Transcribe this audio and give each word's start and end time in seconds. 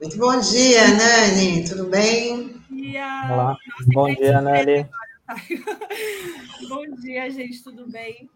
Muito 0.00 0.18
bom 0.18 0.38
dia, 0.40 0.88
Nani. 0.88 1.64
Tudo 1.64 1.86
bem? 1.86 2.48
Bom 2.68 2.76
dia. 2.76 3.28
Olá. 3.30 3.56
Bom 3.92 4.14
dia, 4.14 4.40
Nani. 4.40 4.88
bom 6.68 6.84
dia, 7.00 7.30
gente. 7.30 7.62
Tudo 7.62 7.90
bem? 7.90 8.28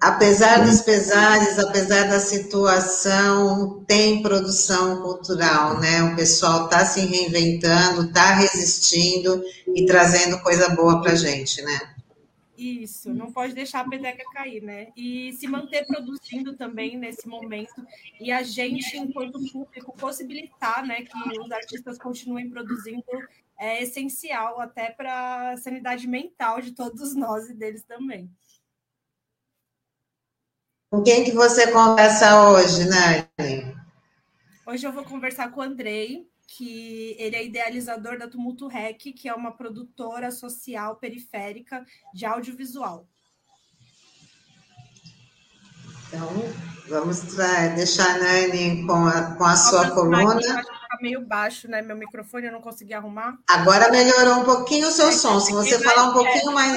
Apesar 0.00 0.64
dos 0.64 0.82
pesares, 0.82 1.58
apesar 1.58 2.08
da 2.08 2.20
situação, 2.20 3.84
tem 3.86 4.20
produção 4.20 5.00
cultural, 5.00 5.80
né? 5.80 6.02
O 6.02 6.16
pessoal 6.16 6.64
está 6.64 6.84
se 6.84 7.00
reinventando, 7.00 8.02
está 8.02 8.34
resistindo 8.34 9.42
e 9.74 9.86
trazendo 9.86 10.38
coisa 10.40 10.68
boa 10.70 11.00
para 11.00 11.14
gente, 11.14 11.62
né? 11.62 11.95
Isso, 12.56 13.12
não 13.12 13.30
pode 13.30 13.54
deixar 13.54 13.80
a 13.80 13.88
peteca 13.88 14.24
cair, 14.32 14.62
né? 14.62 14.88
E 14.96 15.32
se 15.34 15.46
manter 15.46 15.86
produzindo 15.86 16.56
também 16.56 16.96
nesse 16.96 17.28
momento 17.28 17.86
e 18.18 18.32
a 18.32 18.42
gente, 18.42 18.96
enquanto 18.96 19.38
público, 19.52 19.96
possibilitar, 19.96 20.86
né, 20.86 21.02
que 21.02 21.38
os 21.38 21.52
artistas 21.52 21.98
continuem 21.98 22.48
produzindo 22.48 23.04
é 23.58 23.82
essencial 23.82 24.60
até 24.60 24.90
para 24.90 25.52
a 25.52 25.56
sanidade 25.56 26.06
mental 26.06 26.60
de 26.60 26.72
todos 26.72 27.14
nós 27.14 27.48
e 27.48 27.54
deles 27.54 27.84
também. 27.84 28.30
Com 30.90 31.02
quem 31.02 31.24
que 31.24 31.32
você 31.32 31.72
conversa 31.72 32.48
hoje, 32.50 32.88
Nani? 32.88 33.76
Hoje 34.66 34.86
eu 34.86 34.92
vou 34.92 35.04
conversar 35.04 35.50
com 35.50 35.60
o 35.60 35.64
Andrei, 35.64 36.28
que 36.46 37.16
ele 37.18 37.36
é 37.36 37.44
idealizador 37.44 38.18
da 38.18 38.28
Tumulto 38.28 38.68
Rec, 38.68 39.00
que 39.12 39.28
é 39.28 39.34
uma 39.34 39.52
produtora 39.52 40.30
social 40.30 40.96
periférica 40.96 41.84
de 42.14 42.24
audiovisual. 42.24 43.06
Então, 46.08 46.28
vamos 46.88 47.20
deixar 47.74 48.14
a 48.14 48.18
Nani 48.18 48.86
com 48.86 49.06
a, 49.06 49.34
com 49.34 49.44
a 49.44 49.56
sua 49.56 49.90
coluna. 49.90 50.38
Está 50.38 50.62
meio 51.02 51.26
baixo, 51.26 51.68
né? 51.68 51.82
Meu 51.82 51.96
microfone 51.96 52.46
eu 52.46 52.52
não 52.52 52.60
consegui 52.60 52.94
arrumar. 52.94 53.36
Agora 53.48 53.90
melhorou 53.90 54.40
um 54.40 54.44
pouquinho 54.44 54.88
o 54.88 54.92
seu 54.92 55.10
som. 55.12 55.40
Se 55.40 55.52
você 55.52 55.78
falar 55.80 56.10
um 56.10 56.12
pouquinho 56.12 56.52
mais. 56.52 56.76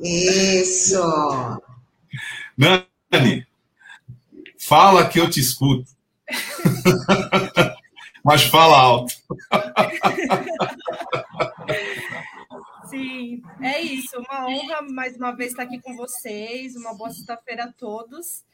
Isso! 0.00 1.00
Nani, 2.56 3.46
Fala 4.70 5.08
que 5.08 5.18
eu 5.18 5.28
te 5.28 5.40
escuto. 5.40 5.90
Mas 8.24 8.44
fala 8.44 8.78
alto. 8.78 9.14
Sim, 12.88 13.42
é 13.60 13.80
isso. 13.80 14.18
Uma 14.18 14.48
honra 14.48 14.82
mais 14.82 15.16
uma 15.16 15.32
vez 15.32 15.52
estar 15.52 15.62
aqui 15.62 15.80
com 15.80 15.96
vocês. 15.96 16.76
Uma 16.76 16.94
boa 16.94 17.10
sexta-feira 17.10 17.64
a 17.64 17.72
todos. 17.72 18.44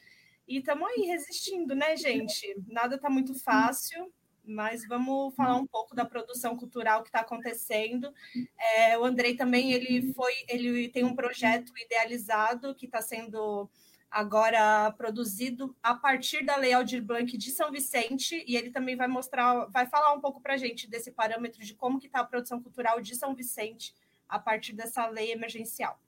E 0.47 0.59
estamos 0.59 0.87
aí 0.87 1.07
resistindo, 1.07 1.75
né, 1.75 1.97
gente? 1.97 2.55
Nada 2.67 2.95
está 2.95 3.09
muito 3.09 3.33
fácil, 3.33 4.09
mas 4.45 4.87
vamos 4.87 5.35
falar 5.35 5.57
um 5.57 5.67
pouco 5.67 5.93
da 5.93 6.05
produção 6.05 6.55
cultural 6.55 7.01
que 7.01 7.09
está 7.09 7.19
acontecendo. 7.19 8.13
É, 8.57 8.97
o 8.97 9.03
Andrei 9.03 9.35
também 9.35 9.73
ele 9.73 10.13
foi, 10.13 10.31
ele 10.47 10.87
tem 10.87 11.03
um 11.03 11.15
projeto 11.15 11.73
idealizado 11.77 12.73
que 12.75 12.85
está 12.85 13.01
sendo 13.01 13.69
agora 14.17 14.91
produzido 14.93 15.77
a 15.83 15.93
partir 15.93 16.43
da 16.43 16.55
Lei 16.55 16.73
Aldir 16.73 17.03
Blanc 17.03 17.37
de 17.37 17.51
São 17.51 17.71
Vicente, 17.71 18.43
e 18.47 18.55
ele 18.55 18.71
também 18.71 18.95
vai 18.95 19.07
mostrar, 19.07 19.67
vai 19.67 19.85
falar 19.85 20.11
um 20.11 20.19
pouco 20.19 20.41
para 20.41 20.55
a 20.55 20.57
gente 20.57 20.89
desse 20.89 21.11
parâmetro 21.11 21.63
de 21.63 21.75
como 21.75 21.99
que 21.99 22.07
está 22.07 22.21
a 22.21 22.25
produção 22.25 22.59
cultural 22.59 22.99
de 22.99 23.15
São 23.15 23.35
Vicente 23.35 23.93
a 24.27 24.39
partir 24.39 24.73
dessa 24.73 25.05
lei 25.05 25.31
emergencial. 25.31 26.01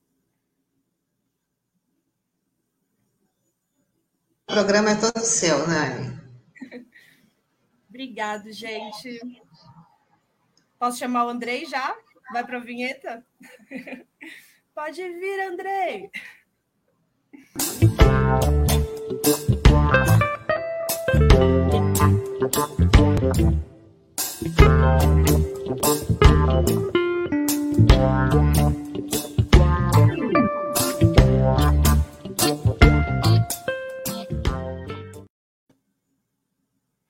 O 4.50 4.54
programa 4.54 4.90
é 4.90 4.96
todo 4.96 5.24
seu, 5.24 5.68
Nani. 5.68 6.20
Obrigado, 7.88 8.52
gente. 8.52 9.20
Posso 10.80 10.98
chamar 10.98 11.28
o 11.28 11.30
Andrei 11.30 11.64
já? 11.68 11.96
Vai 12.34 12.44
para 12.44 12.58
a 12.58 12.62
vinheta? 12.62 13.24
Pode 14.74 15.08
vir, 15.08 15.42
Andrei. 15.42 16.10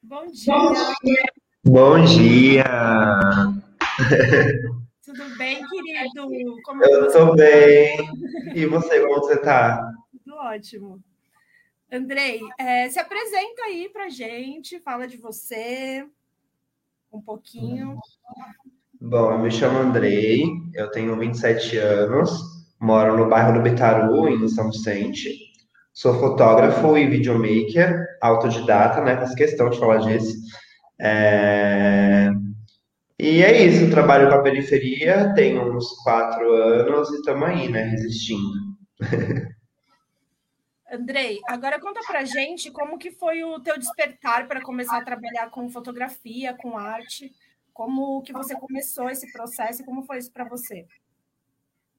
Bom 0.04 0.26
dia. 0.32 1.24
Bom 1.66 2.04
dia. 2.06 2.64
Tudo 5.06 5.38
bem, 5.38 5.62
querido? 5.68 6.56
Como 6.64 6.84
Eu 6.84 7.08
estou 7.08 7.36
bem. 7.36 7.98
E 8.56 8.66
você, 8.66 9.02
como 9.02 9.20
você 9.20 9.34
está? 9.34 9.99
Ótimo. 10.40 11.04
Andrei, 11.92 12.40
é, 12.58 12.88
se 12.90 12.98
apresenta 12.98 13.64
aí 13.66 13.90
para 13.92 14.08
gente, 14.08 14.80
fala 14.80 15.06
de 15.06 15.18
você 15.18 16.08
um 17.12 17.20
pouquinho. 17.22 18.00
Bom, 19.02 19.34
eu 19.34 19.40
me 19.40 19.52
chamo 19.52 19.80
Andrei, 19.80 20.46
eu 20.76 20.90
tenho 20.92 21.20
27 21.20 21.78
anos, 21.78 22.32
moro 22.80 23.18
no 23.18 23.28
bairro 23.28 23.54
do 23.54 23.62
Betaru, 23.62 24.30
em 24.30 24.48
São 24.48 24.72
Vicente. 24.72 25.30
Sou 25.94 26.18
fotógrafo 26.18 26.98
e 26.98 27.10
videomaker, 27.10 28.06
autodidata, 28.22 29.04
né? 29.04 29.18
Faço 29.18 29.36
questão 29.36 29.70
de 29.70 29.78
falar 29.78 29.98
disso. 29.98 30.38
É... 31.02 32.30
E 33.20 33.44
é 33.44 33.66
isso, 33.66 33.92
trabalho 33.92 34.30
com 34.30 34.36
a 34.36 34.42
periferia, 34.42 35.34
tenho 35.36 35.76
uns 35.76 35.90
quatro 36.02 36.50
anos 36.54 37.10
e 37.10 37.16
estamos 37.16 37.50
aí, 37.50 37.68
né? 37.68 37.84
Resistindo. 37.84 38.54
Andrei, 40.92 41.40
agora 41.48 41.80
conta 41.80 42.00
pra 42.06 42.26
gente 42.26 42.72
como 42.72 42.98
que 42.98 43.12
foi 43.12 43.44
o 43.44 43.60
teu 43.60 43.78
despertar 43.78 44.48
para 44.48 44.62
começar 44.62 44.98
a 44.98 45.06
trabalhar 45.06 45.50
com 45.52 45.70
fotografia, 45.70 46.54
com 46.54 46.78
arte, 46.78 47.32
como 47.74 48.22
que 48.24 48.34
você 48.34 48.56
começou 48.56 49.10
esse 49.10 49.32
processo 49.32 49.82
e 49.82 49.86
como 49.86 50.04
foi 50.04 50.18
isso 50.18 50.32
para 50.32 50.44
você? 50.50 50.86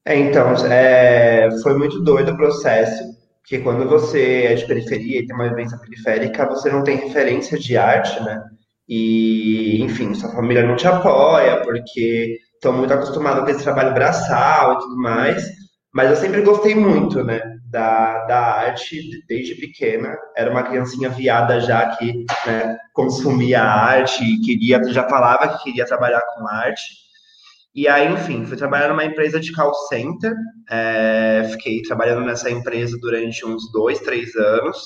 É, 0.04 0.16
então, 0.16 0.52
é, 0.66 1.48
foi 1.62 1.78
muito 1.78 2.02
doido 2.02 2.32
o 2.32 2.36
processo, 2.36 3.02
porque 3.40 3.60
quando 3.60 3.88
você 3.88 4.44
é 4.44 4.54
de 4.54 4.66
periferia 4.66 5.20
e 5.20 5.26
tem 5.26 5.36
uma 5.36 5.48
vivência 5.48 5.78
periférica, 5.78 6.46
você 6.46 6.70
não 6.70 6.82
tem 6.82 6.96
referência 6.96 7.58
de 7.58 7.76
arte, 7.76 8.20
né? 8.22 8.42
E, 8.88 9.80
enfim, 9.82 10.14
sua 10.14 10.32
família 10.32 10.66
não 10.66 10.74
te 10.74 10.86
apoia, 10.86 11.62
porque 11.62 12.38
estão 12.54 12.72
muito 12.72 12.92
acostumados 12.92 13.44
com 13.44 13.50
esse 13.50 13.62
trabalho 13.62 13.94
braçal 13.94 14.74
e 14.74 14.78
tudo 14.80 14.96
mais, 14.96 15.48
mas 15.94 16.10
eu 16.10 16.16
sempre 16.16 16.42
gostei 16.42 16.74
muito, 16.74 17.22
né? 17.22 17.40
Da, 17.70 18.24
da 18.26 18.38
arte 18.38 19.24
desde 19.28 19.54
pequena. 19.54 20.16
Era 20.36 20.50
uma 20.50 20.62
criancinha 20.62 21.08
viada 21.08 21.60
já 21.60 21.96
que 21.96 22.24
né, 22.46 22.76
consumia 22.92 23.62
arte 23.62 24.24
e 24.24 24.40
queria, 24.40 24.82
já 24.92 25.08
falava 25.08 25.48
que 25.48 25.64
queria 25.64 25.86
trabalhar 25.86 26.20
com 26.34 26.46
arte. 26.48 26.82
E 27.72 27.86
aí, 27.86 28.12
enfim, 28.12 28.44
fui 28.44 28.56
trabalhar 28.56 28.88
numa 28.88 29.04
empresa 29.04 29.38
de 29.38 29.52
call 29.52 29.72
center. 29.88 30.34
É, 30.68 31.48
fiquei 31.52 31.82
trabalhando 31.82 32.26
nessa 32.26 32.50
empresa 32.50 32.98
durante 33.00 33.46
uns 33.46 33.70
dois, 33.72 34.00
três 34.00 34.34
anos. 34.34 34.78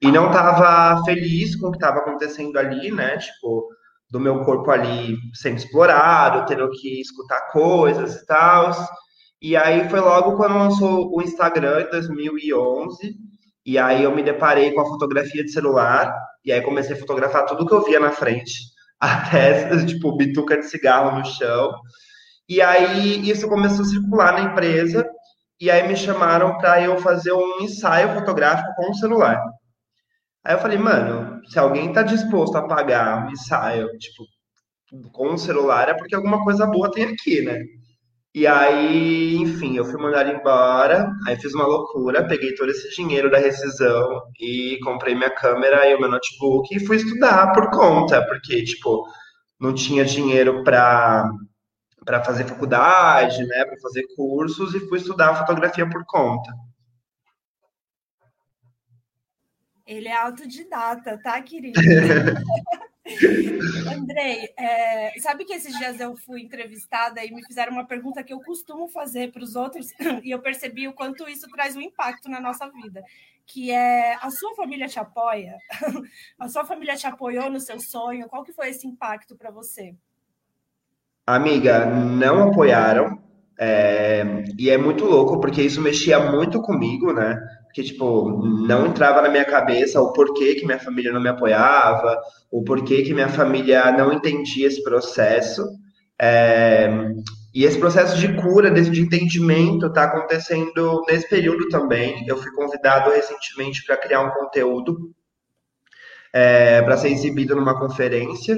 E 0.00 0.10
não 0.10 0.28
estava 0.28 1.04
feliz 1.04 1.54
com 1.56 1.68
o 1.68 1.70
que 1.70 1.76
estava 1.76 1.98
acontecendo 1.98 2.58
ali, 2.58 2.90
né? 2.90 3.18
Tipo, 3.18 3.68
do 4.10 4.18
meu 4.18 4.40
corpo 4.44 4.70
ali 4.70 5.18
sendo 5.34 5.58
explorado, 5.58 6.46
tendo 6.46 6.70
que 6.70 7.00
escutar 7.00 7.50
coisas 7.52 8.16
e 8.16 8.26
tal. 8.26 8.72
E 9.44 9.58
aí 9.58 9.90
foi 9.90 10.00
logo 10.00 10.38
quando 10.38 10.56
lançou 10.56 11.14
o 11.14 11.20
Instagram 11.20 11.82
em 11.82 11.90
2011. 11.90 13.14
E 13.66 13.76
aí 13.76 14.02
eu 14.02 14.16
me 14.16 14.22
deparei 14.22 14.72
com 14.72 14.80
a 14.80 14.86
fotografia 14.86 15.44
de 15.44 15.52
celular. 15.52 16.16
E 16.42 16.50
aí 16.50 16.62
comecei 16.62 16.96
a 16.96 16.98
fotografar 16.98 17.44
tudo 17.44 17.66
que 17.66 17.74
eu 17.74 17.84
via 17.84 18.00
na 18.00 18.10
frente. 18.10 18.54
Até, 18.98 19.84
tipo, 19.84 20.16
bituca 20.16 20.56
de 20.56 20.64
cigarro 20.64 21.18
no 21.18 21.26
chão. 21.26 21.74
E 22.48 22.62
aí 22.62 23.28
isso 23.28 23.46
começou 23.46 23.84
a 23.84 23.88
circular 23.88 24.32
na 24.32 24.50
empresa. 24.50 25.06
E 25.60 25.70
aí 25.70 25.86
me 25.86 25.94
chamaram 25.94 26.56
para 26.56 26.80
eu 26.80 26.96
fazer 26.96 27.34
um 27.34 27.60
ensaio 27.60 28.14
fotográfico 28.14 28.74
com 28.76 28.92
o 28.92 28.94
celular. 28.94 29.38
Aí 30.42 30.54
eu 30.54 30.58
falei, 30.58 30.78
mano, 30.78 31.42
se 31.50 31.58
alguém 31.58 31.92
tá 31.92 32.02
disposto 32.02 32.56
a 32.56 32.66
pagar 32.66 33.26
um 33.26 33.30
ensaio, 33.30 33.88
tipo, 33.98 34.24
com 35.12 35.34
o 35.34 35.38
celular, 35.38 35.90
é 35.90 35.94
porque 35.94 36.14
alguma 36.14 36.42
coisa 36.42 36.66
boa 36.66 36.90
tem 36.90 37.04
aqui, 37.04 37.42
né? 37.42 37.60
E 38.34 38.48
aí, 38.48 39.36
enfim, 39.36 39.76
eu 39.76 39.84
fui 39.84 40.02
mandado 40.02 40.28
embora, 40.28 41.08
aí 41.24 41.36
fiz 41.36 41.54
uma 41.54 41.68
loucura, 41.68 42.26
peguei 42.26 42.52
todo 42.56 42.68
esse 42.68 42.90
dinheiro 42.96 43.30
da 43.30 43.38
rescisão 43.38 44.22
e 44.40 44.76
comprei 44.82 45.14
minha 45.14 45.30
câmera 45.30 45.88
e 45.88 45.94
o 45.94 46.00
meu 46.00 46.10
notebook 46.10 46.74
e 46.74 46.84
fui 46.84 46.96
estudar 46.96 47.52
por 47.52 47.70
conta, 47.70 48.26
porque, 48.26 48.64
tipo, 48.64 49.06
não 49.60 49.72
tinha 49.72 50.04
dinheiro 50.04 50.64
para 50.64 51.30
para 52.04 52.22
fazer 52.22 52.44
faculdade, 52.44 53.46
né, 53.46 53.64
para 53.64 53.80
fazer 53.80 54.04
cursos 54.14 54.74
e 54.74 54.88
fui 54.88 54.98
estudar 54.98 55.36
fotografia 55.36 55.88
por 55.88 56.04
conta. 56.04 56.52
Ele 59.86 60.08
é 60.08 60.16
autodidata, 60.16 61.18
tá, 61.22 61.40
querido? 61.40 61.80
Andrei, 63.94 64.48
é, 64.56 65.12
sabe 65.20 65.44
que 65.44 65.52
esses 65.52 65.76
dias 65.76 66.00
eu 66.00 66.16
fui 66.16 66.42
entrevistada 66.42 67.22
e 67.24 67.30
me 67.30 67.44
fizeram 67.44 67.72
uma 67.72 67.86
pergunta 67.86 68.22
que 68.22 68.32
eu 68.32 68.40
costumo 68.40 68.88
fazer 68.88 69.30
para 69.30 69.42
os 69.42 69.54
outros 69.54 69.88
e 70.24 70.30
eu 70.30 70.40
percebi 70.40 70.88
o 70.88 70.94
quanto 70.94 71.28
isso 71.28 71.48
traz 71.48 71.76
um 71.76 71.80
impacto 71.82 72.30
na 72.30 72.40
nossa 72.40 72.66
vida, 72.70 73.02
que 73.46 73.70
é 73.70 74.14
a 74.14 74.30
sua 74.30 74.54
família 74.54 74.88
te 74.88 74.98
apoia? 74.98 75.56
A 76.38 76.48
sua 76.48 76.64
família 76.64 76.96
te 76.96 77.06
apoiou 77.06 77.50
no 77.50 77.60
seu 77.60 77.78
sonho? 77.78 78.28
Qual 78.28 78.42
que 78.42 78.52
foi 78.52 78.70
esse 78.70 78.86
impacto 78.86 79.36
para 79.36 79.50
você? 79.50 79.94
Amiga, 81.26 81.86
não 81.86 82.48
apoiaram, 82.48 83.22
é, 83.58 84.24
e 84.58 84.68
é 84.68 84.76
muito 84.76 85.04
louco 85.04 85.40
porque 85.40 85.62
isso 85.62 85.80
mexia 85.80 86.18
muito 86.18 86.60
comigo, 86.60 87.12
né? 87.12 87.40
Que, 87.74 87.82
tipo, 87.82 88.40
não 88.66 88.86
entrava 88.86 89.20
na 89.20 89.28
minha 89.28 89.44
cabeça 89.44 90.00
o 90.00 90.12
porquê 90.12 90.54
que 90.54 90.64
minha 90.64 90.78
família 90.78 91.12
não 91.12 91.20
me 91.20 91.28
apoiava, 91.28 92.16
o 92.48 92.62
porquê 92.62 93.02
que 93.02 93.12
minha 93.12 93.28
família 93.28 93.90
não 93.90 94.12
entendia 94.12 94.68
esse 94.68 94.80
processo. 94.84 95.68
É, 96.18 96.88
e 97.52 97.64
esse 97.64 97.76
processo 97.76 98.16
de 98.16 98.32
cura, 98.34 98.70
desse 98.70 98.90
de 98.90 99.00
entendimento, 99.00 99.86
está 99.86 100.04
acontecendo 100.04 101.02
nesse 101.08 101.28
período 101.28 101.68
também. 101.68 102.24
Eu 102.28 102.36
fui 102.36 102.52
convidado 102.52 103.10
recentemente 103.10 103.84
para 103.84 103.96
criar 103.96 104.20
um 104.20 104.30
conteúdo 104.30 105.12
é, 106.32 106.80
para 106.82 106.96
ser 106.96 107.08
exibido 107.08 107.56
numa 107.56 107.78
conferência. 107.78 108.56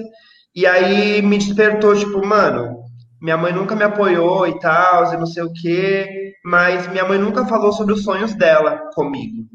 E 0.55 0.67
aí 0.67 1.23
me 1.23 1.39
despertou, 1.39 1.97
tipo, 1.97 2.25
mano, 2.25 2.86
minha 3.21 3.37
mãe 3.37 3.53
nunca 3.53 3.75
me 3.75 3.85
apoiou 3.85 4.47
e 4.47 4.59
tal, 4.61 5.13
e 5.13 5.17
não 5.17 5.27
sei 5.27 5.43
o 5.43 5.53
quê, 5.53 6.35
mas 6.45 6.87
minha 6.89 7.05
mãe 7.05 7.19
nunca 7.19 7.47
falou 7.47 7.73
sobre 7.73 7.95
os 7.95 8.03
sonhos 8.05 8.35
dela 8.35 8.91
comigo. 8.95 9.47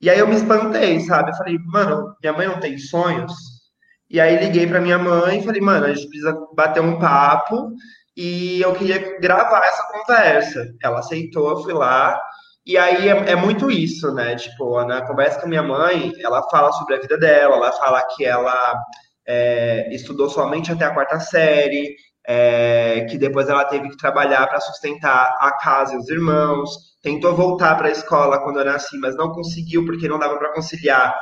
E 0.00 0.10
aí 0.10 0.18
eu 0.18 0.28
me 0.28 0.36
espantei, 0.36 1.00
sabe? 1.00 1.30
Eu 1.30 1.36
falei, 1.36 1.58
mano, 1.58 2.14
minha 2.22 2.32
mãe 2.32 2.46
não 2.46 2.60
tem 2.60 2.78
sonhos? 2.78 3.32
E 4.08 4.20
aí 4.20 4.38
liguei 4.38 4.66
para 4.66 4.80
minha 4.80 4.98
mãe 4.98 5.38
e 5.38 5.44
falei, 5.44 5.60
mano, 5.60 5.86
a 5.86 5.92
gente 5.92 6.08
precisa 6.08 6.38
bater 6.54 6.80
um 6.80 6.98
papo 6.98 7.72
e 8.16 8.60
eu 8.60 8.72
queria 8.74 9.18
gravar 9.18 9.64
essa 9.64 9.82
conversa. 9.88 10.74
Ela 10.82 11.00
aceitou, 11.00 11.50
eu 11.50 11.62
fui 11.62 11.72
lá. 11.72 12.20
E 12.64 12.76
aí 12.76 13.08
é, 13.08 13.32
é 13.32 13.36
muito 13.36 13.70
isso, 13.70 14.12
né? 14.12 14.36
Tipo, 14.36 14.84
na 14.84 15.06
conversa 15.06 15.38
com 15.40 15.46
a 15.46 15.48
minha 15.48 15.62
mãe, 15.62 16.12
ela 16.20 16.42
fala 16.50 16.72
sobre 16.72 16.94
a 16.96 17.00
vida 17.00 17.18
dela, 17.18 17.56
ela 17.56 17.72
fala 17.72 18.02
que 18.14 18.24
ela 18.24 18.74
é, 19.26 19.88
estudou 19.94 20.28
somente 20.28 20.70
até 20.72 20.84
a 20.84 20.94
quarta 20.94 21.18
série, 21.20 21.96
é, 22.26 23.06
que 23.08 23.16
depois 23.16 23.48
ela 23.48 23.64
teve 23.64 23.88
que 23.88 23.96
trabalhar 23.96 24.46
para 24.46 24.60
sustentar 24.60 25.36
a 25.40 25.52
casa 25.52 25.94
e 25.94 25.98
os 25.98 26.08
irmãos, 26.08 26.70
tentou 27.02 27.34
voltar 27.34 27.76
para 27.76 27.88
a 27.88 27.92
escola 27.92 28.42
quando 28.42 28.58
eu 28.58 28.64
nasci, 28.64 28.98
mas 28.98 29.16
não 29.16 29.32
conseguiu 29.32 29.84
porque 29.84 30.08
não 30.08 30.18
dava 30.18 30.36
para 30.36 30.52
conciliar 30.52 31.14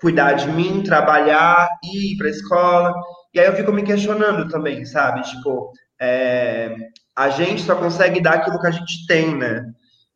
cuidar 0.00 0.34
de 0.34 0.48
mim, 0.48 0.82
trabalhar 0.82 1.68
e 1.84 2.12
ir 2.12 2.16
para 2.16 2.28
a 2.28 2.30
escola. 2.30 2.94
E 3.34 3.40
aí 3.40 3.46
eu 3.46 3.56
fico 3.56 3.72
me 3.72 3.82
questionando 3.82 4.48
também, 4.48 4.84
sabe? 4.84 5.22
Tipo, 5.22 5.72
é, 6.00 6.74
a 7.16 7.28
gente 7.28 7.62
só 7.62 7.74
consegue 7.74 8.20
dar 8.20 8.34
aquilo 8.34 8.60
que 8.60 8.66
a 8.66 8.70
gente 8.70 9.06
tem, 9.06 9.36
né? 9.36 9.64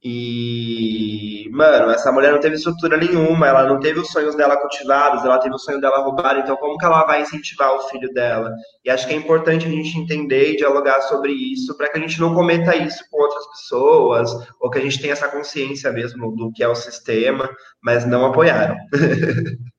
E, 0.05 1.49
mano, 1.53 1.93
essa 1.93 2.11
mulher 2.11 2.33
não 2.33 2.41
teve 2.41 2.57
estrutura 2.57 2.97
nenhuma, 2.97 3.47
ela 3.47 3.65
não 3.65 3.79
teve 3.79 4.01
os 4.01 4.11
sonhos 4.11 4.35
dela 4.35 4.57
cultivados, 4.57 5.25
ela 5.25 5.39
teve 5.39 5.55
o 5.55 5.59
sonho 5.59 5.81
dela 5.81 6.03
roubado, 6.03 6.41
então 6.41 6.57
como 6.57 6.77
que 6.77 6.85
ela 6.85 7.05
vai 7.05 7.23
incentivar 7.23 7.73
o 7.73 7.89
filho 7.89 8.13
dela? 8.13 8.53
E 8.85 8.91
acho 8.91 9.07
que 9.07 9.15
é 9.15 9.17
importante 9.17 9.67
a 9.67 9.71
gente 9.71 9.97
entender 9.97 10.53
e 10.53 10.57
dialogar 10.57 11.03
sobre 11.03 11.33
isso, 11.33 11.77
para 11.77 11.89
que 11.89 11.99
a 11.99 12.01
gente 12.01 12.21
não 12.21 12.35
cometa 12.35 12.75
isso 12.75 13.05
com 13.11 13.23
outras 13.23 13.47
pessoas, 13.49 14.31
ou 14.61 14.71
que 14.71 14.79
a 14.79 14.83
gente 14.83 15.01
tenha 15.01 15.13
essa 15.13 15.29
consciência 15.29 15.93
mesmo 15.93 16.35
do 16.35 16.51
que 16.53 16.65
é 16.65 16.69
o 16.69 16.75
sistema, 16.75 17.49
mas 17.81 18.05
não 18.05 18.27
apoiaram. 18.27 18.77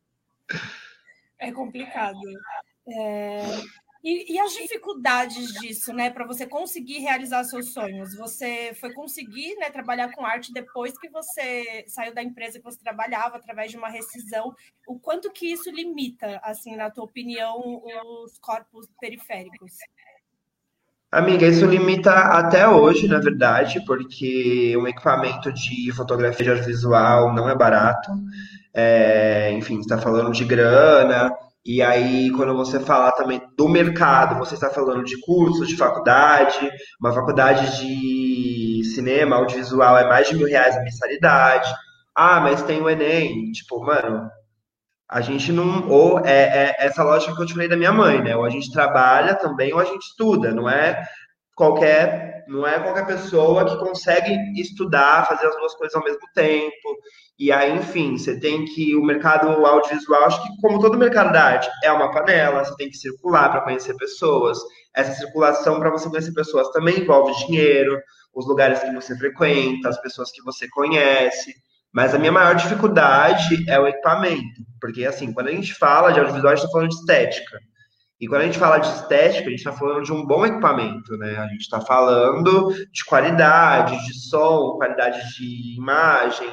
É 1.40 1.52
complicado. 1.52 2.18
É... 2.88 3.44
E, 4.04 4.34
e, 4.34 4.40
as 4.40 4.52
dificuldades 4.52 5.54
disso, 5.54 5.94
né, 5.94 6.10
para 6.10 6.28
você 6.28 6.46
conseguir 6.46 7.00
realizar 7.00 7.46
seus 7.46 7.72
sonhos? 7.72 8.14
Você 8.18 8.76
foi 8.80 8.92
conseguir 8.92 9.56
né, 9.56 9.70
trabalhar 9.70 10.12
com 10.12 10.26
arte 10.26 10.52
depois 10.52 10.98
que 11.00 11.10
você 11.10 11.86
saiu 11.88 12.14
da 12.14 12.22
empresa 12.22 12.60
que 12.60 12.66
você 12.66 12.78
trabalhava, 12.80 13.38
através 13.38 13.72
de 13.72 13.78
uma 13.78 13.88
rescisão. 13.88 14.54
O 14.86 15.00
quanto 15.00 15.32
que 15.32 15.54
isso 15.54 15.72
limita, 15.72 16.38
assim, 16.44 16.76
na 16.76 16.92
tua 16.92 17.06
opinião, 17.06 17.82
os 18.26 18.38
corpos 18.40 18.90
periféricos? 19.00 19.72
Amiga, 21.10 21.46
isso 21.46 21.66
limita 21.66 22.12
até 22.12 22.68
hoje, 22.68 23.08
na 23.08 23.20
verdade, 23.20 23.86
porque 23.86 24.76
um 24.76 24.88
equipamento 24.88 25.54
de 25.54 25.94
fotografia 25.94 26.56
de 26.56 26.82
não 26.84 27.48
é 27.48 27.56
barato. 27.56 28.12
É, 28.74 29.52
enfim, 29.52 29.80
está 29.80 29.98
falando 29.98 30.32
de 30.32 30.44
grana, 30.44 31.32
e 31.66 31.82
aí, 31.82 32.30
quando 32.32 32.54
você 32.56 32.80
fala 32.80 33.12
também 33.14 33.42
do 33.58 33.70
mercado, 33.70 34.38
você 34.38 34.54
está 34.54 34.70
falando 34.70 35.04
de 35.06 35.18
cursos, 35.22 35.68
de 35.70 35.78
faculdade, 35.78 36.70
uma 37.00 37.14
faculdade 37.14 37.80
de 37.80 38.84
cinema, 38.94 39.38
audiovisual 39.38 39.98
é 39.98 40.08
mais 40.08 40.28
de 40.28 40.36
mil 40.36 40.48
reais 40.48 40.76
a 40.76 40.82
mensalidade. 40.82 41.74
Ah, 42.14 42.42
mas 42.42 42.64
tem 42.64 42.82
o 42.82 42.90
Enem. 42.90 43.52
Tipo, 43.54 43.80
mano, 43.84 44.30
a 45.10 45.22
gente 45.22 45.54
não. 45.54 45.88
Ou 45.90 46.20
é, 46.20 46.76
é 46.80 46.86
essa 46.86 47.04
lógica 47.04 47.36
que 47.36 47.42
eu 47.42 47.46
te 47.46 47.54
falei 47.54 47.70
da 47.70 47.78
minha 47.78 47.94
mãe, 47.94 48.22
né? 48.22 48.36
Ou 48.36 48.44
a 48.44 48.50
gente 48.50 48.72
trabalha 48.72 49.36
também, 49.36 49.74
ou 49.74 49.80
a 49.80 49.86
gente 49.86 50.04
estuda. 50.04 50.54
Não 50.54 50.70
é 50.70 51.02
qualquer. 51.56 52.44
Não 52.48 52.68
é 52.68 52.80
qualquer 52.80 53.06
pessoa 53.06 53.66
que 53.66 53.78
consegue 53.78 54.38
estudar, 54.60 55.26
fazer 55.28 55.48
as 55.48 55.56
duas 55.56 55.74
coisas 55.76 55.96
ao 55.96 56.04
mesmo 56.04 56.28
tempo. 56.36 56.98
E 57.40 57.52
aí, 57.52 57.76
enfim, 57.76 58.18
você 58.18 58.40
tem 58.40 58.66
que. 58.66 58.96
O 58.96 59.04
mercado 59.04 59.48
audiovisual, 59.66 60.26
acho 60.26 60.44
que, 60.44 60.50
como 60.62 60.80
todo 60.80 60.98
mercado 60.98 61.32
da 61.32 61.44
arte, 61.44 61.70
é 61.84 61.92
uma 61.92 62.12
panela, 62.12 62.64
você 62.64 62.76
tem 62.76 62.90
que 62.90 62.98
circular 62.98 63.50
para 63.50 63.62
conhecer 63.62 63.96
pessoas. 63.96 64.60
Essa 64.96 65.14
circulação 65.14 65.80
para 65.80 65.90
você 65.90 66.10
conhecer 66.10 66.34
pessoas 66.34 66.70
também 66.70 67.00
envolve 67.00 67.34
dinheiro, 67.46 68.00
os 68.34 68.48
lugares 68.48 68.80
que 68.80 68.94
você 68.94 69.18
frequenta, 69.18 69.90
as 69.90 70.00
pessoas 70.02 70.32
que 70.32 70.44
você 70.44 70.68
conhece. 70.70 71.54
Mas 71.92 72.14
a 72.14 72.20
minha 72.20 72.32
maior 72.32 72.56
dificuldade 72.56 73.70
é 73.70 73.80
o 73.80 73.88
equipamento. 73.88 74.62
Porque, 74.82 75.06
assim, 75.06 75.32
quando 75.32 75.48
a 75.48 75.52
gente 75.52 75.74
fala 75.74 76.12
de 76.12 76.20
audiovisual, 76.20 76.52
a 76.52 76.56
gente 76.56 76.66
está 76.66 76.72
falando 76.72 76.90
de 76.90 76.96
estética. 76.96 77.60
E 78.24 78.28
quando 78.28 78.44
a 78.44 78.46
gente 78.46 78.58
fala 78.58 78.78
de 78.78 78.88
estética, 78.88 79.48
a 79.48 79.50
gente 79.50 79.56
está 79.56 79.74
falando 79.74 80.02
de 80.02 80.14
um 80.14 80.26
bom 80.26 80.46
equipamento, 80.46 81.18
né? 81.18 81.36
A 81.36 81.48
gente 81.48 81.60
está 81.60 81.82
falando 81.82 82.74
de 82.90 83.04
qualidade 83.04 83.98
de 84.06 84.14
som, 84.30 84.78
qualidade 84.78 85.36
de 85.36 85.76
imagem, 85.76 86.48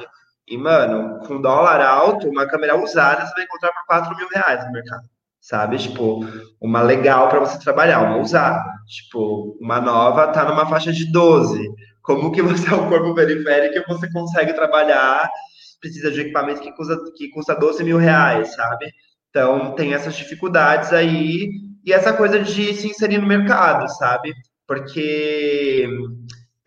e, 0.49 0.57
mano, 0.57 1.25
com 1.25 1.39
dólar 1.39 1.79
alto, 1.79 2.27
uma 2.27 2.45
câmera 2.45 2.75
usada 2.75 3.25
você 3.25 3.33
vai 3.35 3.45
encontrar 3.45 3.71
por 3.71 3.85
4 3.87 4.17
mil 4.17 4.27
reais 4.27 4.65
no 4.65 4.71
mercado. 4.73 5.03
Sabe? 5.39 5.77
Tipo, 5.77 6.25
uma 6.59 6.81
legal 6.81 7.29
para 7.29 7.39
você 7.39 7.57
trabalhar, 7.57 8.01
uma 8.01 8.17
usada. 8.17 8.61
Tipo, 8.85 9.57
uma 9.61 9.79
nova 9.79 10.27
tá 10.27 10.43
numa 10.43 10.67
faixa 10.67 10.91
de 10.91 11.09
12. 11.09 11.73
Como 12.01 12.33
que 12.33 12.41
você 12.43 12.69
é 12.69 12.75
um 12.75 12.89
corpo 12.89 13.15
periférico 13.15 13.77
e 13.77 13.93
você 13.93 14.11
consegue 14.11 14.51
trabalhar, 14.51 15.31
precisa 15.79 16.11
de 16.11 16.19
um 16.19 16.23
equipamento 16.23 16.59
que 16.59 16.73
custa, 16.73 16.97
que 17.15 17.29
custa 17.29 17.55
12 17.55 17.81
mil 17.85 17.97
reais, 17.97 18.53
sabe? 18.53 18.91
Então, 19.31 19.73
tem 19.75 19.93
essas 19.93 20.15
dificuldades 20.15 20.93
aí 20.93 21.49
e 21.85 21.91
essa 21.93 22.13
coisa 22.13 22.39
de 22.39 22.73
se 22.73 22.87
inserir 22.87 23.17
no 23.17 23.27
mercado, 23.27 23.87
sabe? 23.87 24.33
Porque 24.67 25.87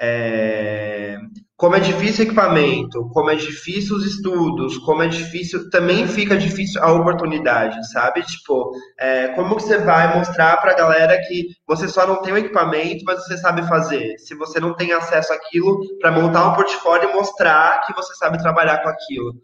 é, 0.01 1.19
como 1.57 1.77
é 1.77 1.81
difícil 1.81 2.25
o 2.25 2.29
equipamento, 2.29 3.09
como 3.11 3.31
é 3.31 3.37
difícil 3.37 3.97
os 3.97 4.05
estudos, 4.05 4.79
como 4.79 5.03
é 5.03 5.09
difícil, 5.09 5.71
também 5.71 6.09
fica 6.09 6.37
difícil 6.37 6.83
a 6.83 6.91
oportunidade, 6.93 7.77
sabe? 7.93 8.23
Tipo, 8.23 8.73
é, 8.99 9.29
como 9.29 9.57
que 9.57 9.63
você 9.63 9.79
vai 9.79 10.19
mostrar 10.19 10.57
para 10.57 10.73
a 10.73 10.77
galera 10.77 11.21
que 11.29 11.49
você 11.67 11.87
só 11.87 12.07
não 12.07 12.23
tem 12.23 12.33
o 12.33 12.39
equipamento, 12.39 13.05
mas 13.05 13.25
você 13.25 13.37
sabe 13.39 13.63
fazer? 13.69 14.19
Se 14.19 14.35
você 14.35 14.59
não 14.59 14.75
tem 14.75 14.93
acesso 14.93 15.33
àquilo 15.33 15.81
para 16.01 16.11
montar 16.11 16.49
um 16.49 16.55
portfólio 16.55 17.11
e 17.11 17.13
mostrar 17.13 17.83
que 17.87 17.95
você 17.95 18.15
sabe 18.15 18.39
trabalhar 18.39 18.83
com 18.83 18.89
aquilo. 18.89 19.35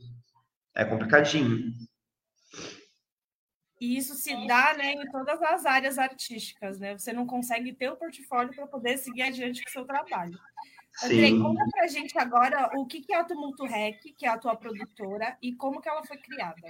É 0.75 0.85
complicadinho. 0.85 1.73
E 3.81 3.97
isso 3.97 4.15
se 4.15 4.47
dá 4.47 4.75
né, 4.77 4.93
em 4.93 5.11
todas 5.11 5.41
as 5.41 5.65
áreas 5.65 5.99
artísticas, 5.99 6.79
né? 6.79 6.99
Você 6.99 7.15
não 7.15 7.27
consegue 7.27 7.73
ter 7.73 7.89
o 7.91 7.97
portfólio 7.97 8.55
para 8.55 8.67
poder 8.67 8.99
seguir 8.99 9.23
adiante 9.23 9.63
com 9.63 9.71
o 9.71 9.73
seu 9.73 9.85
trabalho. 9.87 10.39
Andrei, 11.03 11.39
conta 11.39 11.65
pra 11.71 11.87
gente 11.87 12.19
agora 12.19 12.71
o 12.77 12.87
que 12.87 13.05
é 13.11 13.17
a 13.17 13.25
Tumulto 13.25 13.65
Rec, 13.65 14.01
que 14.17 14.27
é 14.27 14.29
a 14.29 14.37
tua 14.37 14.55
produtora, 14.55 15.37
e 15.41 15.55
como 15.55 15.81
que 15.81 15.89
ela 15.89 16.05
foi 16.05 16.19
criada. 16.19 16.69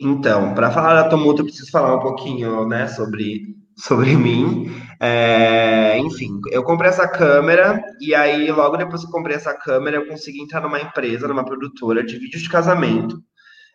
Então, 0.00 0.54
para 0.54 0.70
falar 0.70 1.02
da 1.02 1.08
Tumulto, 1.08 1.42
eu 1.42 1.46
preciso 1.46 1.70
falar 1.70 1.96
um 1.96 2.00
pouquinho, 2.00 2.66
né, 2.66 2.86
sobre, 2.88 3.54
sobre 3.76 4.16
mim. 4.16 4.66
É, 4.98 5.98
enfim, 5.98 6.40
eu 6.50 6.64
comprei 6.64 6.88
essa 6.88 7.06
câmera, 7.06 7.82
e 8.00 8.14
aí, 8.14 8.50
logo 8.50 8.78
depois 8.78 9.02
que 9.02 9.08
eu 9.08 9.12
comprei 9.12 9.36
essa 9.36 9.52
câmera, 9.52 9.98
eu 9.98 10.06
consegui 10.06 10.40
entrar 10.40 10.62
numa 10.62 10.80
empresa, 10.80 11.28
numa 11.28 11.44
produtora 11.44 12.02
de 12.02 12.18
vídeos 12.18 12.42
de 12.42 12.48
casamento. 12.48 13.22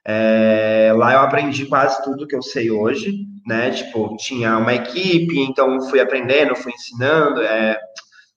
É, 0.06 0.94
lá 0.96 1.13
eu 1.13 1.20
aprendi 1.20 1.65
quase 1.65 2.01
tudo 2.03 2.27
que 2.27 2.36
eu 2.36 2.41
sei 2.41 2.72
hoje, 2.72 3.13
né? 3.46 3.72
Tipo, 3.72 4.15
tinha 4.18 4.58
uma 4.58 4.74
equipe, 4.74 5.39
então 5.39 5.82
fui 5.89 6.00
aprendendo, 6.00 6.56
fui 6.56 6.72
ensinando, 6.72 7.41
é, 7.41 7.77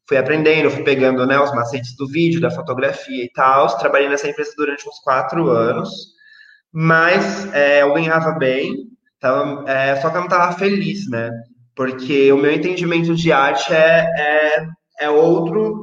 fui 0.08 0.16
aprendendo, 0.16 0.70
fui 0.70 0.82
pegando 0.82 1.26
né, 1.26 1.38
os 1.40 1.54
macetes 1.54 1.96
do 1.96 2.06
vídeo, 2.08 2.40
da 2.40 2.50
fotografia 2.50 3.24
e 3.24 3.30
tal. 3.32 3.66
Trabalhei 3.78 4.08
nessa 4.08 4.28
empresa 4.28 4.52
durante 4.56 4.88
uns 4.88 4.98
quatro 5.00 5.48
anos, 5.50 5.90
mas 6.72 7.52
é, 7.54 7.82
eu 7.82 7.92
ganhava 7.94 8.32
bem, 8.32 8.92
Tava, 9.22 9.70
é, 9.70 9.94
só 10.00 10.10
que 10.10 10.16
eu 10.16 10.20
não 10.22 10.28
tava 10.28 10.58
feliz, 10.58 11.08
né? 11.08 11.30
Porque 11.76 12.32
o 12.32 12.36
meu 12.36 12.52
entendimento 12.52 13.14
de 13.14 13.30
arte 13.30 13.72
é, 13.72 14.04
é, 14.18 14.66
é 14.98 15.08
outro 15.08 15.81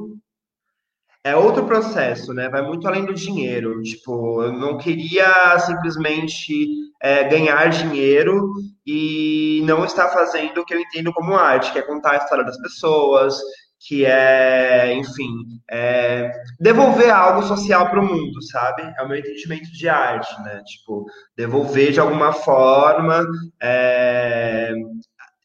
é 1.24 1.36
outro 1.36 1.66
processo, 1.66 2.32
né? 2.32 2.48
Vai 2.48 2.62
muito 2.62 2.86
além 2.88 3.04
do 3.04 3.14
dinheiro. 3.14 3.82
Tipo, 3.82 4.42
eu 4.42 4.52
não 4.52 4.78
queria 4.78 5.58
simplesmente 5.58 6.66
é, 7.02 7.24
ganhar 7.24 7.68
dinheiro 7.68 8.52
e 8.86 9.62
não 9.64 9.84
estar 9.84 10.08
fazendo 10.08 10.60
o 10.60 10.64
que 10.64 10.74
eu 10.74 10.80
entendo 10.80 11.12
como 11.12 11.34
arte, 11.34 11.72
que 11.72 11.78
é 11.78 11.82
contar 11.82 12.12
a 12.12 12.16
história 12.16 12.44
das 12.44 12.58
pessoas, 12.60 13.38
que 13.86 14.04
é, 14.04 14.94
enfim, 14.94 15.32
é 15.70 16.30
devolver 16.58 17.10
algo 17.10 17.42
social 17.42 17.88
para 17.90 18.00
o 18.00 18.06
mundo, 18.06 18.42
sabe? 18.50 18.82
É 18.98 19.02
o 19.02 19.08
meu 19.08 19.18
entendimento 19.18 19.70
de 19.72 19.88
arte, 19.88 20.40
né? 20.42 20.62
Tipo, 20.64 21.06
devolver 21.36 21.92
de 21.92 22.00
alguma 22.00 22.32
forma, 22.32 23.26
é, 23.62 24.72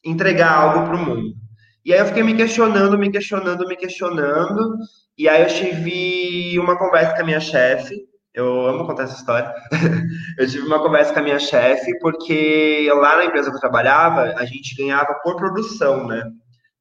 entregar 0.04 0.52
algo 0.52 0.86
para 0.86 0.96
o 0.96 0.98
mundo. 0.98 1.45
E 1.86 1.92
aí 1.92 2.00
eu 2.00 2.06
fiquei 2.06 2.24
me 2.24 2.34
questionando, 2.34 2.98
me 2.98 3.12
questionando, 3.12 3.64
me 3.64 3.76
questionando, 3.76 4.76
e 5.16 5.28
aí 5.28 5.42
eu 5.42 5.46
tive 5.46 6.58
uma 6.58 6.76
conversa 6.76 7.14
com 7.14 7.22
a 7.22 7.24
minha 7.24 7.38
chefe, 7.38 7.94
eu 8.34 8.66
amo 8.66 8.88
contar 8.88 9.04
essa 9.04 9.14
história. 9.14 9.54
eu 10.36 10.48
tive 10.48 10.66
uma 10.66 10.82
conversa 10.82 11.12
com 11.12 11.20
a 11.20 11.22
minha 11.22 11.38
chefe, 11.38 11.96
porque 12.00 12.90
lá 12.92 13.18
na 13.18 13.26
empresa 13.26 13.50
que 13.50 13.56
eu 13.56 13.60
trabalhava, 13.60 14.34
a 14.36 14.44
gente 14.44 14.74
ganhava 14.74 15.14
por 15.22 15.36
produção, 15.36 16.08
né? 16.08 16.24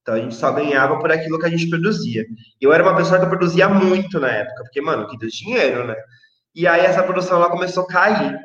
Então 0.02 0.16
a 0.16 0.20
gente 0.20 0.34
só 0.34 0.52
ganhava 0.52 0.98
por 0.98 1.12
aquilo 1.12 1.38
que 1.38 1.46
a 1.46 1.52
gente 1.52 1.70
produzia. 1.70 2.26
Eu 2.60 2.74
era 2.74 2.82
uma 2.82 2.96
pessoa 2.96 3.20
que 3.20 3.28
produzia 3.28 3.70
muito 3.70 4.20
na 4.20 4.32
época, 4.32 4.64
porque, 4.64 4.82
mano, 4.82 5.08
que 5.08 5.20
deu 5.20 5.30
dinheiro, 5.30 5.86
né? 5.86 5.96
E 6.56 6.66
aí 6.66 6.82
essa 6.82 7.04
produção 7.04 7.38
ela 7.38 7.52
começou 7.52 7.84
a 7.84 7.88
cair. 7.88 8.40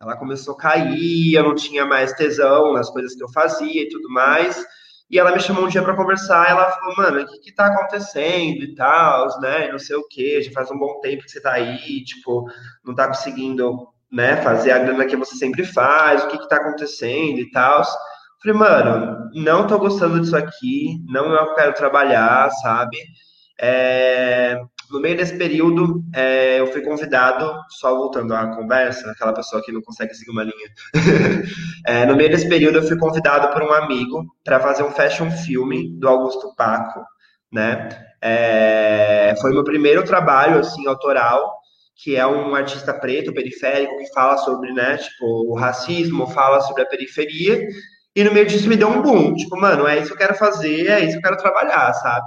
Ela 0.00 0.16
começou 0.16 0.54
a 0.54 0.56
cair, 0.56 1.34
eu 1.34 1.42
não 1.44 1.54
tinha 1.54 1.84
mais 1.84 2.14
tesão 2.14 2.72
nas 2.72 2.88
coisas 2.88 3.14
que 3.14 3.22
eu 3.22 3.30
fazia 3.34 3.82
e 3.82 3.88
tudo 3.90 4.08
mais. 4.08 4.64
E 5.10 5.18
ela 5.18 5.32
me 5.32 5.40
chamou 5.40 5.64
um 5.64 5.68
dia 5.68 5.82
para 5.82 5.96
conversar, 5.96 6.48
ela 6.48 6.70
falou, 6.70 6.96
mano, 6.96 7.22
o 7.22 7.26
que 7.26 7.38
que 7.40 7.52
tá 7.52 7.66
acontecendo 7.66 8.62
e 8.62 8.74
tal, 8.76 9.40
né? 9.40 9.70
Não 9.72 9.78
sei 9.78 9.96
o 9.96 10.06
quê, 10.08 10.40
já 10.40 10.52
faz 10.52 10.70
um 10.70 10.78
bom 10.78 11.00
tempo 11.00 11.24
que 11.24 11.30
você 11.30 11.40
tá 11.40 11.52
aí, 11.52 12.04
tipo, 12.04 12.46
não 12.84 12.94
tá 12.94 13.08
conseguindo, 13.08 13.88
né, 14.10 14.36
fazer 14.42 14.70
a 14.70 14.78
grana 14.78 15.06
que 15.06 15.16
você 15.16 15.34
sempre 15.34 15.64
faz, 15.64 16.22
o 16.22 16.28
que 16.28 16.38
que 16.38 16.48
tá 16.48 16.56
acontecendo 16.56 17.40
e 17.40 17.50
tal. 17.50 17.82
Falei, 18.40 18.56
mano, 18.56 19.30
não 19.34 19.66
tô 19.66 19.78
gostando 19.78 20.20
disso 20.20 20.36
aqui, 20.36 20.98
não 21.08 21.34
é 21.34 21.38
que 21.44 21.50
eu 21.50 21.54
quero 21.54 21.74
trabalhar, 21.74 22.48
sabe? 22.62 22.96
É, 23.60 24.58
no 24.90 25.00
meio 25.00 25.16
desse 25.16 25.36
período, 25.36 26.02
é, 26.14 26.60
eu 26.60 26.66
fui 26.66 26.82
convidado, 26.82 27.52
só 27.68 27.94
voltando 27.94 28.34
à 28.34 28.48
conversa, 28.54 29.10
aquela 29.10 29.32
pessoa 29.32 29.62
que 29.62 29.72
não 29.72 29.80
consegue 29.80 30.14
seguir 30.14 30.30
uma 30.30 30.42
linha. 30.42 30.68
é, 31.86 32.04
no 32.06 32.16
meio 32.16 32.30
desse 32.30 32.48
período, 32.48 32.78
eu 32.78 32.82
fui 32.82 32.98
convidado 32.98 33.52
por 33.52 33.62
um 33.62 33.72
amigo 33.72 34.24
para 34.44 34.58
fazer 34.60 34.82
um 34.82 34.90
fashion 34.90 35.30
filme 35.30 35.96
do 35.98 36.08
Augusto 36.08 36.54
Paco, 36.56 37.00
né? 37.52 37.88
É, 38.20 39.34
foi 39.40 39.52
meu 39.52 39.64
primeiro 39.64 40.04
trabalho, 40.04 40.58
assim, 40.58 40.86
autoral, 40.86 41.60
que 42.02 42.16
é 42.16 42.26
um 42.26 42.54
artista 42.54 42.92
preto, 42.92 43.32
periférico, 43.32 43.96
que 43.98 44.12
fala 44.12 44.38
sobre, 44.38 44.72
né, 44.72 44.96
tipo, 44.96 45.24
o 45.50 45.54
racismo, 45.54 46.26
fala 46.28 46.60
sobre 46.62 46.82
a 46.82 46.86
periferia, 46.86 47.66
e 48.14 48.24
no 48.24 48.32
meio 48.32 48.46
disso 48.46 48.68
me 48.68 48.76
deu 48.76 48.88
um 48.88 49.02
boom. 49.02 49.34
Tipo, 49.34 49.56
mano, 49.56 49.86
é 49.86 49.98
isso 49.98 50.08
que 50.08 50.14
eu 50.14 50.18
quero 50.18 50.34
fazer, 50.34 50.88
é 50.88 51.00
isso 51.00 51.12
que 51.12 51.18
eu 51.18 51.22
quero 51.22 51.36
trabalhar, 51.36 51.92
sabe? 51.94 52.26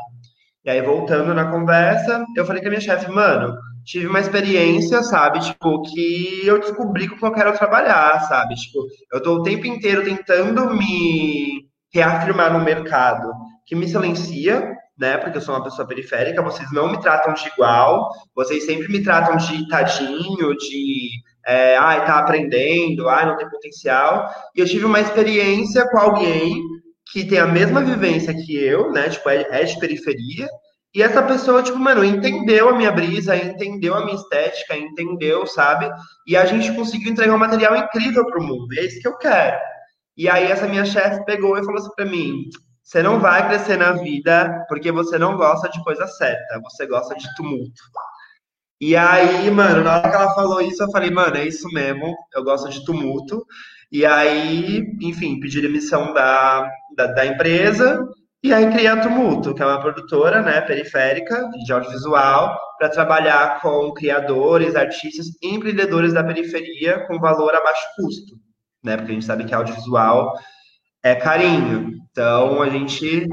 E 0.65 0.69
aí, 0.69 0.81
voltando 0.81 1.33
na 1.33 1.51
conversa, 1.51 2.25
eu 2.37 2.45
falei 2.45 2.61
com 2.61 2.69
a 2.69 2.71
minha 2.71 2.81
chefe, 2.81 3.11
mano, 3.11 3.53
tive 3.83 4.07
uma 4.07 4.21
experiência, 4.21 5.03
sabe? 5.03 5.39
Tipo, 5.41 5.81
que 5.81 6.41
eu 6.45 6.59
descobri 6.59 7.07
com 7.07 7.17
que 7.17 7.25
eu 7.25 7.33
quero 7.33 7.57
trabalhar, 7.57 8.21
sabe? 8.21 8.55
Tipo, 8.55 8.85
eu 9.11 9.21
tô 9.21 9.35
o 9.35 9.43
tempo 9.43 9.67
inteiro 9.67 10.03
tentando 10.03 10.73
me 10.73 11.65
reafirmar 11.93 12.53
no 12.53 12.63
mercado 12.63 13.29
que 13.65 13.75
me 13.75 13.87
silencia, 13.87 14.73
né? 14.97 15.17
Porque 15.17 15.37
eu 15.37 15.41
sou 15.41 15.53
uma 15.53 15.63
pessoa 15.63 15.87
periférica, 15.87 16.41
vocês 16.41 16.71
não 16.71 16.89
me 16.89 16.99
tratam 17.01 17.33
de 17.33 17.47
igual, 17.47 18.09
vocês 18.33 18.65
sempre 18.65 18.87
me 18.87 19.03
tratam 19.03 19.35
de 19.35 19.67
tadinho, 19.67 20.55
de 20.55 21.09
é, 21.45 21.75
ai, 21.75 22.05
tá 22.05 22.19
aprendendo, 22.19 23.09
ai, 23.09 23.25
não 23.25 23.35
tem 23.35 23.49
potencial. 23.49 24.29
E 24.55 24.61
eu 24.61 24.65
tive 24.65 24.85
uma 24.85 25.01
experiência 25.01 25.85
com 25.89 25.97
alguém 25.97 26.61
que 27.13 27.23
tem 27.23 27.37
a 27.37 27.45
mesma 27.45 27.79
vivência 27.79 28.33
que 28.33 28.57
eu, 28.57 28.91
né? 28.91 29.07
Tipo, 29.07 29.29
é, 29.29 29.45
é 29.51 29.63
de 29.63 29.79
periferia. 29.79 30.49
E 30.95 31.03
essa 31.03 31.21
pessoa, 31.21 31.61
tipo, 31.61 31.77
mano, 31.77 32.03
entendeu 32.03 32.69
a 32.69 32.75
minha 32.75 32.91
brisa, 32.91 33.35
entendeu 33.35 33.93
a 33.93 34.03
minha 34.03 34.15
estética, 34.15 34.75
entendeu, 34.75 35.45
sabe? 35.45 35.91
E 36.25 36.35
a 36.35 36.43
gente 36.45 36.73
conseguiu 36.73 37.11
entregar 37.11 37.35
um 37.35 37.37
material 37.37 37.75
incrível 37.75 38.25
pro 38.25 38.41
mundo. 38.41 38.73
E 38.73 38.79
é 38.79 38.85
isso 38.85 38.99
que 38.99 39.07
eu 39.07 39.17
quero. 39.17 39.59
E 40.17 40.27
aí 40.27 40.45
essa 40.45 40.67
minha 40.67 40.85
chefe 40.85 41.23
pegou 41.23 41.55
e 41.55 41.63
falou 41.63 41.79
assim 41.79 41.95
pra 41.95 42.05
mim: 42.05 42.49
você 42.83 43.03
não 43.03 43.19
vai 43.19 43.47
crescer 43.47 43.77
na 43.77 43.91
vida 43.91 44.65
porque 44.67 44.91
você 44.91 45.19
não 45.19 45.37
gosta 45.37 45.69
de 45.69 45.83
coisa 45.83 46.07
certa, 46.07 46.59
você 46.63 46.87
gosta 46.87 47.15
de 47.15 47.27
tumulto. 47.35 47.81
E 48.81 48.95
aí, 48.95 49.49
mano, 49.51 49.83
na 49.83 49.97
hora 49.97 50.09
que 50.09 50.15
ela 50.15 50.33
falou 50.33 50.61
isso, 50.61 50.83
eu 50.83 50.91
falei, 50.91 51.11
mano, 51.11 51.37
é 51.37 51.47
isso 51.47 51.67
mesmo, 51.69 52.13
eu 52.33 52.43
gosto 52.43 52.69
de 52.69 52.83
tumulto. 52.83 53.45
E 53.93 54.07
aí, 54.07 54.97
enfim, 55.03 55.39
pedi 55.39 55.61
demissão 55.61 56.15
da, 56.15 56.67
da, 56.97 57.05
da 57.05 57.25
empresa 57.27 58.03
e 58.43 58.51
aí 58.51 58.67
criei 58.71 58.87
a 58.87 58.99
Tumulto, 58.99 59.53
que 59.53 59.61
é 59.61 59.65
uma 59.67 59.79
produtora 59.79 60.41
né, 60.41 60.59
periférica 60.61 61.47
de 61.63 61.71
audiovisual, 61.71 62.59
para 62.79 62.89
trabalhar 62.89 63.61
com 63.61 63.93
criadores, 63.93 64.75
artistas 64.75 65.27
e 65.43 65.53
empreendedores 65.53 66.11
da 66.11 66.23
periferia 66.23 67.05
com 67.05 67.19
valor 67.19 67.53
a 67.53 67.63
baixo 67.63 67.85
custo, 67.95 68.35
né? 68.83 68.97
Porque 68.97 69.11
a 69.11 69.13
gente 69.13 69.25
sabe 69.25 69.45
que 69.45 69.53
audiovisual 69.53 70.33
é 71.03 71.13
carinho. 71.13 71.91
Então 72.09 72.63
a 72.63 72.69
gente 72.69 73.27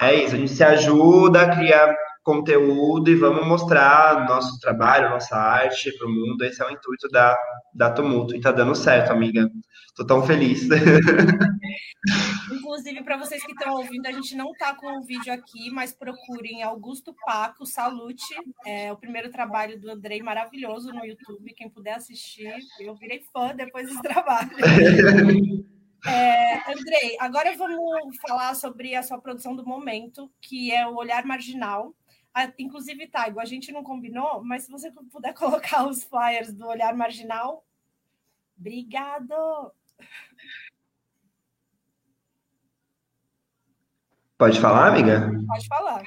é 0.00 0.14
isso, 0.14 0.34
a 0.34 0.38
gente 0.38 0.52
se 0.52 0.64
ajuda 0.64 1.42
a 1.42 1.54
criar 1.54 1.94
conteúdo 2.22 3.10
e 3.10 3.16
vamos 3.16 3.46
mostrar 3.46 4.26
nosso 4.26 4.58
trabalho, 4.60 5.10
nossa 5.10 5.36
arte 5.36 5.96
para 5.96 6.06
o 6.06 6.10
mundo. 6.10 6.44
Esse 6.44 6.62
é 6.62 6.66
o 6.66 6.70
intuito 6.70 7.08
da, 7.08 7.36
da 7.74 7.90
Tumulto. 7.90 8.34
E 8.34 8.40
tá 8.40 8.52
dando 8.52 8.74
certo, 8.74 9.10
amiga. 9.10 9.50
Tô 9.96 10.06
tão 10.06 10.22
feliz. 10.24 10.66
Inclusive, 12.52 13.02
para 13.02 13.16
vocês 13.16 13.44
que 13.44 13.52
estão 13.52 13.74
ouvindo, 13.76 14.06
a 14.06 14.12
gente 14.12 14.34
não 14.34 14.52
tá 14.52 14.74
com 14.74 14.98
o 14.98 15.02
vídeo 15.02 15.32
aqui, 15.32 15.70
mas 15.70 15.92
procurem 15.92 16.62
Augusto 16.62 17.14
Paco, 17.24 17.66
Salute. 17.66 18.34
É 18.66 18.92
o 18.92 18.96
primeiro 18.96 19.30
trabalho 19.30 19.78
do 19.78 19.90
Andrei, 19.90 20.22
maravilhoso 20.22 20.92
no 20.92 21.04
YouTube. 21.04 21.54
Quem 21.54 21.68
puder 21.68 21.94
assistir, 21.94 22.52
eu 22.80 22.94
virei 22.94 23.22
fã 23.32 23.54
depois 23.54 23.88
desse 23.88 24.02
trabalho. 24.02 24.50
É, 26.04 26.68
Andrei, 26.68 27.16
agora 27.20 27.56
vamos 27.56 28.16
falar 28.26 28.56
sobre 28.56 28.96
a 28.96 29.04
sua 29.04 29.20
produção 29.20 29.54
do 29.54 29.64
momento, 29.64 30.28
que 30.40 30.72
é 30.72 30.84
o 30.84 30.96
Olhar 30.96 31.24
Marginal. 31.24 31.94
Ah, 32.34 32.50
inclusive, 32.58 33.06
Taigo, 33.08 33.40
a 33.40 33.44
gente 33.44 33.70
não 33.70 33.82
combinou, 33.82 34.42
mas 34.42 34.64
se 34.64 34.70
você 34.70 34.90
puder 35.12 35.34
colocar 35.34 35.86
os 35.86 36.02
flyers 36.04 36.52
do 36.52 36.66
Olhar 36.66 36.94
Marginal. 36.94 37.64
Obrigado! 38.58 39.72
Pode 44.38 44.60
falar, 44.60 44.88
amiga? 44.88 45.30
Pode 45.46 45.66
falar. 45.68 46.02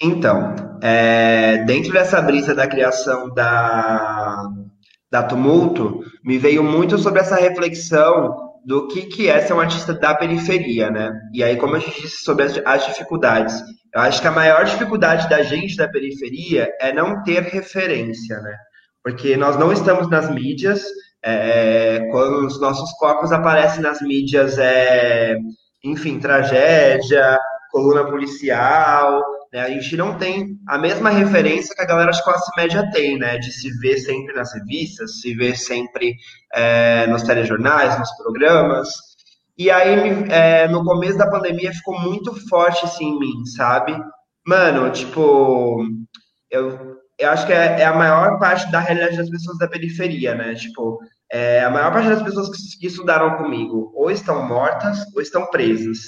Então, 0.00 0.80
é, 0.82 1.58
dentro 1.64 1.92
dessa 1.92 2.20
brisa 2.20 2.54
da 2.54 2.66
criação 2.66 3.32
da, 3.32 4.50
da 5.08 5.22
Tumulto, 5.22 6.00
me 6.24 6.38
veio 6.38 6.64
muito 6.64 6.98
sobre 6.98 7.20
essa 7.20 7.36
reflexão 7.36 8.52
do 8.64 8.88
que, 8.88 9.02
que 9.02 9.28
é 9.28 9.40
ser 9.40 9.52
um 9.52 9.60
artista 9.60 9.94
da 9.94 10.14
periferia, 10.14 10.90
né? 10.90 11.12
E 11.32 11.44
aí, 11.44 11.56
como 11.56 11.76
eu 11.76 11.80
disse 11.80 12.24
sobre 12.24 12.44
as, 12.44 12.58
as 12.64 12.86
dificuldades, 12.86 13.62
eu 13.94 14.00
acho 14.00 14.20
que 14.20 14.28
a 14.28 14.32
maior 14.32 14.64
dificuldade 14.64 15.28
da 15.28 15.42
gente 15.42 15.76
da 15.76 15.88
periferia 15.88 16.72
é 16.80 16.92
não 16.92 17.22
ter 17.22 17.42
referência, 17.42 18.40
né? 18.40 18.56
Porque 19.02 19.36
nós 19.36 19.56
não 19.58 19.72
estamos 19.72 20.08
nas 20.08 20.30
mídias, 20.30 20.84
é, 21.22 22.08
quando 22.10 22.46
os 22.46 22.60
nossos 22.60 22.90
corpos 22.92 23.32
aparecem 23.32 23.82
nas 23.82 24.00
mídias, 24.00 24.58
é, 24.58 25.36
enfim, 25.84 26.18
tragédia, 26.18 27.38
coluna 27.70 28.04
policial, 28.04 29.22
né? 29.52 29.60
A 29.60 29.68
gente 29.68 29.96
não 29.96 30.16
tem 30.16 30.56
a 30.66 30.78
mesma 30.78 31.10
referência 31.10 31.74
que 31.74 31.82
a 31.82 31.86
galera 31.86 32.12
de 32.12 32.24
classe 32.24 32.50
média 32.56 32.88
tem, 32.92 33.18
né? 33.18 33.36
De 33.36 33.52
se 33.52 33.70
ver 33.78 33.98
sempre 33.98 34.34
nas 34.34 34.54
revistas, 34.54 35.20
se 35.20 35.34
ver 35.34 35.56
sempre 35.56 36.14
é, 36.54 37.06
nos 37.08 37.22
telejornais, 37.22 37.98
nos 37.98 38.10
programas. 38.16 38.88
E 39.56 39.70
aí, 39.70 40.30
é, 40.30 40.66
no 40.68 40.84
começo 40.84 41.18
da 41.18 41.30
pandemia, 41.30 41.72
ficou 41.72 41.98
muito 42.00 42.34
forte 42.48 42.84
assim 42.84 43.04
em 43.04 43.18
mim, 43.18 43.46
sabe? 43.46 43.96
Mano, 44.46 44.90
tipo, 44.90 45.84
eu, 46.50 46.96
eu 47.18 47.30
acho 47.30 47.46
que 47.46 47.52
é, 47.52 47.80
é 47.80 47.84
a 47.84 47.94
maior 47.94 48.38
parte 48.38 48.70
da 48.72 48.80
realidade 48.80 49.16
das 49.16 49.30
pessoas 49.30 49.58
da 49.58 49.68
periferia, 49.68 50.34
né? 50.34 50.54
Tipo, 50.54 50.98
é, 51.30 51.62
a 51.62 51.70
maior 51.70 51.92
parte 51.92 52.08
das 52.08 52.22
pessoas 52.22 52.48
que, 52.48 52.78
que 52.78 52.86
estudaram 52.86 53.36
comigo 53.36 53.92
ou 53.94 54.10
estão 54.10 54.46
mortas 54.46 54.98
ou 55.14 55.22
estão 55.22 55.46
presas. 55.46 55.98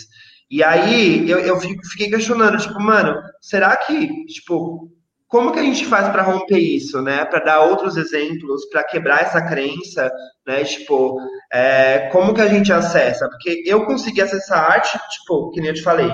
E 0.51 0.63
aí 0.63 1.29
eu, 1.29 1.39
eu 1.39 1.59
fiquei 1.59 2.11
questionando, 2.11 2.59
tipo, 2.59 2.81
mano, 2.81 3.15
será 3.41 3.77
que, 3.77 4.25
tipo, 4.27 4.91
como 5.35 5.51
que 5.51 5.59
a 5.59 5.65
gente 5.65 5.85
faz 5.87 6.09
para 6.11 6.23
romper 6.23 6.61
isso, 6.61 7.03
né? 7.03 7.25
Para 7.25 7.41
dar 7.41 7.61
outros 7.63 7.97
exemplos, 7.97 8.67
para 8.71 8.85
quebrar 8.85 9.21
essa 9.23 9.43
crença, 9.43 10.09
né? 10.47 10.63
Tipo, 10.63 11.19
é, 11.53 12.09
como 12.13 12.33
que 12.33 12.41
a 12.41 12.47
gente 12.47 12.73
acessa? 12.73 13.29
Porque 13.29 13.65
eu 13.67 13.85
consegui 13.85 14.23
acessar 14.23 14.71
arte, 14.71 14.97
tipo, 15.11 15.51
que 15.51 15.61
nem 15.61 15.71
eu 15.71 15.75
te 15.75 15.83
falei, 15.83 16.09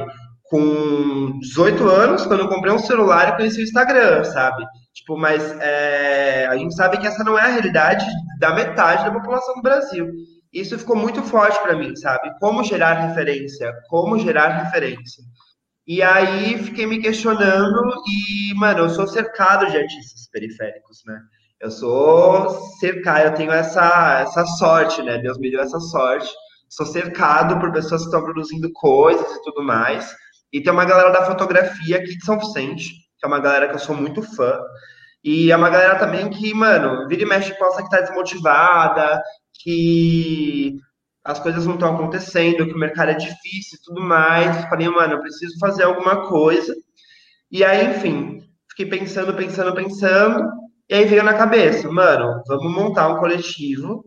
com 0.44 1.38
18 1.38 1.86
anos, 1.86 2.24
quando 2.24 2.40
eu 2.40 2.48
comprei 2.48 2.72
um 2.72 2.78
celular 2.78 3.28
e 3.28 3.36
conheci 3.36 3.60
o 3.60 3.62
Instagram, 3.62 4.24
sabe? 4.24 4.64
Tipo, 4.94 5.18
mas 5.18 5.54
é, 5.60 6.46
a 6.46 6.56
gente 6.56 6.74
sabe 6.74 6.96
que 6.96 7.06
essa 7.06 7.22
não 7.22 7.38
é 7.38 7.42
a 7.42 7.48
realidade 7.48 8.06
da 8.38 8.54
metade 8.54 9.04
da 9.04 9.12
população 9.12 9.54
do 9.56 9.62
Brasil. 9.62 10.08
Isso 10.50 10.78
ficou 10.78 10.96
muito 10.96 11.22
forte 11.22 11.60
para 11.60 11.76
mim, 11.76 11.94
sabe? 11.94 12.30
Como 12.40 12.64
gerar 12.64 12.94
referência, 12.94 13.70
como 13.90 14.18
gerar 14.18 14.64
referência. 14.64 15.22
E 15.86 16.02
aí 16.02 16.58
fiquei 16.58 16.86
me 16.86 17.00
questionando 17.00 17.80
e, 18.06 18.54
mano, 18.54 18.80
eu 18.80 18.90
sou 18.90 19.06
cercado 19.06 19.70
de 19.70 19.76
artistas 19.76 20.28
periféricos, 20.30 21.02
né? 21.06 21.20
Eu 21.60 21.70
sou 21.70 22.50
cercado, 22.78 23.26
eu 23.26 23.34
tenho 23.34 23.52
essa, 23.52 24.20
essa 24.20 24.44
sorte, 24.46 25.02
né? 25.02 25.18
Deus 25.18 25.38
me 25.38 25.50
deu 25.50 25.60
essa 25.60 25.80
sorte. 25.80 26.30
Sou 26.68 26.86
cercado 26.86 27.58
por 27.58 27.72
pessoas 27.72 28.02
que 28.02 28.06
estão 28.06 28.22
produzindo 28.22 28.70
coisas 28.72 29.30
e 29.30 29.42
tudo 29.42 29.62
mais. 29.62 30.14
E 30.52 30.62
tem 30.62 30.72
uma 30.72 30.84
galera 30.84 31.10
da 31.10 31.26
fotografia 31.26 31.96
aqui 31.96 32.16
de 32.16 32.24
São 32.24 32.38
Vicente, 32.38 32.84
que 33.18 33.24
é 33.24 33.28
uma 33.28 33.40
galera 33.40 33.68
que 33.68 33.74
eu 33.74 33.78
sou 33.78 33.96
muito 33.96 34.22
fã. 34.22 34.58
E 35.22 35.52
é 35.52 35.56
uma 35.56 35.68
galera 35.68 35.98
também 35.98 36.30
que, 36.30 36.54
mano, 36.54 37.06
vira 37.08 37.22
e 37.22 37.26
mexe 37.26 37.56
possa 37.58 37.82
que 37.82 37.90
tá 37.90 38.00
desmotivada, 38.00 39.22
que 39.62 40.78
as 41.24 41.38
coisas 41.38 41.66
não 41.66 41.74
estão 41.74 41.94
acontecendo, 41.94 42.66
que 42.66 42.72
o 42.72 42.78
mercado 42.78 43.10
é 43.10 43.14
difícil 43.14 43.78
e 43.78 43.82
tudo 43.84 44.00
mais. 44.00 44.64
Falei, 44.68 44.88
mano, 44.88 45.14
eu 45.14 45.20
preciso 45.20 45.58
fazer 45.58 45.84
alguma 45.84 46.28
coisa. 46.28 46.74
E 47.50 47.64
aí, 47.64 47.90
enfim, 47.90 48.42
fiquei 48.70 48.86
pensando, 48.86 49.34
pensando, 49.34 49.74
pensando. 49.74 50.48
E 50.88 50.94
aí 50.94 51.04
veio 51.04 51.22
na 51.22 51.34
cabeça, 51.34 51.90
mano, 51.90 52.42
vamos 52.48 52.72
montar 52.72 53.08
um 53.08 53.18
coletivo 53.18 54.04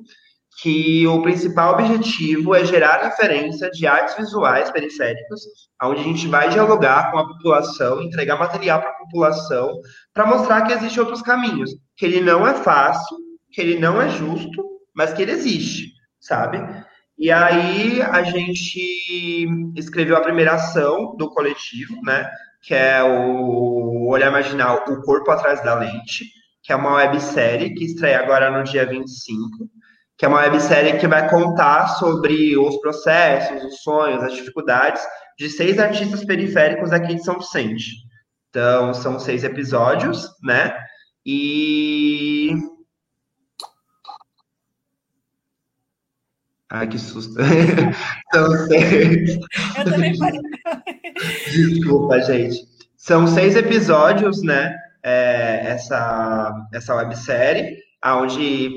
que 0.61 1.07
o 1.07 1.21
principal 1.21 1.73
objetivo 1.73 2.53
é 2.53 2.63
gerar 2.63 3.03
referência 3.03 3.71
de 3.71 3.87
artes 3.87 4.15
visuais 4.15 4.69
periféricas, 4.71 5.41
onde 5.81 6.01
a 6.01 6.03
gente 6.03 6.27
vai 6.27 6.49
dialogar 6.49 7.11
com 7.11 7.17
a 7.17 7.27
população, 7.27 8.01
entregar 8.01 8.37
material 8.37 8.81
para 8.81 8.91
a 8.91 8.97
população, 8.97 9.73
para 10.13 10.27
mostrar 10.27 10.61
que 10.61 10.73
existem 10.73 10.99
outros 10.99 11.21
caminhos, 11.21 11.71
que 11.97 12.05
ele 12.05 12.21
não 12.21 12.47
é 12.47 12.53
fácil, 12.53 13.17
que 13.51 13.61
ele 13.61 13.79
não 13.79 14.01
é 14.01 14.09
justo, 14.09 14.63
mas 14.93 15.13
que 15.13 15.21
ele 15.21 15.31
existe, 15.31 15.91
sabe? 16.19 16.59
E 17.17 17.31
aí 17.31 18.01
a 18.01 18.23
gente 18.23 19.47
escreveu 19.75 20.17
a 20.17 20.21
primeira 20.21 20.53
ação 20.53 21.15
do 21.15 21.29
coletivo, 21.29 22.01
né? 22.03 22.29
Que 22.61 22.73
é 22.73 23.03
o 23.03 24.07
Olhar 24.09 24.31
Marginal, 24.31 24.83
O 24.87 25.01
Corpo 25.01 25.29
Atrás 25.31 25.63
da 25.63 25.75
Lente, 25.75 26.25
que 26.63 26.71
é 26.71 26.75
uma 26.75 26.95
websérie 26.95 27.73
que 27.73 27.85
estreia 27.85 28.19
agora 28.19 28.49
no 28.49 28.63
dia 28.63 28.85
25, 28.85 29.69
que 30.17 30.25
é 30.25 30.27
uma 30.27 30.41
websérie 30.41 30.97
que 30.97 31.07
vai 31.07 31.29
contar 31.29 31.87
sobre 31.87 32.57
os 32.57 32.77
processos, 32.79 33.63
os 33.63 33.81
sonhos, 33.81 34.23
as 34.23 34.33
dificuldades 34.33 35.03
de 35.37 35.49
seis 35.49 35.79
artistas 35.79 36.23
periféricos 36.25 36.91
aqui 36.91 37.15
de 37.15 37.23
São 37.23 37.37
Vicente. 37.37 37.91
Então, 38.49 38.93
são 38.93 39.19
seis 39.19 39.43
episódios, 39.43 40.29
né? 40.43 40.73
E 41.25 42.51
Ai, 46.73 46.87
que 46.87 46.97
susto. 46.97 47.35
São 48.33 48.67
seis. 48.67 49.37
Eu 49.77 49.85
também 49.85 50.17
parei. 50.17 50.41
Desculpa, 51.45 52.19
gente. 52.21 52.57
São 52.97 53.27
seis 53.27 53.55
episódios, 53.55 54.41
né? 54.41 54.75
É, 55.03 55.67
essa, 55.67 56.51
essa 56.73 56.95
websérie, 56.95 57.77
onde 58.03 58.71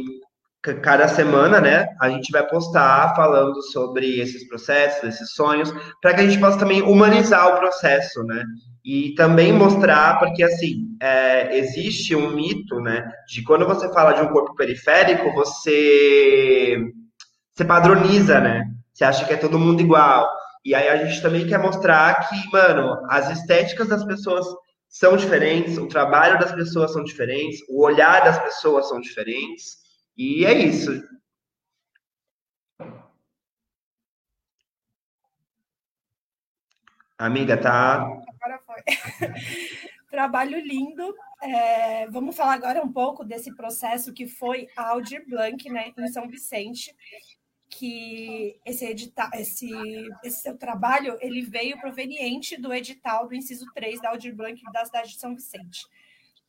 cada 0.82 1.08
semana, 1.08 1.60
né, 1.60 1.86
a 2.00 2.10
gente 2.10 2.32
vai 2.32 2.44
postar 2.46 3.14
falando 3.14 3.62
sobre 3.62 4.18
esses 4.20 4.46
processos, 4.48 5.04
esses 5.04 5.30
sonhos, 5.30 5.72
para 6.02 6.12
que 6.12 6.20
a 6.20 6.26
gente 6.26 6.40
possa 6.40 6.58
também 6.58 6.82
humanizar 6.82 7.46
o 7.46 7.58
processo, 7.58 8.22
né? 8.24 8.44
E 8.84 9.14
também 9.14 9.52
mostrar, 9.52 10.18
porque 10.18 10.42
assim, 10.42 10.96
é, 11.00 11.56
existe 11.56 12.14
um 12.16 12.34
mito, 12.34 12.80
né, 12.80 13.08
de 13.28 13.42
quando 13.44 13.64
você 13.64 13.90
fala 13.92 14.12
de 14.12 14.22
um 14.22 14.28
corpo 14.28 14.54
periférico, 14.56 15.32
você 15.32 16.76
você 17.56 17.64
padroniza, 17.64 18.38
né? 18.38 18.70
Você 18.92 19.02
acha 19.02 19.24
que 19.24 19.32
é 19.32 19.36
todo 19.36 19.58
mundo 19.58 19.80
igual. 19.80 20.30
E 20.62 20.74
aí 20.74 20.88
a 20.88 21.06
gente 21.06 21.22
também 21.22 21.46
quer 21.46 21.58
mostrar 21.58 22.28
que, 22.28 22.50
mano, 22.52 23.02
as 23.08 23.30
estéticas 23.30 23.88
das 23.88 24.04
pessoas 24.04 24.46
são 24.88 25.16
diferentes, 25.16 25.78
o 25.78 25.88
trabalho 25.88 26.38
das 26.38 26.52
pessoas 26.52 26.92
são 26.92 27.02
diferentes, 27.02 27.60
o 27.68 27.82
olhar 27.82 28.22
das 28.22 28.38
pessoas 28.42 28.88
são 28.88 29.00
diferentes. 29.00 29.78
E 30.16 30.44
é 30.44 30.52
isso. 30.52 31.02
Amiga, 37.16 37.56
tá. 37.56 38.02
Agora 38.02 38.60
foi. 38.66 38.82
Trabalho 40.10 40.60
lindo. 40.60 41.14
É, 41.42 42.06
vamos 42.08 42.36
falar 42.36 42.54
agora 42.54 42.82
um 42.82 42.92
pouco 42.92 43.24
desse 43.24 43.54
processo 43.54 44.12
que 44.12 44.26
foi 44.26 44.68
a 44.76 44.90
Aldir 44.90 45.24
Blanc, 45.26 45.68
né, 45.70 45.92
em 45.96 46.08
São 46.08 46.28
Vicente 46.28 46.94
que 47.68 48.58
esse 48.64 48.84
edital, 48.84 49.28
esse, 49.34 49.70
esse 50.24 50.42
seu 50.42 50.56
trabalho, 50.56 51.16
ele 51.20 51.42
veio 51.42 51.80
proveniente 51.80 52.56
do 52.56 52.72
edital 52.72 53.26
do 53.26 53.34
inciso 53.34 53.66
3 53.74 54.00
da 54.00 54.10
Aldir 54.10 54.34
Blanc 54.34 54.60
da 54.72 54.84
cidade 54.84 55.10
de 55.10 55.18
São 55.18 55.34
Vicente. 55.34 55.86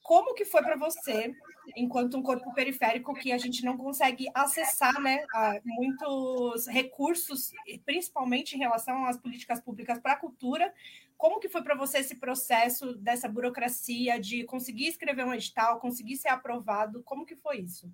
Como 0.01 0.33
que 0.33 0.45
foi 0.45 0.63
para 0.63 0.77
você, 0.77 1.33
enquanto 1.75 2.17
um 2.17 2.23
corpo 2.23 2.53
periférico 2.53 3.13
que 3.13 3.31
a 3.33 3.37
gente 3.37 3.65
não 3.65 3.75
consegue 3.75 4.27
acessar, 4.33 5.01
né, 5.01 5.25
muitos 5.65 6.65
recursos, 6.67 7.51
principalmente 7.85 8.55
em 8.55 8.59
relação 8.59 9.05
às 9.05 9.17
políticas 9.17 9.59
públicas 9.59 9.99
para 9.99 10.13
a 10.13 10.17
cultura, 10.17 10.73
como 11.17 11.39
que 11.39 11.49
foi 11.49 11.61
para 11.61 11.75
você 11.75 11.97
esse 11.97 12.15
processo 12.15 12.95
dessa 12.95 13.27
burocracia 13.27 14.17
de 14.17 14.45
conseguir 14.45 14.87
escrever 14.87 15.25
um 15.25 15.33
edital, 15.33 15.79
conseguir 15.79 16.15
ser 16.15 16.29
aprovado? 16.29 17.03
Como 17.03 17.25
que 17.25 17.35
foi 17.35 17.57
isso? 17.57 17.91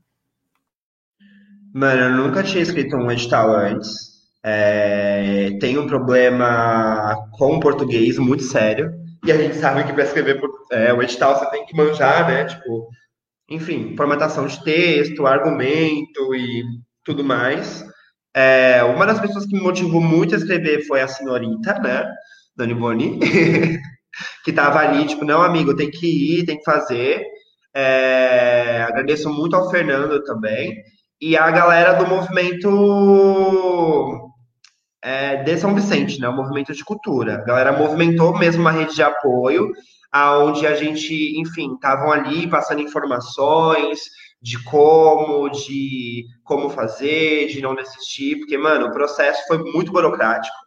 Mano, 1.74 2.02
eu 2.02 2.12
nunca 2.12 2.44
tinha 2.44 2.62
escrito 2.62 2.96
um 2.96 3.10
edital 3.10 3.52
antes. 3.52 4.14
É, 4.44 5.58
tem 5.60 5.78
um 5.78 5.88
problema 5.88 7.16
com 7.32 7.56
o 7.56 7.60
português 7.60 8.20
muito 8.20 8.44
sério. 8.44 8.94
E 9.26 9.32
a 9.32 9.38
gente 9.38 9.56
sabe 9.56 9.84
que 9.84 9.94
para 9.94 10.04
escrever 10.04 10.40
é, 10.72 10.94
o 10.94 11.02
edital 11.02 11.40
você 11.40 11.50
tem 11.50 11.66
que 11.66 11.76
manjar, 11.76 12.28
né? 12.28 12.46
Tipo, 12.46 12.90
enfim, 13.50 13.96
formatação 13.98 14.46
de 14.46 14.64
texto, 14.64 15.26
argumento 15.26 16.36
e 16.36 16.64
tudo 17.04 17.24
mais. 17.24 17.84
É, 18.36 18.84
uma 18.84 19.06
das 19.08 19.20
pessoas 19.20 19.46
que 19.46 19.54
me 19.56 19.62
motivou 19.62 20.02
muito 20.02 20.36
a 20.36 20.38
escrever 20.38 20.86
foi 20.86 21.02
a 21.02 21.08
senhorita, 21.08 21.80
né? 21.80 22.06
Dani 22.56 22.76
Boni, 22.76 23.20
que 24.46 24.52
estava 24.52 24.80
ali, 24.80 25.08
tipo, 25.08 25.26
não, 25.26 25.42
amigo, 25.42 25.76
tem 25.76 25.90
que 25.90 26.40
ir, 26.40 26.46
tem 26.46 26.58
que 26.58 26.64
fazer. 26.64 27.26
É, 27.74 28.84
agradeço 28.84 29.28
muito 29.32 29.56
ao 29.56 29.72
Fernando 29.72 30.24
também 30.24 30.76
e 31.24 31.38
a 31.38 31.50
galera 31.50 31.94
do 31.94 32.06
movimento 32.06 32.70
é, 35.02 35.38
de 35.38 35.58
São 35.58 35.74
Vicente, 35.74 36.20
né? 36.20 36.28
O 36.28 36.36
movimento 36.36 36.74
de 36.74 36.84
cultura. 36.84 37.36
A 37.36 37.46
galera 37.46 37.72
movimentou 37.72 38.38
mesmo 38.38 38.60
uma 38.60 38.74
rede 38.74 38.94
de 38.94 39.02
apoio, 39.02 39.72
aonde 40.12 40.68
a 40.68 40.76
gente, 40.76 41.40
enfim, 41.40 41.76
estavam 41.76 42.12
ali 42.12 42.50
passando 42.50 42.82
informações 42.82 44.02
de 44.42 44.62
como, 44.66 45.48
de 45.48 46.26
como 46.44 46.70
fazer, 46.70 47.48
de 47.48 47.62
não 47.62 47.74
desistir, 47.74 48.40
porque, 48.40 48.58
mano, 48.58 48.88
o 48.88 48.92
processo 48.92 49.48
foi 49.48 49.60
muito 49.72 49.94
burocrático, 49.94 50.58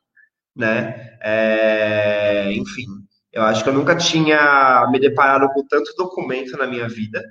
né? 0.57 1.19
É, 1.23 2.51
enfim, 2.55 2.87
eu 3.31 3.42
acho 3.42 3.62
que 3.62 3.69
eu 3.69 3.75
nunca 3.75 3.95
tinha 3.95 4.88
me 4.90 4.99
deparado 4.99 5.51
com 5.51 5.66
tanto 5.66 5.95
documento 5.99 6.57
na 6.57 6.66
minha 6.66 6.88
vida, 6.88 7.23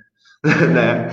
né? 0.72 1.08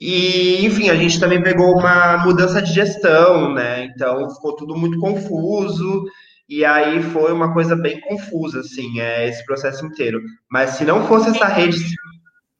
E, 0.00 0.64
enfim, 0.66 0.90
a 0.90 0.94
gente 0.94 1.20
também 1.20 1.42
pegou 1.42 1.78
uma 1.78 2.18
mudança 2.18 2.60
de 2.60 2.72
gestão, 2.72 3.52
né? 3.54 3.84
Então 3.84 4.28
ficou 4.30 4.56
tudo 4.56 4.76
muito 4.76 4.98
confuso. 4.98 6.04
E 6.48 6.64
aí 6.64 7.02
foi 7.02 7.32
uma 7.32 7.52
coisa 7.52 7.74
bem 7.74 8.00
confusa, 8.00 8.60
assim, 8.60 9.00
é, 9.00 9.28
esse 9.28 9.44
processo 9.46 9.86
inteiro. 9.86 10.20
Mas 10.50 10.70
se 10.70 10.84
não 10.84 11.06
fosse 11.06 11.30
essa 11.30 11.46
rede. 11.46 11.78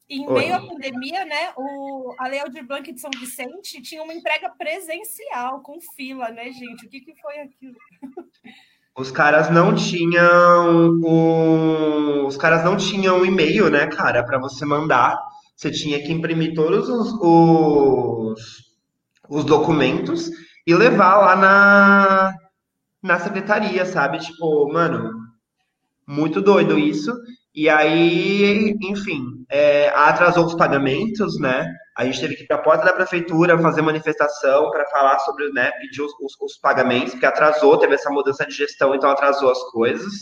Em 0.09 0.27
Oi. 0.27 0.35
meio 0.35 0.55
à 0.55 0.61
pandemia, 0.61 1.25
né, 1.25 1.53
o, 1.57 2.15
a 2.19 2.29
Lei 2.29 2.39
Aldir 2.41 2.67
Blanc 2.67 2.91
de 2.91 3.01
São 3.01 3.11
Vicente 3.19 3.83
tinha 3.83 4.03
uma 4.03 4.13
entrega 4.13 4.51
presencial, 4.51 5.61
com 5.61 5.79
fila, 5.97 6.31
né, 6.31 6.45
gente? 6.53 6.87
O 6.87 6.89
que, 6.89 7.01
que 7.01 7.15
foi 7.21 7.41
aquilo? 7.41 7.77
Os 8.97 9.11
caras 9.11 9.51
não 9.51 9.75
tinham 9.75 11.01
o... 11.03 12.27
os 12.29 12.37
caras 12.37 12.65
não 12.65 12.77
tinham 12.77 13.27
e-mail, 13.27 13.69
né, 13.69 13.89
cara, 13.89 14.23
para 14.23 14.39
você 14.39 14.65
mandar 14.65 15.19
você 15.57 15.71
tinha 15.71 16.03
que 16.03 16.13
imprimir 16.13 16.55
todos 16.55 16.89
os, 16.89 17.13
os, 17.21 18.41
os 19.29 19.45
documentos 19.45 20.31
e 20.67 20.75
levar 20.75 21.17
lá 21.19 21.37
na, 21.37 22.35
na 23.03 23.19
secretaria, 23.21 23.85
sabe? 23.87 24.19
Tipo, 24.19 24.73
mano, 24.73 25.13
muito 26.07 26.41
doido 26.41 26.79
isso. 26.79 27.13
E 27.55 27.69
aí, 27.69 28.77
enfim, 28.83 29.25
é, 29.49 29.89
atrasou 29.91 30.45
os 30.45 30.55
pagamentos, 30.55 31.39
né? 31.39 31.73
A 31.97 32.05
gente 32.05 32.21
teve 32.21 32.35
que 32.35 32.43
ir 32.43 32.47
para 32.49 32.57
a 32.57 32.63
porta 32.63 32.85
da 32.85 32.93
prefeitura 32.93 33.57
fazer 33.59 33.81
manifestação 33.81 34.69
para 34.73 34.85
falar 34.87 35.21
sobre, 35.21 35.53
né, 35.53 35.71
pedir 35.81 36.03
os, 36.03 36.13
os, 36.21 36.37
os, 36.41 36.59
pagamentos, 36.59 37.13
porque 37.13 37.25
atrasou, 37.25 37.79
teve 37.79 37.95
essa 37.95 38.11
mudança 38.11 38.45
de 38.45 38.53
gestão, 38.53 38.97
então 38.97 39.09
atrasou 39.09 39.49
as 39.53 39.63
coisas. 39.71 40.13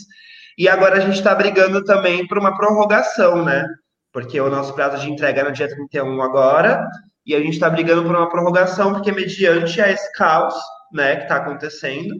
E 0.55 0.69
agora 0.69 0.97
a 0.97 0.99
gente 0.99 1.15
está 1.15 1.33
brigando 1.33 1.83
também 1.83 2.27
por 2.27 2.37
uma 2.37 2.55
prorrogação, 2.55 3.43
né? 3.43 3.67
Porque 4.13 4.39
o 4.39 4.49
nosso 4.49 4.73
prazo 4.73 5.01
de 5.01 5.11
entrega 5.11 5.41
é 5.41 5.43
no 5.43 5.51
dia 5.51 5.67
31 5.67 6.21
agora, 6.21 6.87
e 7.25 7.35
a 7.35 7.39
gente 7.39 7.53
está 7.53 7.69
brigando 7.69 8.03
por 8.03 8.15
uma 8.15 8.29
prorrogação, 8.29 8.93
porque 8.93 9.11
mediante 9.11 9.81
a 9.81 9.89
esse 9.89 10.09
caos, 10.13 10.53
né, 10.93 11.17
que 11.17 11.23
está 11.23 11.37
acontecendo, 11.37 12.13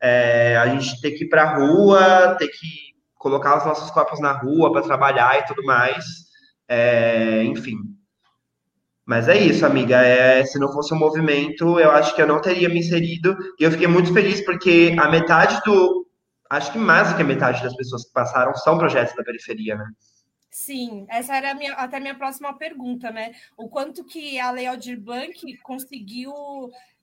é, 0.00 0.56
a 0.56 0.66
gente 0.68 1.00
tem 1.00 1.14
que 1.14 1.24
ir 1.24 1.28
para 1.28 1.42
a 1.42 1.56
rua, 1.56 2.36
ter 2.38 2.48
que 2.48 2.96
colocar 3.16 3.58
os 3.58 3.64
nossos 3.64 3.90
corpos 3.90 4.20
na 4.20 4.32
rua 4.32 4.72
para 4.72 4.82
trabalhar 4.82 5.38
e 5.38 5.44
tudo 5.46 5.64
mais. 5.64 6.04
É, 6.68 7.42
enfim. 7.44 7.76
Mas 9.04 9.28
é 9.28 9.36
isso, 9.36 9.64
amiga. 9.64 10.02
É, 10.02 10.44
se 10.44 10.58
não 10.58 10.72
fosse 10.72 10.92
um 10.94 10.98
movimento, 10.98 11.78
eu 11.78 11.90
acho 11.90 12.14
que 12.14 12.22
eu 12.22 12.26
não 12.26 12.40
teria 12.40 12.68
me 12.68 12.80
inserido. 12.80 13.36
E 13.58 13.64
eu 13.64 13.70
fiquei 13.70 13.86
muito 13.86 14.12
feliz 14.12 14.44
porque 14.44 14.94
a 14.98 15.08
metade 15.08 15.60
do. 15.64 16.06
Acho 16.50 16.72
que 16.72 16.78
mais 16.78 17.08
do 17.08 17.16
que 17.16 17.22
a 17.22 17.26
metade 17.26 17.62
das 17.62 17.74
pessoas 17.74 18.04
que 18.04 18.12
passaram 18.12 18.54
são 18.54 18.78
projetos 18.78 19.14
da 19.16 19.24
periferia, 19.24 19.76
né? 19.76 19.84
Sim, 20.56 21.04
essa 21.10 21.36
era 21.36 21.54
minha, 21.54 21.74
até 21.74 22.00
minha 22.00 22.14
próxima 22.14 22.50
pergunta, 22.56 23.10
né? 23.10 23.34
O 23.58 23.68
quanto 23.68 24.02
que 24.02 24.40
a 24.40 24.50
Lei 24.50 24.66
Aldir 24.66 24.98
Blanc 24.98 25.54
conseguiu 25.58 26.32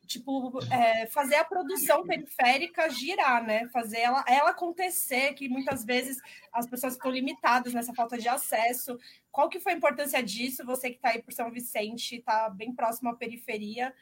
tipo, 0.07 0.59
é, 0.71 1.05
fazer 1.05 1.35
a 1.35 1.45
produção 1.45 2.03
periférica 2.03 2.89
girar, 2.89 3.45
né? 3.45 3.67
Fazer 3.69 3.99
ela, 3.99 4.25
ela 4.27 4.49
acontecer, 4.49 5.35
que 5.35 5.47
muitas 5.47 5.85
vezes 5.85 6.17
as 6.51 6.65
pessoas 6.65 6.95
ficam 6.95 7.11
limitadas 7.11 7.75
nessa 7.75 7.93
falta 7.93 8.17
de 8.17 8.27
acesso. 8.27 8.97
Qual 9.31 9.47
que 9.47 9.59
foi 9.59 9.73
a 9.73 9.77
importância 9.77 10.23
disso? 10.23 10.65
Você 10.65 10.89
que 10.89 10.95
está 10.95 11.09
aí 11.09 11.21
por 11.21 11.31
São 11.31 11.51
Vicente, 11.51 12.15
está 12.15 12.49
bem 12.49 12.73
próximo 12.73 13.11
à 13.11 13.15
periferia, 13.15 13.93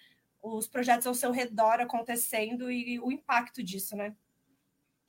os 0.41 0.65
projetos 0.65 1.05
ao 1.05 1.13
seu 1.13 1.29
redor 1.29 1.81
acontecendo 1.81 2.71
e 2.71 3.01
o 3.01 3.11
impacto 3.11 3.61
disso, 3.61 3.97
né? 3.97 4.15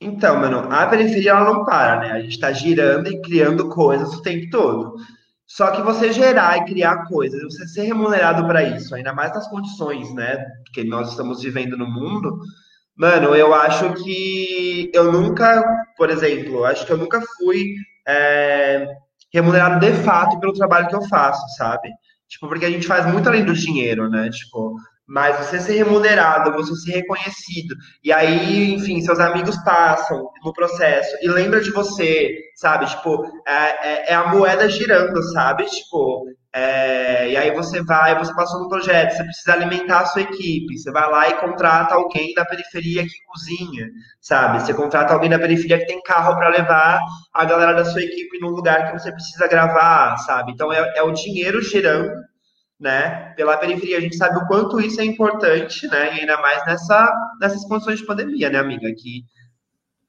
Então, 0.03 0.39
mano, 0.39 0.71
a 0.71 0.85
periferia 0.87 1.31
ela 1.31 1.45
não 1.45 1.65
para, 1.65 1.99
né? 1.99 2.11
A 2.11 2.19
gente 2.19 2.33
está 2.33 2.51
girando 2.51 3.07
e 3.07 3.21
criando 3.21 3.69
coisas 3.69 4.13
o 4.13 4.21
tempo 4.21 4.49
todo. 4.49 4.95
Só 5.45 5.71
que 5.71 5.81
você 5.81 6.11
gerar 6.11 6.57
e 6.57 6.65
criar 6.65 7.05
coisas, 7.05 7.43
você 7.43 7.67
ser 7.67 7.83
remunerado 7.83 8.45
para 8.47 8.63
isso, 8.63 8.95
ainda 8.95 9.13
mais 9.13 9.33
nas 9.33 9.47
condições, 9.47 10.11
né, 10.15 10.43
que 10.73 10.83
nós 10.83 11.09
estamos 11.09 11.43
vivendo 11.43 11.77
no 11.77 11.85
mundo, 11.85 12.39
mano, 12.95 13.35
eu 13.35 13.53
acho 13.53 13.93
que 14.03 14.89
eu 14.93 15.11
nunca, 15.11 15.63
por 15.95 16.09
exemplo, 16.09 16.63
acho 16.65 16.85
que 16.87 16.91
eu 16.91 16.97
nunca 16.97 17.21
fui 17.37 17.75
é, 18.07 18.87
remunerado 19.31 19.79
de 19.79 19.93
fato 20.01 20.39
pelo 20.39 20.53
trabalho 20.53 20.87
que 20.87 20.95
eu 20.95 21.07
faço, 21.07 21.45
sabe? 21.55 21.89
Tipo, 22.27 22.47
porque 22.47 22.65
a 22.65 22.71
gente 22.71 22.87
faz 22.87 23.05
muito 23.05 23.29
além 23.29 23.45
do 23.45 23.53
dinheiro, 23.53 24.09
né? 24.09 24.29
Tipo, 24.31 24.75
mas 25.07 25.37
você 25.37 25.59
ser 25.59 25.73
remunerado, 25.73 26.51
você 26.53 26.75
ser 26.75 26.91
reconhecido, 26.97 27.75
e 28.03 28.11
aí, 28.11 28.73
enfim, 28.73 29.01
seus 29.01 29.19
amigos 29.19 29.57
passam 29.63 30.29
no 30.43 30.53
processo 30.53 31.15
e 31.21 31.27
lembra 31.27 31.61
de 31.61 31.71
você, 31.71 32.35
sabe? 32.55 32.85
Tipo, 32.85 33.23
é, 33.47 33.89
é, 33.89 34.11
é 34.11 34.15
a 34.15 34.27
moeda 34.27 34.69
girando, 34.69 35.21
sabe? 35.31 35.65
Tipo, 35.65 36.25
é, 36.55 37.31
e 37.31 37.35
aí 37.35 37.51
você 37.51 37.81
vai, 37.83 38.17
você 38.17 38.33
passou 38.35 38.61
no 38.61 38.69
projeto, 38.69 39.15
você 39.15 39.23
precisa 39.23 39.53
alimentar 39.53 40.01
a 40.01 40.05
sua 40.05 40.21
equipe, 40.21 40.77
você 40.77 40.91
vai 40.91 41.09
lá 41.09 41.27
e 41.29 41.37
contrata 41.39 41.95
alguém 41.95 42.31
da 42.35 42.45
periferia 42.45 43.01
que 43.03 43.23
cozinha, 43.25 43.89
sabe? 44.21 44.61
Você 44.61 44.71
contrata 44.73 45.13
alguém 45.13 45.31
da 45.31 45.39
periferia 45.39 45.79
que 45.79 45.87
tem 45.87 46.01
carro 46.03 46.35
para 46.35 46.49
levar 46.49 46.99
a 47.33 47.45
galera 47.45 47.73
da 47.73 47.83
sua 47.83 48.03
equipe 48.03 48.39
no 48.39 48.49
lugar 48.49 48.85
que 48.85 48.99
você 48.99 49.11
precisa 49.11 49.47
gravar, 49.47 50.15
sabe? 50.17 50.51
Então 50.51 50.71
é, 50.71 50.93
é 50.95 51.01
o 51.01 51.11
dinheiro 51.11 51.59
girando 51.59 52.13
né, 52.83 53.33
pela 53.35 53.57
periferia. 53.57 53.97
A 53.97 54.01
gente 54.01 54.17
sabe 54.17 54.37
o 54.37 54.45
quanto 54.45 54.79
isso 54.81 54.99
é 54.99 55.05
importante, 55.05 55.87
né, 55.87 56.17
e 56.17 56.19
ainda 56.19 56.37
mais 56.41 56.65
nessa, 56.65 57.11
nessas 57.39 57.63
condições 57.65 57.99
de 57.99 58.05
pandemia, 58.05 58.49
né, 58.49 58.59
amiga, 58.59 58.93
que 58.93 59.23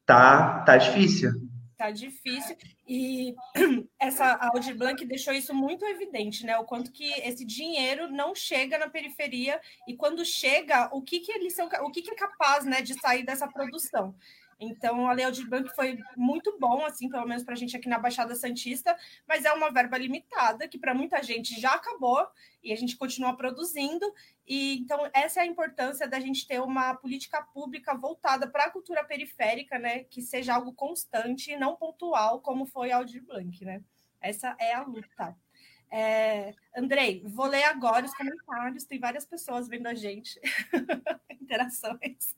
tá, 0.04 0.64
tá 0.66 0.76
difícil. 0.76 1.30
Tá 1.78 1.92
difícil. 1.92 2.56
E 2.86 3.34
essa 3.98 4.34
Audi 4.34 4.74
Blanc 4.74 5.04
deixou 5.04 5.32
isso 5.32 5.54
muito 5.54 5.84
evidente, 5.84 6.44
né? 6.44 6.56
O 6.58 6.64
quanto 6.64 6.92
que 6.92 7.10
esse 7.20 7.44
dinheiro 7.44 8.08
não 8.10 8.34
chega 8.34 8.78
na 8.78 8.88
periferia 8.88 9.60
e 9.86 9.96
quando 9.96 10.24
chega, 10.24 10.88
o 10.92 11.00
que 11.00 11.20
que 11.20 11.32
eles 11.32 11.54
são, 11.54 11.68
o 11.82 11.90
que 11.90 12.02
que 12.02 12.10
é 12.10 12.14
capaz, 12.14 12.64
né, 12.64 12.82
de 12.82 12.94
sair 13.00 13.24
dessa 13.24 13.46
produção. 13.48 14.14
Então, 14.58 15.08
a 15.08 15.12
Lei 15.12 15.24
Aldir 15.24 15.48
Blanc 15.48 15.74
foi 15.74 15.98
muito 16.16 16.56
bom, 16.58 16.84
assim, 16.84 17.08
pelo 17.08 17.26
menos 17.26 17.42
para 17.42 17.54
a 17.54 17.56
gente 17.56 17.76
aqui 17.76 17.88
na 17.88 17.98
Baixada 17.98 18.34
Santista, 18.34 18.96
mas 19.26 19.44
é 19.44 19.52
uma 19.52 19.70
verba 19.70 19.98
limitada, 19.98 20.68
que 20.68 20.78
para 20.78 20.94
muita 20.94 21.22
gente 21.22 21.60
já 21.60 21.74
acabou, 21.74 22.26
e 22.62 22.72
a 22.72 22.76
gente 22.76 22.96
continua 22.96 23.36
produzindo. 23.36 24.12
E 24.46 24.78
então, 24.78 25.08
essa 25.12 25.40
é 25.40 25.42
a 25.42 25.46
importância 25.46 26.08
da 26.08 26.18
gente 26.18 26.46
ter 26.46 26.60
uma 26.60 26.94
política 26.94 27.42
pública 27.42 27.94
voltada 27.94 28.46
para 28.46 28.64
a 28.64 28.70
cultura 28.70 29.04
periférica, 29.04 29.78
né? 29.78 30.04
Que 30.04 30.22
seja 30.22 30.54
algo 30.54 30.72
constante 30.72 31.52
e 31.52 31.56
não 31.56 31.76
pontual, 31.76 32.40
como 32.40 32.66
foi 32.66 32.90
a 32.90 32.96
Aldir 32.96 33.24
Blanc, 33.24 33.64
né? 33.64 33.82
Essa 34.20 34.56
é 34.58 34.74
a 34.74 34.82
luta. 34.82 35.36
É, 35.90 36.52
Andrei, 36.76 37.22
vou 37.24 37.46
ler 37.46 37.62
agora 37.64 38.04
os 38.04 38.14
comentários, 38.14 38.84
tem 38.84 38.98
várias 38.98 39.24
pessoas 39.24 39.68
vendo 39.68 39.86
a 39.86 39.94
gente. 39.94 40.40
Interações. 41.40 42.34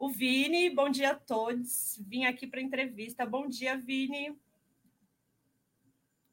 O 0.00 0.08
Vini, 0.08 0.70
bom 0.70 0.88
dia 0.88 1.10
a 1.10 1.14
todos. 1.14 2.02
Vim 2.06 2.24
aqui 2.24 2.46
para 2.46 2.62
entrevista. 2.62 3.26
Bom 3.26 3.46
dia, 3.46 3.76
Vini. 3.76 4.34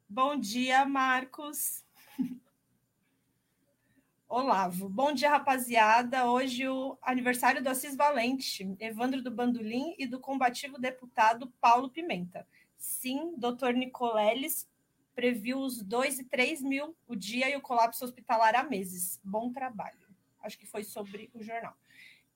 Bom 0.08 0.40
dia, 0.40 0.86
Marcos. 0.86 1.84
Olavo. 4.26 4.88
Bom 4.88 5.12
dia, 5.12 5.30
rapaziada. 5.30 6.32
Hoje 6.32 6.66
o 6.66 6.98
aniversário 7.02 7.62
do 7.62 7.68
Assis 7.68 7.94
Valente, 7.94 8.74
Evandro 8.80 9.22
do 9.22 9.30
Bandolim 9.30 9.94
e 10.00 10.08
do 10.08 10.18
combativo 10.18 10.80
deputado 10.80 11.52
Paulo 11.60 11.90
Pimenta. 11.90 12.48
Sim, 12.78 13.36
doutor 13.36 13.74
Nicoleles 13.74 14.66
previu 15.14 15.60
os 15.60 15.84
2 15.84 16.20
e 16.20 16.24
3 16.24 16.62
mil 16.62 16.96
o 17.06 17.18
dia 17.18 17.50
e 17.50 17.58
o 17.58 17.62
colapso 17.62 18.06
hospitalar 18.06 18.56
há 18.56 18.64
meses. 18.64 19.20
Bom 19.22 19.52
trabalho. 19.52 20.08
Acho 20.42 20.58
que 20.58 20.66
foi 20.66 20.86
sobre 20.86 21.30
o 21.34 21.44
jornal. 21.44 21.76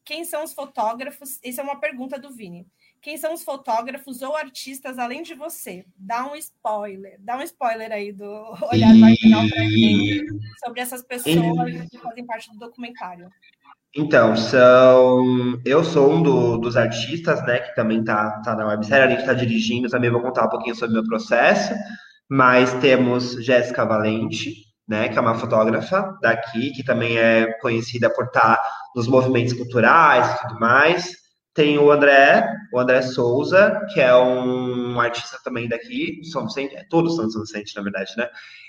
Quem 0.03 0.23
são 0.25 0.43
os 0.43 0.53
fotógrafos? 0.53 1.39
Essa 1.43 1.61
é 1.61 1.63
uma 1.63 1.79
pergunta 1.79 2.19
do 2.19 2.31
Vini. 2.31 2.67
Quem 3.01 3.17
são 3.17 3.33
os 3.33 3.43
fotógrafos 3.43 4.21
ou 4.21 4.35
artistas 4.35 4.99
além 4.99 5.23
de 5.23 5.33
você? 5.33 5.85
Dá 5.97 6.25
um 6.31 6.35
spoiler, 6.35 7.17
dá 7.19 7.37
um 7.37 7.41
spoiler 7.41 7.91
aí 7.91 8.11
do 8.11 8.25
olhar 8.71 8.93
marginal 8.93 9.47
para 9.49 9.63
gente 9.63 10.25
sobre 10.63 10.81
essas 10.81 11.03
pessoas 11.03 11.87
que 11.89 11.97
fazem 11.97 12.25
parte 12.25 12.51
do 12.51 12.59
documentário. 12.59 13.27
Então, 13.93 14.37
são. 14.37 15.59
Eu 15.65 15.83
sou 15.83 16.13
um 16.13 16.23
do, 16.23 16.57
dos 16.57 16.77
artistas, 16.77 17.45
né, 17.45 17.59
que 17.59 17.75
também 17.75 18.03
tá, 18.03 18.39
tá 18.41 18.55
na 18.55 18.67
websérie, 18.67 19.05
a 19.05 19.09
gente 19.09 19.19
está 19.19 19.33
dirigindo, 19.33 19.89
também 19.89 20.09
vou 20.09 20.21
contar 20.21 20.45
um 20.45 20.49
pouquinho 20.49 20.75
sobre 20.75 20.97
o 20.97 21.01
meu 21.01 21.09
processo. 21.09 21.73
Mas 22.29 22.73
temos 22.75 23.33
Jéssica 23.43 23.83
Valente, 23.83 24.70
né, 24.91 25.07
que 25.07 25.17
é 25.17 25.21
uma 25.21 25.35
fotógrafa 25.35 26.17
daqui, 26.21 26.71
que 26.71 26.83
também 26.83 27.17
é 27.17 27.53
conhecida 27.61 28.09
por 28.09 28.25
estar 28.25 28.61
nos 28.93 29.07
movimentos 29.07 29.53
culturais 29.53 30.29
e 30.29 30.41
tudo 30.41 30.59
mais. 30.59 31.13
Tem 31.53 31.79
o 31.79 31.89
André, 31.89 32.45
o 32.73 32.77
André 32.79 33.01
Souza, 33.01 33.87
que 33.93 34.01
é 34.01 34.13
um 34.13 34.99
artista 34.99 35.37
também 35.45 35.69
daqui, 35.69 36.19
São 36.29 36.45
Vicente, 36.45 36.75
é, 36.75 36.83
todos 36.89 37.15
são 37.15 37.25
de 37.25 37.39
Vicente, 37.39 37.73
na 37.73 37.83
verdade, 37.83 38.11
né? 38.17 38.27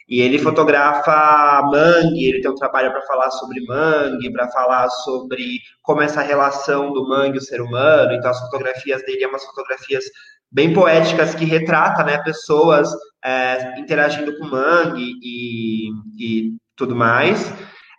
E 0.08 0.20
ele 0.20 0.38
fotografa 0.38 1.60
mangue, 1.64 2.24
ele 2.24 2.40
tem 2.40 2.50
um 2.52 2.56
trabalho 2.56 2.92
para 2.92 3.02
falar 3.02 3.30
sobre 3.32 3.60
mangue, 3.66 4.32
para 4.32 4.48
falar 4.50 4.88
sobre 4.90 5.58
como 5.82 6.02
essa 6.02 6.22
relação 6.22 6.92
do 6.92 7.08
mangue 7.08 7.36
e 7.36 7.38
o 7.38 7.42
ser 7.42 7.60
humano. 7.60 8.12
Então, 8.12 8.30
as 8.30 8.40
fotografias 8.42 9.02
dele 9.02 9.22
são 9.22 9.30
umas 9.30 9.44
fotografias 9.44 10.04
bem 10.52 10.72
poéticas 10.72 11.34
que 11.34 11.44
retrata 11.44 12.04
né, 12.04 12.22
pessoas 12.22 12.88
é, 13.24 13.78
interagindo 13.78 14.36
com 14.38 14.46
mangue 14.46 15.12
e, 15.22 15.90
e 16.18 16.56
tudo 16.76 16.94
mais. 16.94 17.52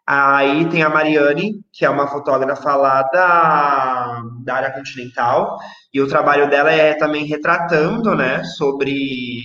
Aí 0.05 0.67
tem 0.69 0.83
a 0.83 0.89
Mariane, 0.89 1.61
que 1.71 1.85
é 1.85 1.89
uma 1.89 2.07
fotógrafa 2.07 2.75
lá 2.75 3.03
da, 3.03 4.21
da 4.43 4.55
área 4.55 4.71
continental, 4.71 5.57
e 5.93 6.01
o 6.01 6.07
trabalho 6.07 6.49
dela 6.49 6.71
é 6.71 6.93
também 6.93 7.25
retratando, 7.25 8.13
né, 8.13 8.43
sobre 8.43 9.41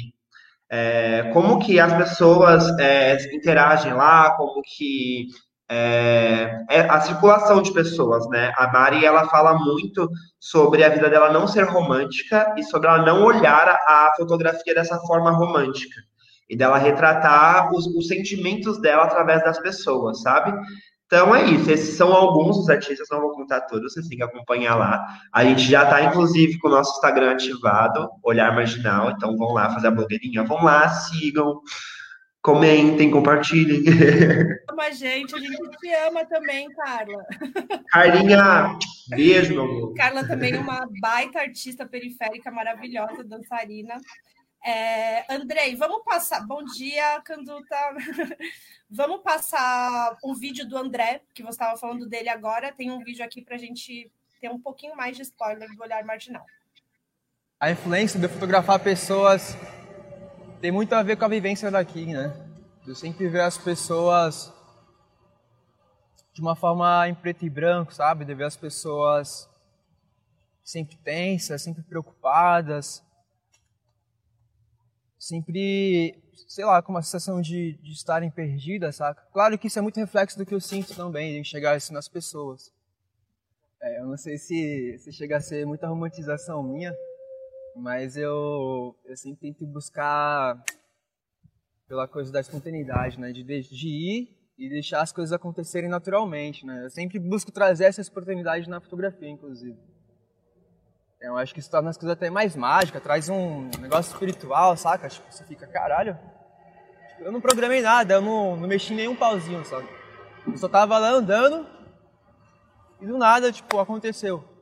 é, 0.70 1.30
como 1.32 1.60
que 1.60 1.78
as 1.78 1.92
pessoas 1.94 2.68
é, 2.78 3.16
interagem 3.34 3.94
lá, 3.94 4.32
como 4.36 4.60
que 4.62 5.26
é, 5.70 6.64
é, 6.70 6.80
a 6.80 7.00
circulação 7.00 7.60
de 7.60 7.72
pessoas, 7.72 8.26
né? 8.30 8.52
A 8.56 8.72
Mari, 8.72 9.04
ela 9.04 9.28
fala 9.28 9.54
muito 9.58 10.08
sobre 10.40 10.82
a 10.82 10.88
vida 10.88 11.10
dela 11.10 11.30
não 11.32 11.46
ser 11.46 11.64
romântica 11.64 12.54
e 12.56 12.62
sobre 12.64 12.88
ela 12.88 13.04
não 13.04 13.22
olhar 13.22 13.68
a, 13.86 14.12
fotografia 14.16 14.74
dessa 14.74 14.98
forma 15.00 15.30
romântica. 15.30 16.00
E 16.48 16.56
dela 16.56 16.78
retratar 16.78 17.70
os, 17.74 17.86
os 17.88 18.08
sentimentos 18.08 18.80
dela 18.80 19.04
através 19.04 19.44
das 19.44 19.58
pessoas, 19.58 20.22
sabe? 20.22 20.58
Então 21.04 21.34
é 21.34 21.44
isso, 21.44 21.70
esses 21.70 21.96
são 21.96 22.12
alguns 22.12 22.56
dos 22.58 22.68
artistas, 22.68 23.08
não 23.10 23.20
vou 23.20 23.32
contar 23.32 23.62
todos, 23.62 23.92
vocês 23.92 24.08
têm 24.08 24.18
que 24.18 24.24
acompanhar 24.24 24.76
lá. 24.76 25.06
A 25.32 25.42
gente 25.42 25.62
já 25.62 25.84
está, 25.84 26.02
inclusive, 26.02 26.58
com 26.58 26.68
o 26.68 26.70
nosso 26.70 26.96
Instagram 26.96 27.32
ativado, 27.32 28.10
Olhar 28.22 28.54
Marginal, 28.54 29.10
então 29.10 29.34
vão 29.36 29.52
lá 29.52 29.70
fazer 29.70 29.88
a 29.88 29.90
blogueirinha, 29.90 30.44
vão 30.44 30.62
lá, 30.62 30.86
sigam, 30.90 31.62
comentem, 32.48 33.10
compartilhem. 33.10 33.82
Ama 34.70 34.84
a 34.84 34.90
gente, 34.90 35.34
a 35.34 35.38
gente 35.38 35.70
te 35.78 35.94
ama 36.06 36.24
também, 36.24 36.66
Carla. 36.70 37.22
Carlinha, 37.88 38.78
beijo, 39.10 39.52
meu 39.52 39.64
amor. 39.64 39.94
Carla 39.94 40.26
também 40.26 40.54
é 40.54 40.58
uma 40.58 40.88
baita 40.98 41.40
artista 41.40 41.84
periférica, 41.84 42.50
maravilhosa, 42.50 43.22
dançarina. 43.22 44.00
É, 44.64 45.30
Andrei, 45.30 45.76
vamos 45.76 46.02
passar. 46.04 46.46
Bom 46.46 46.64
dia, 46.64 47.20
Canduta. 47.22 47.76
vamos 48.88 49.20
passar 49.20 50.16
o 50.22 50.34
vídeo 50.34 50.66
do 50.66 50.78
André, 50.78 51.20
que 51.34 51.42
você 51.42 51.50
estava 51.50 51.76
falando 51.76 52.08
dele 52.08 52.30
agora. 52.30 52.72
Tem 52.72 52.90
um 52.90 53.04
vídeo 53.04 53.22
aqui 53.22 53.42
para 53.42 53.56
a 53.56 53.58
gente 53.58 54.10
ter 54.40 54.50
um 54.50 54.58
pouquinho 54.58 54.96
mais 54.96 55.14
de 55.16 55.22
spoiler 55.22 55.68
do 55.76 55.82
olhar 55.82 56.02
marginal. 56.02 56.46
A 57.60 57.70
influência 57.70 58.18
de 58.18 58.28
fotografar 58.28 58.78
pessoas 58.78 59.54
tem 60.60 60.72
muito 60.72 60.92
a 60.92 61.02
ver 61.02 61.16
com 61.16 61.24
a 61.24 61.28
vivência 61.28 61.70
daqui, 61.70 62.06
né? 62.06 62.34
Eu 62.86 62.94
sempre 62.94 63.28
ver 63.28 63.42
as 63.42 63.56
pessoas 63.56 64.52
de 66.32 66.40
uma 66.40 66.56
forma 66.56 67.08
em 67.08 67.14
preto 67.14 67.44
e 67.44 67.50
branco, 67.50 67.94
sabe? 67.94 68.24
De 68.24 68.34
ver 68.34 68.44
as 68.44 68.56
pessoas 68.56 69.48
sempre 70.64 70.96
tensas, 70.96 71.62
sempre 71.62 71.82
preocupadas, 71.82 73.02
sempre, 75.18 76.20
sei 76.46 76.64
lá, 76.64 76.82
com 76.82 76.92
uma 76.92 77.02
sensação 77.02 77.40
de, 77.40 77.74
de 77.82 77.92
estarem 77.92 78.30
perdidas, 78.30 78.96
saca? 78.96 79.22
Claro 79.32 79.58
que 79.58 79.68
isso 79.68 79.78
é 79.78 79.82
muito 79.82 80.00
reflexo 80.00 80.36
do 80.38 80.44
que 80.44 80.54
eu 80.54 80.60
sinto 80.60 80.94
também, 80.94 81.32
de 81.32 81.38
enxergar 81.38 81.76
isso 81.76 81.92
nas 81.92 82.08
pessoas. 82.08 82.72
É, 83.80 84.00
eu 84.00 84.06
não 84.06 84.16
sei 84.16 84.36
se, 84.38 84.98
se 84.98 85.12
chega 85.12 85.36
a 85.36 85.40
ser 85.40 85.64
muita 85.64 85.86
romantização 85.86 86.62
minha, 86.62 86.94
mas 87.78 88.16
eu, 88.16 88.96
eu 89.04 89.16
sempre 89.16 89.40
tento 89.40 89.66
buscar 89.66 90.62
pela 91.86 92.06
coisa 92.06 92.30
da 92.30 92.40
espontaneidade, 92.40 93.18
né? 93.18 93.32
De, 93.32 93.42
de 93.42 93.88
ir 93.88 94.38
e 94.58 94.68
deixar 94.68 95.00
as 95.00 95.12
coisas 95.12 95.32
acontecerem 95.32 95.88
naturalmente, 95.88 96.66
né? 96.66 96.84
Eu 96.84 96.90
sempre 96.90 97.18
busco 97.18 97.52
trazer 97.52 97.84
essa 97.84 98.02
oportunidade 98.02 98.68
na 98.68 98.80
fotografia, 98.80 99.28
inclusive. 99.28 99.78
Eu 101.20 101.36
acho 101.36 101.52
que 101.52 101.60
isso 101.60 101.70
torna 101.70 101.90
as 101.90 101.96
coisas 101.96 102.16
até 102.16 102.30
mais 102.30 102.54
mágicas, 102.54 103.02
traz 103.02 103.28
um 103.28 103.68
negócio 103.80 104.12
espiritual, 104.12 104.76
saca? 104.76 105.08
Tipo, 105.08 105.32
você 105.32 105.44
fica, 105.44 105.66
caralho. 105.66 106.18
Tipo, 107.10 107.22
eu 107.22 107.32
não 107.32 107.40
programei 107.40 107.80
nada, 107.80 108.14
eu 108.14 108.20
não, 108.20 108.56
não 108.56 108.68
mexi 108.68 108.94
nenhum 108.94 109.16
pauzinho, 109.16 109.64
sabe? 109.64 109.88
Eu 110.46 110.56
só 110.56 110.68
tava 110.68 110.98
lá 110.98 111.10
andando 111.10 111.66
e 113.00 113.06
do 113.06 113.16
nada, 113.16 113.52
tipo, 113.52 113.78
aconteceu. 113.78 114.57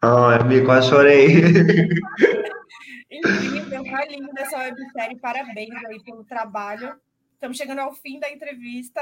Ai, 0.00 0.40
amigo, 0.40 0.66
quase 0.66 0.88
chorei. 0.88 1.26
Incrível, 3.10 3.84
tá 3.84 4.04
lindo 4.04 4.30
essa 4.36 4.58
websérie, 4.58 5.18
parabéns 5.18 5.74
aí 5.86 6.00
pelo 6.04 6.24
trabalho. 6.24 6.94
Estamos 7.34 7.56
chegando 7.56 7.80
ao 7.80 7.92
fim 7.94 8.20
da 8.20 8.30
entrevista. 8.30 9.00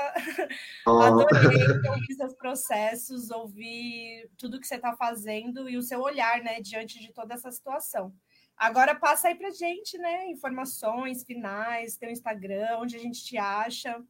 Oh. 0.86 1.00
Adorei 1.00 1.88
ouvir 1.88 2.14
seus 2.14 2.34
processos, 2.34 3.30
ouvir 3.30 4.30
tudo 4.38 4.60
que 4.60 4.66
você 4.66 4.76
está 4.76 4.94
fazendo 4.94 5.68
e 5.68 5.76
o 5.76 5.82
seu 5.82 6.00
olhar, 6.00 6.42
né, 6.42 6.60
diante 6.60 6.98
de 7.00 7.12
toda 7.12 7.34
essa 7.34 7.50
situação. 7.50 8.12
Agora 8.56 8.94
passa 8.94 9.28
aí 9.28 9.34
para 9.34 9.50
gente, 9.50 9.98
né, 9.98 10.30
informações 10.30 11.24
finais, 11.24 11.96
teu 11.96 12.10
Instagram, 12.10 12.78
onde 12.78 12.96
a 12.96 12.98
gente 12.98 13.22
te 13.24 13.36
acha. 13.36 14.02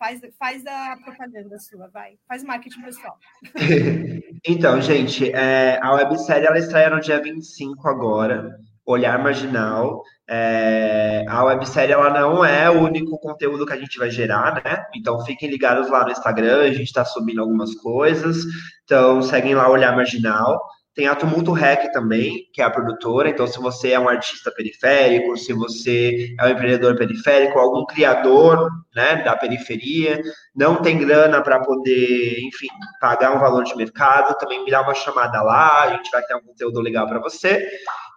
Faz, 0.00 0.18
faz 0.38 0.66
a 0.66 0.96
propaganda 1.04 1.58
sua, 1.58 1.86
vai. 1.92 2.14
Faz 2.26 2.42
marketing 2.42 2.80
pessoal. 2.80 3.18
então, 4.48 4.80
gente, 4.80 5.30
é, 5.30 5.78
a 5.82 5.92
websérie 5.92 6.46
ela 6.46 6.58
estreia 6.58 6.88
no 6.88 7.02
dia 7.02 7.20
25 7.22 7.86
agora. 7.86 8.56
Olhar 8.86 9.22
Marginal. 9.22 10.02
É, 10.26 11.22
a 11.28 11.44
websérie 11.44 11.92
ela 11.92 12.08
não 12.08 12.42
é 12.42 12.70
o 12.70 12.80
único 12.80 13.18
conteúdo 13.18 13.66
que 13.66 13.74
a 13.74 13.78
gente 13.78 13.98
vai 13.98 14.10
gerar, 14.10 14.62
né? 14.64 14.86
Então 14.96 15.22
fiquem 15.22 15.50
ligados 15.50 15.90
lá 15.90 16.02
no 16.02 16.12
Instagram, 16.12 16.62
a 16.62 16.72
gente 16.72 16.84
está 16.84 17.04
subindo 17.04 17.42
algumas 17.42 17.74
coisas. 17.74 18.38
Então 18.84 19.20
seguem 19.20 19.54
lá 19.54 19.68
Olhar 19.68 19.94
Marginal. 19.94 20.58
Tem 20.94 21.06
a 21.06 21.14
Tumulto 21.14 21.52
Rec 21.52 21.92
também, 21.92 22.48
que 22.52 22.60
é 22.60 22.64
a 22.64 22.70
produtora. 22.70 23.28
Então, 23.28 23.46
se 23.46 23.60
você 23.60 23.92
é 23.92 24.00
um 24.00 24.08
artista 24.08 24.50
periférico, 24.50 25.36
se 25.36 25.52
você 25.52 26.34
é 26.38 26.46
um 26.46 26.48
empreendedor 26.48 26.96
periférico, 26.96 27.58
algum 27.58 27.86
criador 27.86 28.68
né, 28.94 29.22
da 29.22 29.36
periferia, 29.36 30.20
não 30.54 30.82
tem 30.82 30.98
grana 30.98 31.40
para 31.42 31.60
poder, 31.60 32.40
enfim, 32.40 32.66
pagar 33.00 33.36
um 33.36 33.38
valor 33.38 33.62
de 33.62 33.76
mercado, 33.76 34.36
também 34.38 34.64
me 34.64 34.70
dá 34.70 34.82
uma 34.82 34.94
chamada 34.94 35.40
lá, 35.42 35.84
a 35.84 35.96
gente 35.96 36.10
vai 36.10 36.22
ter 36.22 36.34
um 36.34 36.42
conteúdo 36.42 36.80
legal 36.80 37.06
para 37.06 37.20
você. 37.20 37.68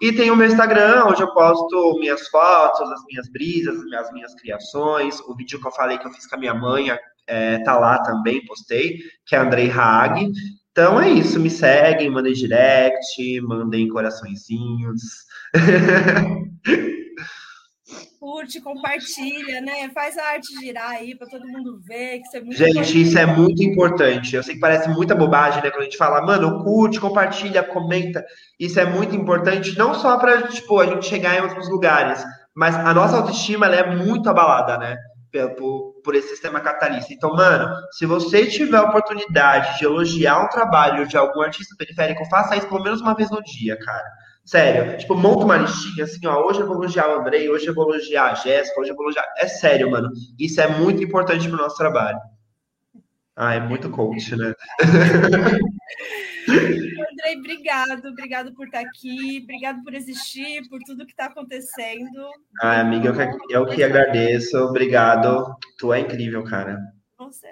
E 0.01 0.11
tem 0.11 0.31
o 0.31 0.35
meu 0.35 0.47
Instagram, 0.47 1.05
onde 1.05 1.21
eu 1.21 1.31
posto 1.33 1.97
minhas 1.99 2.27
fotos, 2.27 2.91
as 2.91 3.05
minhas 3.05 3.31
brisas, 3.31 3.79
as 3.93 4.11
minhas 4.11 4.33
criações. 4.35 5.19
O 5.21 5.35
vídeo 5.35 5.61
que 5.61 5.67
eu 5.67 5.71
falei 5.71 5.97
que 5.97 6.07
eu 6.07 6.11
fiz 6.11 6.27
com 6.27 6.35
a 6.35 6.39
minha 6.39 6.53
mãe 6.53 6.87
é, 7.27 7.59
tá 7.59 7.77
lá 7.77 8.01
também, 8.01 8.43
postei, 8.45 8.97
que 9.25 9.35
é 9.35 9.39
Andrei 9.39 9.69
Haag. 9.69 10.31
Então 10.73 10.99
é 10.99 11.07
isso, 11.07 11.39
me 11.39 11.51
seguem, 11.51 12.09
mandem 12.09 12.33
direct, 12.33 13.41
mandem 13.41 13.87
coraçõezinhos. 13.87 15.01
Curte, 18.19 18.59
compartilha, 18.59 19.61
né? 19.61 19.87
Faz 19.93 20.17
a 20.17 20.29
arte 20.29 20.47
girar 20.59 20.89
aí 20.89 21.15
para 21.15 21.27
todo 21.27 21.47
mundo 21.47 21.79
ver. 21.85 22.17
Que 22.17 22.25
isso 22.25 22.37
é 22.37 22.39
muito 22.39 22.57
gente, 22.57 22.71
importante. 22.71 23.01
isso 23.03 23.19
é 23.19 23.25
muito 23.27 23.63
importante. 23.63 24.35
Eu 24.35 24.41
sei 24.41 24.55
que 24.55 24.59
parece 24.59 24.89
muita 24.89 25.13
bobagem, 25.13 25.61
né? 25.61 25.69
Quando 25.69 25.81
a 25.81 25.85
gente 25.85 25.97
fala, 25.97 26.25
mano, 26.25 26.63
curte, 26.63 26.99
compartilha, 26.99 27.61
comenta. 27.61 28.25
Isso 28.59 28.79
é 28.79 28.85
muito 28.85 29.15
importante, 29.15 29.77
não 29.77 29.93
só 29.93 30.17
para 30.17 30.47
tipo, 30.47 30.79
a 30.79 30.87
gente 30.87 31.05
chegar 31.05 31.37
em 31.37 31.41
outros 31.41 31.69
lugares, 31.69 32.25
mas 32.55 32.75
a 32.75 32.95
nossa 32.95 33.17
autoestima 33.17 33.67
ela 33.67 33.75
é 33.75 33.95
muito 33.95 34.27
abalada, 34.27 34.79
né? 34.79 34.97
Por, 35.57 35.93
por 36.03 36.15
esse 36.15 36.29
sistema 36.29 36.59
capitalista. 36.59 37.13
Então, 37.13 37.33
mano, 37.33 37.73
se 37.91 38.05
você 38.05 38.45
tiver 38.45 38.77
a 38.77 38.83
oportunidade 38.83 39.79
de 39.79 39.85
elogiar 39.85 40.43
um 40.43 40.49
trabalho 40.49 41.07
de 41.07 41.17
algum 41.17 41.41
artista 41.41 41.75
periférico, 41.77 42.25
faça 42.29 42.55
isso 42.55 42.67
pelo 42.67 42.83
menos 42.83 43.01
uma 43.01 43.15
vez 43.15 43.29
no 43.31 43.41
dia, 43.43 43.77
cara. 43.77 44.07
Sério, 44.45 44.97
tipo, 44.97 45.15
monta 45.15 45.45
uma 45.45 45.57
listinha 45.57 46.03
assim, 46.03 46.25
ó. 46.27 46.45
Hoje 46.45 46.59
eu 46.59 46.67
vou 46.67 46.75
elogiar 46.75 47.09
o 47.09 47.19
Andrei, 47.21 47.49
hoje 47.49 47.65
eu 47.65 47.73
vou 47.73 47.89
elogiar 47.89 48.31
a 48.31 48.33
Jéssica, 48.35 48.79
hoje 48.79 48.91
eu 48.91 48.95
vou 48.95 49.05
elogiar. 49.05 49.25
É 49.37 49.47
sério, 49.47 49.89
mano. 49.89 50.09
Isso 50.37 50.59
é 50.59 50.67
muito 50.67 51.01
importante 51.01 51.47
pro 51.47 51.57
nosso 51.57 51.77
trabalho. 51.77 52.19
Ah, 53.35 53.55
é 53.55 53.59
muito 53.59 53.89
coach, 53.89 54.35
né? 54.35 54.53
Andrei, 56.49 57.37
obrigado, 57.37 58.07
obrigado 58.07 58.53
por 58.53 58.65
estar 58.65 58.79
aqui, 58.79 59.39
obrigado 59.43 59.83
por 59.83 59.93
existir, 59.93 60.67
por 60.69 60.79
tudo 60.81 61.05
que 61.05 61.11
está 61.11 61.25
acontecendo. 61.25 62.29
Ah, 62.61 62.81
amiga, 62.81 63.09
eu 63.09 63.13
que, 63.15 63.53
eu 63.53 63.65
que 63.67 63.83
agradeço, 63.83 64.57
obrigado. 64.57 65.55
Tu 65.77 65.93
é 65.93 65.99
incrível, 65.99 66.43
cara. 66.43 66.79
Você. 67.17 67.49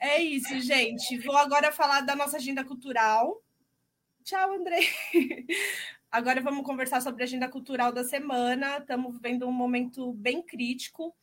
é 0.00 0.20
isso, 0.22 0.60
gente. 0.60 1.18
Vou 1.18 1.36
agora 1.36 1.72
falar 1.72 2.02
da 2.02 2.14
nossa 2.14 2.36
agenda 2.36 2.64
cultural. 2.64 3.42
Tchau, 4.24 4.54
Andrei. 4.54 4.86
Agora 6.10 6.40
vamos 6.40 6.64
conversar 6.64 7.00
sobre 7.00 7.22
a 7.22 7.26
agenda 7.26 7.48
cultural 7.48 7.92
da 7.92 8.04
semana. 8.04 8.78
Estamos 8.78 9.14
vivendo 9.14 9.46
um 9.46 9.52
momento 9.52 10.12
bem 10.14 10.42
crítico 10.42 11.14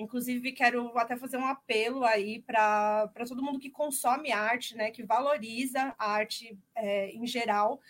Inclusive, 0.00 0.52
quero 0.52 0.96
até 0.98 1.16
fazer 1.16 1.36
um 1.36 1.46
apelo 1.46 2.04
aí 2.04 2.40
para 2.42 3.10
todo 3.28 3.42
mundo 3.42 3.58
que 3.58 3.70
consome 3.70 4.32
arte, 4.32 4.76
né, 4.76 4.90
que 4.90 5.02
valoriza 5.02 5.94
a 5.98 6.12
arte 6.12 6.58
é, 6.74 7.10
em 7.10 7.26
geral. 7.26 7.80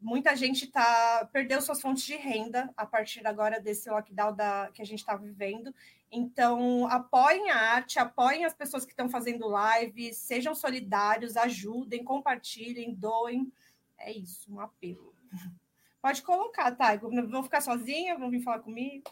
Muita 0.00 0.34
gente 0.34 0.66
tá, 0.66 1.28
perdeu 1.32 1.60
suas 1.60 1.80
fontes 1.80 2.04
de 2.04 2.16
renda 2.16 2.72
a 2.76 2.84
partir 2.84 3.24
agora 3.26 3.60
desse 3.60 3.88
lockdown 3.88 4.34
da, 4.34 4.70
que 4.72 4.82
a 4.82 4.84
gente 4.84 4.98
está 4.98 5.14
vivendo. 5.14 5.72
Então, 6.10 6.88
apoiem 6.88 7.50
a 7.50 7.56
arte, 7.56 7.98
apoiem 7.98 8.44
as 8.44 8.54
pessoas 8.54 8.84
que 8.84 8.92
estão 8.92 9.08
fazendo 9.08 9.46
live, 9.46 10.12
sejam 10.12 10.54
solidários, 10.54 11.36
ajudem, 11.36 12.02
compartilhem, 12.02 12.94
doem. 12.94 13.52
É 13.96 14.10
isso, 14.10 14.52
um 14.52 14.58
apelo. 14.58 15.14
Pode 16.02 16.22
colocar, 16.22 16.72
tá? 16.72 16.96
Vão 16.96 17.44
ficar 17.44 17.60
sozinha? 17.60 18.18
Vão 18.18 18.28
vir 18.28 18.42
falar 18.42 18.58
comigo? 18.58 19.04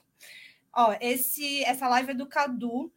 Ó, 0.72 0.94
esse, 1.00 1.64
essa 1.64 1.88
live 1.88 2.12
é 2.12 2.14
do 2.14 2.26
Cadu, 2.26 2.92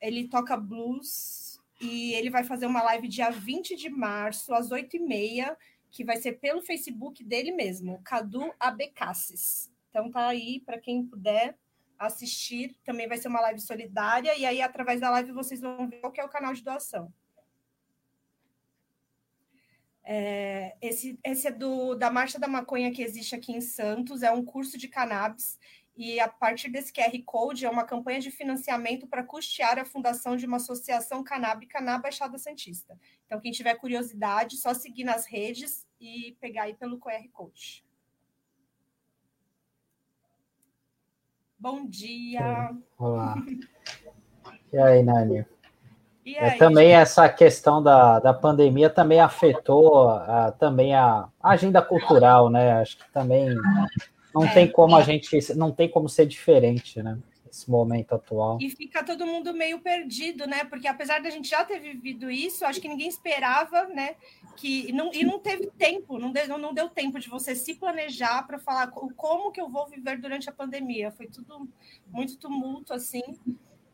ele 0.00 0.28
toca 0.28 0.56
blues 0.56 1.60
e 1.80 2.12
ele 2.14 2.30
vai 2.30 2.44
fazer 2.44 2.66
uma 2.66 2.82
live 2.82 3.08
dia 3.08 3.30
20 3.30 3.76
de 3.76 3.88
março, 3.88 4.54
às 4.54 4.70
8h30, 4.70 5.56
que 5.90 6.04
vai 6.04 6.16
ser 6.16 6.32
pelo 6.32 6.62
Facebook 6.62 7.24
dele 7.24 7.52
mesmo, 7.52 8.02
Cadu 8.04 8.52
Abecassis. 8.60 9.70
Então 9.90 10.10
tá 10.10 10.28
aí 10.28 10.60
para 10.60 10.78
quem 10.78 11.06
puder 11.06 11.56
assistir, 11.98 12.76
também 12.84 13.08
vai 13.08 13.16
ser 13.16 13.28
uma 13.28 13.40
live 13.40 13.60
solidária, 13.60 14.36
e 14.36 14.44
aí 14.44 14.60
através 14.60 15.00
da 15.00 15.10
live 15.10 15.32
vocês 15.32 15.60
vão 15.60 15.88
ver 15.88 16.00
qual 16.00 16.12
que 16.12 16.20
é 16.20 16.24
o 16.24 16.28
canal 16.28 16.52
de 16.52 16.62
doação. 16.62 17.12
É, 20.06 20.76
esse, 20.82 21.18
esse 21.24 21.46
é 21.46 21.50
do, 21.50 21.94
da 21.94 22.10
Marcha 22.10 22.38
da 22.38 22.46
Maconha 22.46 22.92
que 22.92 23.02
existe 23.02 23.34
aqui 23.34 23.52
em 23.52 23.60
Santos, 23.62 24.22
é 24.22 24.30
um 24.30 24.44
curso 24.44 24.76
de 24.76 24.86
cannabis 24.86 25.58
e 25.96 26.18
a 26.18 26.28
partir 26.28 26.68
desse 26.70 26.92
QR 26.92 27.12
Code 27.24 27.64
é 27.64 27.70
uma 27.70 27.84
campanha 27.84 28.20
de 28.20 28.30
financiamento 28.30 29.06
para 29.06 29.22
custear 29.22 29.78
a 29.78 29.84
fundação 29.84 30.36
de 30.36 30.44
uma 30.44 30.56
associação 30.56 31.22
canábica 31.22 31.80
na 31.80 31.98
Baixada 31.98 32.36
Santista. 32.36 32.98
Então, 33.26 33.40
quem 33.40 33.52
tiver 33.52 33.74
curiosidade, 33.74 34.56
só 34.56 34.74
seguir 34.74 35.04
nas 35.04 35.26
redes 35.26 35.86
e 36.00 36.36
pegar 36.40 36.64
aí 36.64 36.74
pelo 36.74 36.98
QR 36.98 37.22
Code. 37.32 37.84
Bom 41.56 41.86
dia! 41.86 42.76
Olá! 42.98 43.36
E 44.72 44.76
aí, 44.76 45.02
Nani? 45.02 45.46
E 46.26 46.36
aí, 46.36 46.54
é, 46.54 46.56
também 46.56 46.88
gente? 46.88 46.96
essa 46.96 47.28
questão 47.28 47.82
da, 47.82 48.18
da 48.18 48.34
pandemia 48.34 48.90
também 48.90 49.20
afetou 49.20 50.08
a, 50.08 50.50
também 50.52 50.94
a 50.94 51.28
agenda 51.40 51.80
cultural, 51.80 52.50
né? 52.50 52.80
Acho 52.80 52.98
que 52.98 53.10
também 53.12 53.54
não 54.34 54.44
é, 54.44 54.52
tem 54.52 54.70
como 54.70 54.96
a 54.96 55.02
gente, 55.02 55.54
não 55.54 55.70
tem 55.70 55.88
como 55.88 56.08
ser 56.08 56.26
diferente, 56.26 57.02
né? 57.02 57.18
Esse 57.48 57.70
momento 57.70 58.14
atual. 58.14 58.58
E 58.60 58.68
fica 58.68 59.04
todo 59.04 59.24
mundo 59.24 59.54
meio 59.54 59.78
perdido, 59.78 60.44
né? 60.44 60.64
Porque 60.64 60.88
apesar 60.88 61.22
da 61.22 61.30
gente 61.30 61.48
já 61.48 61.64
ter 61.64 61.78
vivido 61.78 62.28
isso, 62.28 62.64
acho 62.64 62.80
que 62.80 62.88
ninguém 62.88 63.08
esperava, 63.08 63.86
né? 63.86 64.16
Que 64.56 64.90
não, 64.92 65.12
e 65.14 65.24
não 65.24 65.38
teve 65.38 65.70
tempo, 65.78 66.18
não 66.18 66.32
deu, 66.32 66.58
não 66.58 66.74
deu 66.74 66.88
tempo 66.88 67.20
de 67.20 67.28
você 67.28 67.54
se 67.54 67.74
planejar 67.74 68.44
para 68.44 68.58
falar 68.58 68.88
como 68.88 69.52
que 69.52 69.60
eu 69.60 69.68
vou 69.68 69.88
viver 69.88 70.20
durante 70.20 70.50
a 70.50 70.52
pandemia. 70.52 71.12
Foi 71.12 71.28
tudo 71.28 71.68
muito 72.10 72.36
tumulto, 72.36 72.92
assim 72.92 73.22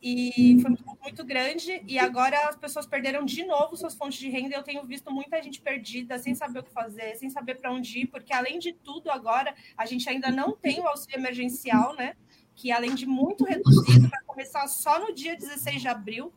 e 0.02 0.58
foi 0.62 0.70
muito, 1.02 1.24
grande. 1.24 1.82
E 1.86 1.98
agora 1.98 2.48
as 2.48 2.56
pessoas 2.56 2.86
perderam 2.86 3.24
de 3.24 3.44
novo 3.44 3.76
suas 3.76 3.94
fontes 3.94 4.18
de 4.18 4.28
renda. 4.30 4.54
Eu 4.54 4.62
tenho 4.62 4.84
visto 4.84 5.10
muita 5.10 5.42
gente 5.42 5.60
perdida, 5.60 6.18
sem 6.18 6.34
saber 6.34 6.60
o 6.60 6.62
que 6.62 6.72
fazer, 6.72 7.14
sem 7.16 7.28
saber 7.28 7.56
para 7.56 7.70
onde 7.70 8.00
ir, 8.00 8.06
porque 8.06 8.32
além 8.32 8.58
de 8.58 8.72
tudo, 8.72 9.10
agora 9.10 9.54
a 9.76 9.84
gente 9.84 10.08
ainda 10.08 10.30
não 10.30 10.56
tem 10.56 10.80
o 10.80 10.86
auxílio 10.86 11.18
emergencial, 11.18 11.94
né? 11.94 12.16
Que 12.54 12.72
além 12.72 12.94
de 12.94 13.06
muito 13.06 13.44
reduzido, 13.44 14.08
vai 14.08 14.22
começar 14.24 14.66
só 14.68 14.98
no 14.98 15.14
dia 15.14 15.36
16 15.36 15.82
de 15.82 15.88
abril. 15.88 16.32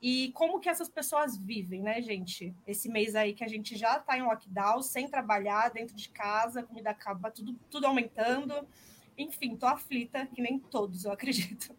E 0.00 0.32
como 0.32 0.58
que 0.58 0.68
essas 0.68 0.88
pessoas 0.88 1.36
vivem, 1.36 1.82
né, 1.82 2.02
gente? 2.02 2.54
Esse 2.66 2.88
mês 2.88 3.14
aí 3.14 3.34
que 3.34 3.44
a 3.44 3.48
gente 3.48 3.76
já 3.76 3.98
está 3.98 4.18
em 4.18 4.22
lockdown, 4.22 4.82
sem 4.82 5.08
trabalhar, 5.08 5.70
dentro 5.70 5.94
de 5.94 6.08
casa, 6.08 6.62
comida 6.62 6.90
acaba, 6.90 7.30
tudo, 7.30 7.54
tudo 7.70 7.86
aumentando. 7.86 8.66
Enfim, 9.16 9.54
tô 9.54 9.66
aflita, 9.66 10.26
que 10.26 10.42
nem 10.42 10.58
todos, 10.58 11.04
eu 11.04 11.12
acredito. 11.12 11.76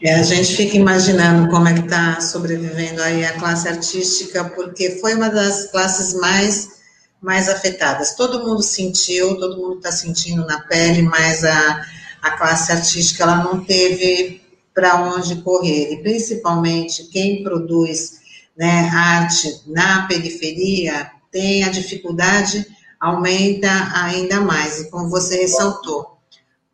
É, 0.00 0.14
a 0.14 0.22
gente 0.22 0.54
fica 0.54 0.76
imaginando 0.76 1.50
como 1.50 1.66
é 1.66 1.74
que 1.74 1.80
está 1.80 2.20
sobrevivendo 2.20 3.02
aí 3.02 3.24
a 3.24 3.32
classe 3.32 3.68
artística, 3.68 4.44
porque 4.44 4.98
foi 5.00 5.14
uma 5.14 5.28
das 5.28 5.70
classes 5.72 6.14
mais, 6.14 6.68
mais 7.20 7.48
afetadas. 7.48 8.14
Todo 8.14 8.46
mundo 8.46 8.62
sentiu, 8.62 9.36
todo 9.36 9.56
mundo 9.56 9.78
está 9.78 9.90
sentindo 9.90 10.46
na 10.46 10.60
pele, 10.60 11.02
mas 11.02 11.44
a, 11.44 11.84
a 12.22 12.30
classe 12.32 12.70
artística 12.70 13.24
ela 13.24 13.42
não 13.42 13.64
teve 13.64 14.40
para 14.72 15.02
onde 15.02 15.42
correr. 15.42 15.92
E 15.92 16.02
principalmente 16.02 17.08
quem 17.08 17.42
produz 17.42 18.18
né, 18.56 18.88
arte 18.92 19.62
na 19.66 20.06
periferia 20.06 21.10
tem 21.32 21.64
a 21.64 21.70
dificuldade, 21.70 22.64
aumenta 23.00 23.68
ainda 23.94 24.40
mais. 24.40 24.80
E 24.80 24.90
como 24.90 25.10
você 25.10 25.40
ressaltou, 25.40 26.17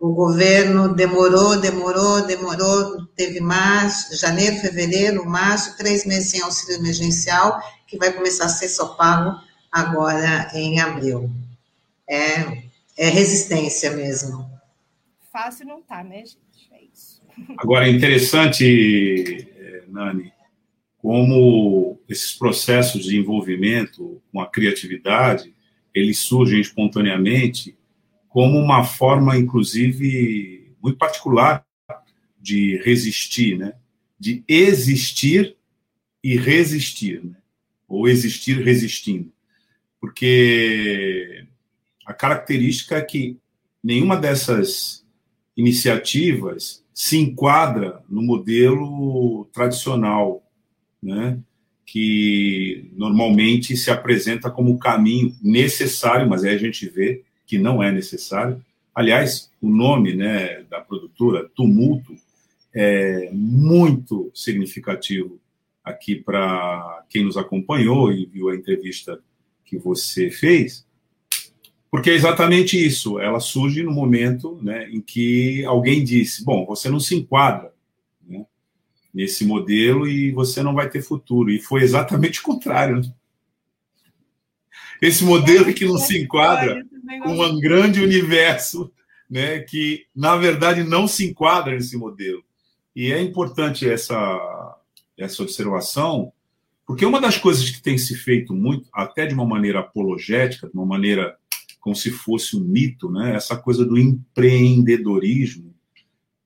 o 0.05 0.13
governo 0.13 0.95
demorou, 0.95 1.59
demorou, 1.59 2.27
demorou, 2.27 3.07
teve 3.17 3.41
março, 3.41 4.15
janeiro, 4.21 4.57
fevereiro, 4.57 5.25
março, 5.25 5.79
três 5.79 6.05
meses 6.05 6.29
sem 6.29 6.43
auxílio 6.43 6.79
emergencial, 6.79 7.59
que 7.87 7.97
vai 7.97 8.13
começar 8.13 8.45
a 8.45 8.49
ser 8.51 8.69
só 8.69 8.89
pago 8.97 9.41
agora 9.73 10.51
em 10.53 10.79
abril. 10.79 11.31
É, 12.07 12.65
é 12.99 13.09
resistência 13.09 13.93
mesmo. 13.93 14.47
Fácil 15.33 15.67
não 15.67 15.81
tá, 15.81 16.05
né, 16.05 16.19
gente? 16.19 16.69
É 16.71 16.83
isso. 16.83 17.23
Agora, 17.57 17.89
é 17.89 17.91
interessante, 17.91 19.49
eh, 19.57 19.85
Nani, 19.89 20.31
como 20.99 21.99
esses 22.07 22.35
processos 22.35 23.07
de 23.07 23.17
envolvimento 23.17 24.21
com 24.31 24.39
a 24.39 24.51
criatividade, 24.51 25.55
eles 25.95 26.19
surgem 26.19 26.61
espontaneamente 26.61 27.75
como 28.35 28.59
uma 28.59 28.83
forma, 28.83 29.39
inclusive, 29.39 30.75
muito 30.83 30.99
particular 30.99 31.65
de 32.37 32.79
resistir, 32.79 33.57
né? 33.57 33.75
de 34.19 34.43
existir 34.49 35.57
e 36.21 36.37
resistir, 36.37 37.25
né? 37.25 37.37
ou 37.87 38.09
existir 38.09 38.61
resistindo. 38.61 39.33
Porque 40.01 41.47
a 42.05 42.13
característica 42.13 42.97
é 42.97 43.03
que 43.03 43.39
nenhuma 43.81 44.17
dessas 44.17 45.07
iniciativas 45.57 46.85
se 46.93 47.17
enquadra 47.17 48.03
no 48.09 48.21
modelo 48.21 49.45
tradicional, 49.53 50.45
né? 51.01 51.39
que 51.87 52.91
normalmente 52.97 53.77
se 53.77 53.93
apresenta 53.93 54.51
como 54.51 54.73
o 54.73 54.79
caminho 54.79 55.37
necessário, 55.41 56.29
mas 56.29 56.43
aí 56.43 56.53
a 56.53 56.59
gente 56.59 56.89
vê 56.89 57.23
que 57.47 57.59
não 57.59 57.83
é 57.83 57.91
necessário. 57.91 58.63
Aliás, 58.95 59.51
o 59.61 59.69
nome 59.69 60.15
né, 60.15 60.63
da 60.71 60.81
produtora, 60.81 61.49
Tumulto, 61.55 62.15
é 62.73 63.31
muito 63.33 64.31
significativo 64.35 65.39
aqui 65.83 66.17
para 66.17 67.05
quem 67.09 67.25
nos 67.25 67.37
acompanhou 67.37 68.13
e 68.13 68.25
viu 68.27 68.49
a 68.49 68.55
entrevista 68.55 69.21
que 69.65 69.77
você 69.77 70.31
fez, 70.31 70.87
porque 71.91 72.11
é 72.11 72.15
exatamente 72.15 72.83
isso. 72.83 73.21
Ela 73.21 73.39
surge 73.39 73.83
no 73.83 73.93
momento 73.93 74.59
né, 74.61 74.89
em 74.91 75.01
que 75.01 75.65
alguém 75.65 76.03
disse: 76.03 76.45
Bom, 76.45 76.67
você 76.67 76.89
não 76.89 76.99
se 76.99 77.15
enquadra 77.15 77.73
né, 78.27 78.45
nesse 79.13 79.45
modelo 79.45 80.09
e 80.09 80.33
você 80.33 80.61
não 80.63 80.75
vai 80.75 80.91
ter 80.91 81.03
futuro. 81.03 81.51
E 81.53 81.61
foi 81.61 81.83
exatamente 81.83 82.41
o 82.41 82.43
contrário. 82.43 82.97
Né? 82.97 83.13
Esse 85.01 85.23
modelo 85.23 85.73
que 85.73 85.85
não 85.85 85.99
se 85.99 86.21
enquadra 86.21 86.85
um 87.27 87.61
grande 87.61 88.01
universo, 88.03 88.93
né, 89.29 89.61
que 89.61 90.07
na 90.15 90.37
verdade 90.37 90.83
não 90.83 91.07
se 91.07 91.27
enquadra 91.27 91.75
nesse 91.75 91.97
modelo. 91.97 92.43
E 92.95 93.13
é 93.13 93.21
importante 93.21 93.89
essa 93.89 94.79
essa 95.17 95.43
observação, 95.43 96.33
porque 96.85 97.07
uma 97.07 97.21
das 97.21 97.39
coisas 97.39 97.71
que 97.71 97.81
tem 97.81 97.97
se 97.97 98.17
feito 98.17 98.53
muito, 98.53 98.89
até 98.93 99.27
de 99.27 99.33
uma 99.33 99.47
maneira 99.47 99.79
apologética, 99.79 100.67
de 100.67 100.75
uma 100.75 100.85
maneira 100.85 101.37
como 101.81 101.95
se 101.95 102.11
fosse 102.11 102.57
um 102.57 102.61
mito, 102.61 103.11
né, 103.11 103.37
essa 103.37 103.57
coisa 103.57 103.85
do 103.85 103.99
empreendedorismo, 103.99 105.75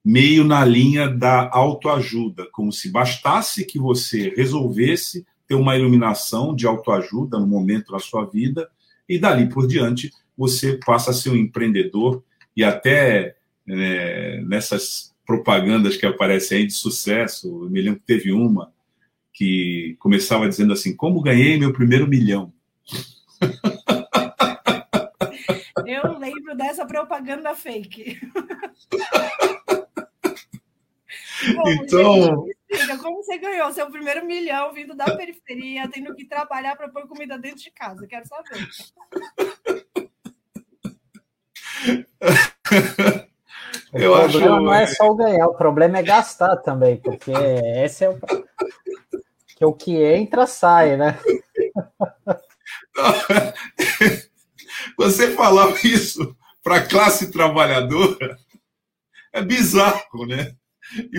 meio 0.04 0.42
na 0.42 0.64
linha 0.64 1.08
da 1.08 1.48
autoajuda, 1.52 2.46
como 2.50 2.72
se 2.72 2.90
bastasse 2.90 3.64
que 3.64 3.78
você 3.78 4.32
resolvesse 4.36 5.24
ter 5.46 5.54
uma 5.54 5.76
iluminação 5.76 6.54
de 6.54 6.66
autoajuda 6.66 7.38
no 7.38 7.46
momento 7.46 7.92
da 7.92 7.98
sua 7.98 8.24
vida 8.24 8.68
e 9.08 9.18
dali 9.18 9.48
por 9.48 9.66
diante 9.66 10.12
você 10.38 10.78
passa 10.86 11.10
a 11.10 11.14
ser 11.14 11.30
um 11.30 11.36
empreendedor 11.36 12.22
e 12.56 12.62
até 12.62 13.36
é, 13.68 14.40
nessas 14.42 15.12
propagandas 15.26 15.96
que 15.96 16.06
aparecem 16.06 16.58
aí 16.58 16.66
de 16.66 16.72
sucesso, 16.72 17.64
eu 17.64 17.68
me 17.68 17.82
lembro 17.82 17.98
que 18.00 18.06
teve 18.06 18.32
uma 18.32 18.72
que 19.32 19.96
começava 19.98 20.48
dizendo 20.48 20.72
assim, 20.72 20.96
como 20.96 21.20
ganhei 21.20 21.58
meu 21.58 21.72
primeiro 21.72 22.06
milhão. 22.06 22.52
Eu 25.86 26.18
lembro 26.18 26.54
dessa 26.54 26.84
propaganda 26.84 27.54
fake. 27.54 28.20
Bom, 31.54 31.70
então, 31.70 32.46
gente, 32.70 32.98
como 32.98 33.22
você 33.22 33.38
ganhou 33.38 33.72
seu 33.72 33.90
primeiro 33.90 34.26
milhão 34.26 34.72
vindo 34.72 34.94
da 34.94 35.16
periferia, 35.16 35.88
tendo 35.88 36.14
que 36.14 36.26
trabalhar 36.26 36.76
para 36.76 36.88
pôr 36.88 37.06
comida 37.06 37.38
dentro 37.38 37.62
de 37.62 37.70
casa? 37.70 38.06
Quero 38.06 38.26
saber. 38.26 38.68
Eu 43.92 44.12
o 44.12 44.16
problema 44.28 44.56
acho... 44.56 44.64
não 44.64 44.74
é 44.74 44.86
só 44.86 45.10
o 45.10 45.16
ganhar, 45.16 45.46
o 45.46 45.54
problema 45.54 45.98
é 45.98 46.02
gastar 46.02 46.56
também, 46.58 46.98
porque 46.98 47.30
esse 47.30 48.04
é 48.04 48.10
o 48.10 48.20
que 49.56 49.64
o 49.64 49.72
que 49.72 49.96
entra 49.96 50.46
sai, 50.46 50.96
né? 50.96 51.18
Você 54.96 55.30
falar 55.32 55.72
isso 55.84 56.36
para 56.62 56.76
a 56.76 56.86
classe 56.86 57.30
trabalhadora 57.30 58.38
é 59.32 59.42
bizarro, 59.42 60.26
né? 60.26 60.54
E 61.12 61.18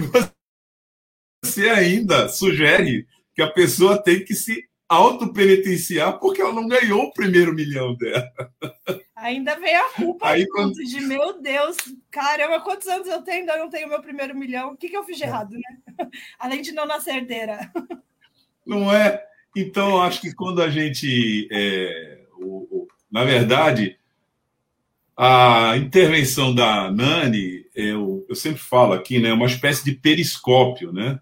você 1.44 1.70
ainda 1.70 2.30
sugere 2.30 3.08
que 3.34 3.42
a 3.42 3.52
pessoa 3.52 4.02
tem 4.02 4.24
que 4.24 4.36
se 4.36 4.69
autopenitenciar 4.90 6.20
porque 6.20 6.42
ela 6.42 6.52
não 6.52 6.68
ganhou 6.68 7.04
o 7.04 7.14
primeiro 7.14 7.54
milhão 7.54 7.96
dela. 7.96 8.32
Ainda 9.16 9.56
vem 9.60 9.76
a 9.76 9.90
culpa 9.90 10.30
Aí, 10.30 10.48
quando... 10.48 10.74
de 10.74 11.02
meu 11.02 11.40
Deus, 11.42 11.78
caramba, 12.10 12.60
quantos 12.62 12.88
anos 12.88 13.08
eu 13.08 13.22
tenho? 13.22 13.42
Ainda 13.42 13.58
não 13.58 13.70
tenho 13.70 13.88
meu 13.88 14.02
primeiro 14.02 14.36
milhão. 14.36 14.72
O 14.72 14.78
que, 14.78 14.90
que 14.90 14.98
eu 14.98 15.04
fiz 15.04 15.18
de 15.18 15.24
é. 15.24 15.28
errado, 15.28 15.52
né? 15.52 16.08
Além 16.40 16.62
de 16.62 16.72
não 16.72 16.88
nascer 16.88 17.16
herdeira. 17.16 17.72
Não 18.66 18.92
é? 18.92 19.24
Então, 19.56 20.02
acho 20.02 20.22
que 20.22 20.34
quando 20.34 20.62
a 20.62 20.70
gente. 20.70 21.48
É, 21.52 22.22
o, 22.38 22.84
o, 22.84 22.88
na 23.12 23.24
verdade, 23.24 24.00
A 25.22 25.76
intervenção 25.76 26.56
da 26.56 26.90
Nani, 26.90 27.66
eu, 27.76 28.26
eu 28.30 28.36
sempre 28.36 28.62
falo 28.62 28.94
aqui, 28.94 29.20
né, 29.20 29.28
é 29.30 29.34
uma 29.34 29.48
espécie 29.48 29.84
de 29.84 29.92
periscópio, 29.92 30.94
né? 30.94 31.20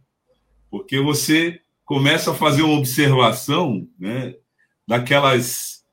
Porque 0.70 0.99
você 0.99 1.59
começa 1.88 2.32
a 2.32 2.36
fazer 2.36 2.64
uma 2.64 2.78
observação, 2.78 3.88
né, 3.98 4.36
daquelas 4.86 5.86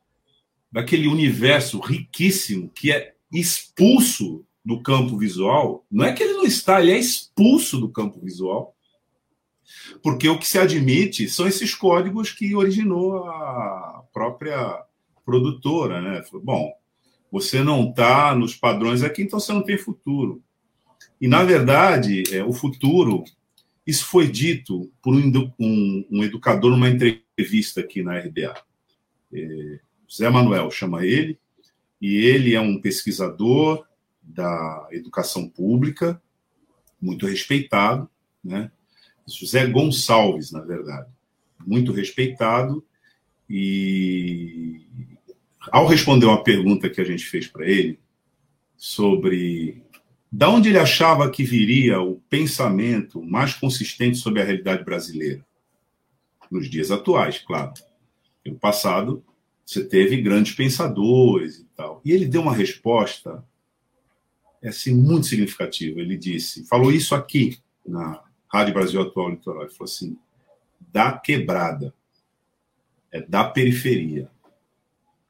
daquele 0.71 1.07
universo 1.07 1.79
riquíssimo 1.79 2.69
que 2.69 2.91
é 2.91 3.15
expulso 3.33 4.45
do 4.65 4.83
campo 4.83 5.17
visual. 5.17 5.87
Não 5.89 6.05
é 6.05 6.13
que 6.13 6.21
ele 6.21 6.33
não 6.33 6.45
está, 6.45 6.81
ele 6.81 6.91
é 6.91 6.99
expulso 6.99 7.79
do 7.79 7.89
campo 7.89 8.19
visual. 8.21 8.75
Porque 10.03 10.29
o 10.29 10.37
que 10.37 10.49
se 10.49 10.59
admite 10.59 11.29
são 11.29 11.47
esses 11.47 11.77
códigos 11.77 12.33
que 12.33 12.57
originou 12.57 13.25
a 13.25 14.03
própria 14.13 14.83
produtora, 15.25 16.01
né? 16.03 16.25
Bom, 16.43 16.73
você 17.31 17.63
não 17.63 17.91
está 17.91 18.35
nos 18.35 18.57
padrões 18.57 19.05
aqui, 19.05 19.23
então 19.23 19.39
você 19.39 19.53
não 19.53 19.63
tem 19.63 19.79
futuro. 19.79 20.43
E, 21.21 21.29
na 21.29 21.45
verdade, 21.45 22.25
é, 22.33 22.43
o 22.43 22.53
futuro, 22.53 23.23
isso 23.87 24.07
foi 24.07 24.30
dito 24.30 24.91
por 25.03 25.14
um, 25.14 25.53
um, 26.11 26.24
educador 26.24 26.70
numa 26.70 26.89
entrevista 26.89 27.80
aqui 27.80 28.03
na 28.03 28.18
RDA. 28.18 28.55
É, 29.32 29.80
Zé 30.11 30.30
Manuel 30.30 30.70
chama 30.70 31.05
ele, 31.05 31.39
e 32.01 32.16
ele 32.16 32.55
é 32.55 32.61
um 32.61 32.80
pesquisador 32.80 33.87
da 34.22 34.89
educação 34.91 35.49
pública, 35.49 36.20
muito 37.01 37.26
respeitado, 37.26 38.09
né? 38.43 38.70
José 39.26 39.66
Gonçalves, 39.66 40.51
na 40.51 40.61
verdade, 40.61 41.11
muito 41.66 41.93
respeitado, 41.93 42.85
e 43.49 44.87
ao 45.70 45.87
responder 45.87 46.26
uma 46.26 46.43
pergunta 46.43 46.91
que 46.91 47.01
a 47.01 47.05
gente 47.05 47.24
fez 47.24 47.47
para 47.47 47.66
ele 47.66 47.99
sobre 48.76 49.84
da 50.37 50.51
onde 50.51 50.68
ele 50.68 50.80
achava 50.80 51.30
que 51.30 51.45
viria 51.45 52.01
o 52.01 52.16
pensamento 52.28 53.22
mais 53.22 53.55
consistente 53.55 54.18
sobre 54.18 54.43
a 54.43 54.45
realidade 54.45 54.82
brasileira, 54.82 55.47
nos 56.51 56.68
dias 56.68 56.91
atuais, 56.91 57.39
claro. 57.39 57.72
No 58.45 58.59
passado, 58.59 59.24
você 59.64 59.85
teve 59.85 60.20
grandes 60.20 60.53
pensadores 60.53 61.59
e 61.59 61.64
tal. 61.76 62.01
E 62.05 62.11
ele 62.11 62.26
deu 62.26 62.43
uma 62.43 62.53
resposta 62.53 63.45
assim, 64.61 64.93
muito 64.93 65.28
significativa. 65.28 66.01
Ele 66.01 66.16
disse, 66.16 66.66
falou 66.66 66.91
isso 66.91 67.14
aqui 67.14 67.61
na 67.87 68.20
Rádio 68.49 68.74
Brasil 68.74 69.01
Atual 69.03 69.30
Litoral, 69.30 69.62
ele 69.62 69.70
falou 69.70 69.85
assim, 69.85 70.18
da 70.93 71.12
quebrada, 71.16 71.95
é 73.12 73.20
da 73.20 73.45
periferia. 73.45 74.28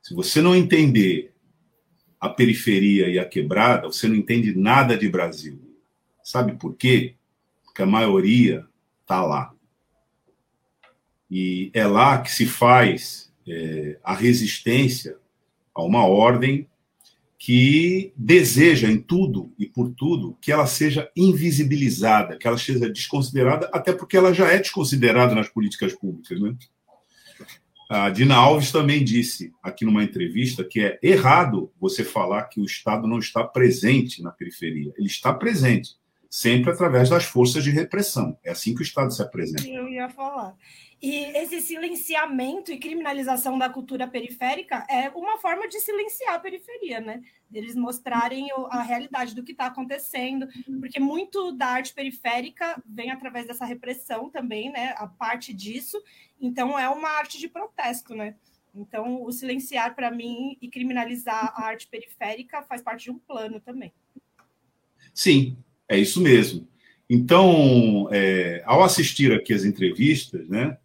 Se 0.00 0.14
você 0.14 0.40
não 0.40 0.56
entender 0.56 1.33
a 2.24 2.30
periferia 2.30 3.06
e 3.06 3.18
a 3.18 3.24
quebrada, 3.26 3.86
você 3.86 4.08
não 4.08 4.16
entende 4.16 4.56
nada 4.56 4.96
de 4.96 5.06
Brasil. 5.10 5.60
Sabe 6.22 6.54
por 6.54 6.74
quê? 6.74 7.16
Porque 7.62 7.82
a 7.82 7.86
maioria 7.86 8.64
está 9.02 9.22
lá. 9.22 9.52
E 11.30 11.70
é 11.74 11.86
lá 11.86 12.22
que 12.22 12.32
se 12.32 12.46
faz 12.46 13.30
é, 13.46 13.98
a 14.02 14.14
resistência 14.14 15.18
a 15.74 15.82
uma 15.82 16.06
ordem 16.06 16.66
que 17.38 18.10
deseja 18.16 18.90
em 18.90 18.98
tudo 18.98 19.52
e 19.58 19.66
por 19.66 19.90
tudo 19.90 20.38
que 20.40 20.50
ela 20.50 20.66
seja 20.66 21.10
invisibilizada, 21.14 22.38
que 22.38 22.46
ela 22.46 22.56
seja 22.56 22.88
desconsiderada, 22.88 23.68
até 23.70 23.92
porque 23.92 24.16
ela 24.16 24.32
já 24.32 24.50
é 24.50 24.56
desconsiderada 24.56 25.34
nas 25.34 25.50
políticas 25.50 25.92
públicas. 25.92 26.40
Né? 26.40 26.56
A 27.96 28.10
Dina 28.10 28.34
Alves 28.34 28.72
também 28.72 29.04
disse 29.04 29.54
aqui 29.62 29.84
numa 29.84 30.02
entrevista 30.02 30.64
que 30.64 30.80
é 30.80 30.98
errado 31.00 31.70
você 31.80 32.02
falar 32.02 32.42
que 32.48 32.60
o 32.60 32.64
Estado 32.64 33.06
não 33.06 33.20
está 33.20 33.44
presente 33.44 34.20
na 34.20 34.32
periferia. 34.32 34.92
Ele 34.98 35.06
está 35.06 35.32
presente, 35.32 35.92
sempre 36.34 36.72
através 36.72 37.08
das 37.08 37.22
forças 37.22 37.62
de 37.62 37.70
repressão. 37.70 38.36
É 38.42 38.50
assim 38.50 38.74
que 38.74 38.80
o 38.80 38.82
Estado 38.82 39.14
se 39.14 39.22
apresenta. 39.22 39.64
Eu 39.68 39.88
ia 39.88 40.08
falar. 40.08 40.56
E 41.00 41.26
esse 41.36 41.60
silenciamento 41.60 42.72
e 42.72 42.78
criminalização 42.78 43.56
da 43.56 43.68
cultura 43.68 44.08
periférica 44.08 44.84
é 44.90 45.10
uma 45.10 45.38
forma 45.38 45.68
de 45.68 45.78
silenciar 45.78 46.34
a 46.34 46.38
periferia, 46.40 47.00
né? 47.00 47.22
Eles 47.52 47.76
mostrarem 47.76 48.48
a 48.68 48.82
realidade 48.82 49.32
do 49.32 49.44
que 49.44 49.52
está 49.52 49.66
acontecendo, 49.66 50.48
porque 50.80 50.98
muito 50.98 51.52
da 51.52 51.68
arte 51.68 51.94
periférica 51.94 52.82
vem 52.84 53.12
através 53.12 53.46
dessa 53.46 53.64
repressão 53.64 54.28
também, 54.28 54.72
né? 54.72 54.92
A 54.96 55.06
parte 55.06 55.54
disso. 55.54 56.02
Então, 56.40 56.76
é 56.76 56.88
uma 56.88 57.10
arte 57.10 57.38
de 57.38 57.46
protesto, 57.46 58.12
né? 58.12 58.34
Então, 58.74 59.22
o 59.22 59.30
silenciar, 59.30 59.94
para 59.94 60.10
mim, 60.10 60.58
e 60.60 60.68
criminalizar 60.68 61.54
a 61.54 61.66
arte 61.66 61.86
periférica 61.86 62.60
faz 62.62 62.82
parte 62.82 63.04
de 63.04 63.12
um 63.12 63.20
plano 63.20 63.60
também. 63.60 63.92
Sim, 65.12 65.56
é 65.88 65.98
isso 65.98 66.20
mesmo. 66.20 66.66
Então, 67.08 68.08
é, 68.10 68.62
ao 68.64 68.82
assistir 68.82 69.32
aqui 69.32 69.52
as 69.52 69.64
entrevistas, 69.64 70.48
né, 70.48 70.76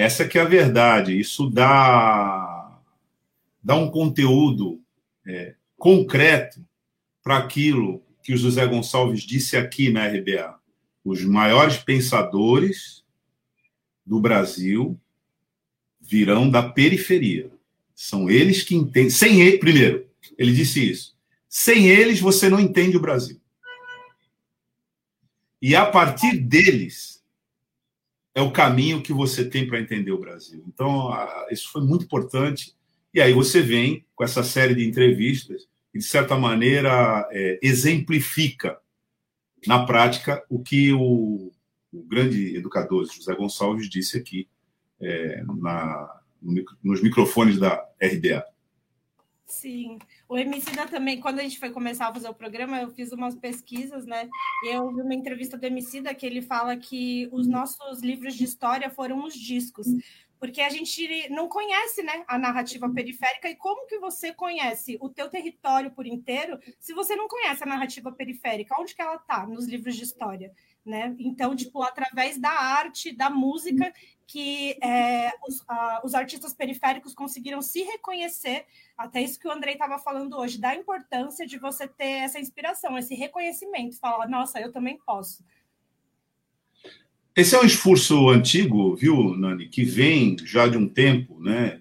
essa 0.00 0.26
que 0.26 0.38
é 0.38 0.40
a 0.40 0.46
verdade. 0.46 1.18
Isso 1.18 1.50
dá, 1.50 2.80
dá 3.62 3.74
um 3.74 3.90
conteúdo 3.90 4.80
é, 5.26 5.54
concreto 5.76 6.64
para 7.22 7.36
aquilo 7.36 8.02
que 8.22 8.32
o 8.32 8.36
José 8.36 8.66
Gonçalves 8.66 9.22
disse 9.22 9.58
aqui 9.58 9.90
na 9.90 10.06
RBA. 10.06 10.58
Os 11.04 11.22
maiores 11.22 11.76
pensadores 11.76 13.04
do 14.06 14.18
Brasil 14.20 14.98
virão 16.00 16.48
da 16.48 16.62
periferia. 16.62 17.50
São 17.94 18.30
eles 18.30 18.62
que 18.62 18.74
entendem. 18.74 19.10
Sem 19.10 19.42
ele, 19.42 19.58
primeiro, 19.58 20.06
ele 20.38 20.54
disse 20.54 20.90
isso. 20.90 21.14
Sem 21.46 21.88
eles, 21.88 22.20
você 22.20 22.48
não 22.48 22.58
entende 22.58 22.96
o 22.96 23.00
Brasil. 23.00 23.38
E 25.60 25.76
a 25.76 25.84
partir 25.84 26.38
deles, 26.38 27.20
é 28.34 28.40
o 28.40 28.52
caminho 28.52 29.02
que 29.02 29.12
você 29.12 29.44
tem 29.44 29.66
para 29.66 29.80
entender 29.80 30.12
o 30.12 30.20
Brasil. 30.20 30.64
Então, 30.66 31.10
isso 31.50 31.70
foi 31.70 31.82
muito 31.82 32.04
importante. 32.04 32.74
E 33.12 33.20
aí 33.20 33.32
você 33.32 33.60
vem 33.60 34.04
com 34.14 34.24
essa 34.24 34.42
série 34.42 34.74
de 34.74 34.86
entrevistas 34.86 35.68
e, 35.92 35.98
de 35.98 36.04
certa 36.04 36.36
maneira, 36.36 37.28
é, 37.32 37.58
exemplifica 37.62 38.78
na 39.66 39.84
prática 39.84 40.42
o 40.48 40.62
que 40.62 40.92
o, 40.92 41.52
o, 41.92 42.02
grande 42.04 42.56
educador 42.56 43.04
José 43.04 43.34
Gonçalves 43.34 43.90
disse 43.90 44.16
aqui 44.16 44.48
é, 45.00 45.42
na, 45.58 46.20
nos 46.82 47.02
microfones 47.02 47.58
da 47.58 47.84
RDA. 48.00 48.44
Sim. 49.50 49.98
O 50.28 50.38
Emicida 50.38 50.86
também, 50.86 51.20
quando 51.20 51.40
a 51.40 51.42
gente 51.42 51.58
foi 51.58 51.70
começar 51.70 52.06
a 52.06 52.14
fazer 52.14 52.28
o 52.28 52.34
programa, 52.34 52.80
eu 52.80 52.88
fiz 52.90 53.10
umas 53.10 53.34
pesquisas, 53.34 54.06
né? 54.06 54.28
E 54.64 54.68
eu 54.68 54.94
vi 54.94 55.02
uma 55.02 55.14
entrevista 55.14 55.58
do 55.58 55.64
Emicida 55.64 56.14
que 56.14 56.24
ele 56.24 56.40
fala 56.40 56.76
que 56.76 57.28
os 57.32 57.48
nossos 57.48 58.00
livros 58.00 58.34
de 58.36 58.44
história 58.44 58.88
foram 58.88 59.24
os 59.24 59.34
discos. 59.34 59.88
Porque 60.38 60.62
a 60.62 60.70
gente 60.70 61.28
não 61.28 61.48
conhece 61.48 62.02
né, 62.02 62.24
a 62.26 62.38
narrativa 62.38 62.88
periférica 62.88 63.50
e 63.50 63.56
como 63.56 63.86
que 63.86 63.98
você 63.98 64.32
conhece 64.32 64.96
o 65.00 65.10
teu 65.10 65.28
território 65.28 65.90
por 65.90 66.06
inteiro 66.06 66.58
se 66.78 66.94
você 66.94 67.14
não 67.14 67.28
conhece 67.28 67.62
a 67.62 67.66
narrativa 67.66 68.10
periférica? 68.10 68.80
Onde 68.80 68.94
que 68.94 69.02
ela 69.02 69.16
está 69.16 69.46
nos 69.46 69.66
livros 69.66 69.96
de 69.96 70.04
história? 70.04 70.50
Né? 70.86 71.14
Então, 71.18 71.54
tipo, 71.54 71.82
através 71.82 72.38
da 72.38 72.50
arte, 72.50 73.12
da 73.14 73.28
música, 73.28 73.92
que 74.30 74.78
é, 74.80 75.32
os, 75.48 75.64
a, 75.66 76.02
os, 76.04 76.14
artistas 76.14 76.54
periféricos 76.54 77.12
conseguiram 77.12 77.60
se 77.60 77.82
reconhecer, 77.82 78.64
até 78.96 79.20
isso 79.20 79.40
que 79.40 79.48
o 79.48 79.50
Andrei 79.50 79.72
estava 79.72 79.98
falando 79.98 80.38
hoje, 80.38 80.56
da 80.56 80.72
importância 80.72 81.44
de 81.44 81.58
você 81.58 81.88
ter 81.88 82.22
essa 82.22 82.38
inspiração, 82.38 82.96
esse 82.96 83.12
reconhecimento, 83.16 83.98
falar, 83.98 84.28
nossa, 84.28 84.60
eu 84.60 84.70
também 84.70 84.96
posso. 85.04 85.44
Esse 87.34 87.56
é 87.56 87.60
um 87.60 87.64
esforço 87.64 88.28
antigo, 88.28 88.94
viu, 88.94 89.36
Nani, 89.36 89.68
que 89.68 89.82
vem 89.82 90.36
já 90.44 90.68
de 90.68 90.78
um 90.78 90.88
tempo, 90.88 91.40
né? 91.40 91.80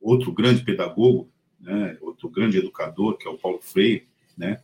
Outro 0.00 0.32
grande 0.32 0.64
pedagogo, 0.64 1.30
né? 1.60 1.98
outro 2.00 2.26
grande 2.30 2.56
educador, 2.56 3.18
que 3.18 3.28
é 3.28 3.30
o 3.30 3.36
Paulo 3.36 3.60
Freire, 3.60 4.08
né? 4.34 4.62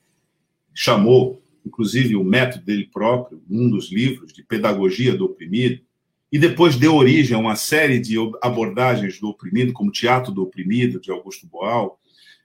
chamou, 0.73 1.43
inclusive, 1.67 2.17
o 2.17 2.25
método 2.25 2.65
dele 2.65 2.89
próprio, 2.91 3.43
um 3.51 3.69
dos 3.69 3.93
livros 3.93 4.33
de 4.33 4.43
pedagogia 4.43 5.15
do 5.15 5.27
oprimido, 5.27 5.83
e 6.31 6.39
depois 6.39 6.77
deu 6.77 6.95
origem 6.95 7.35
a 7.35 7.41
uma 7.41 7.57
série 7.57 7.99
de 7.99 8.17
abordagens 8.43 9.19
do 9.19 9.29
oprimido, 9.29 9.73
como 9.73 9.91
Teatro 9.91 10.31
do 10.31 10.43
Oprimido, 10.43 11.01
de 11.01 11.11
Augusto 11.11 11.47
Boal. 11.47 11.99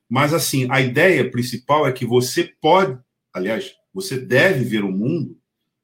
Mas, 0.09 0.33
assim, 0.33 0.67
a 0.69 0.79
ideia 0.79 1.29
principal 1.29 1.85
é 1.85 1.91
que 1.91 2.05
você 2.05 2.53
pode, 2.61 2.97
aliás, 3.33 3.75
você 3.93 4.17
deve 4.17 4.63
ver 4.63 4.83
o 4.83 4.91
mundo 4.91 5.37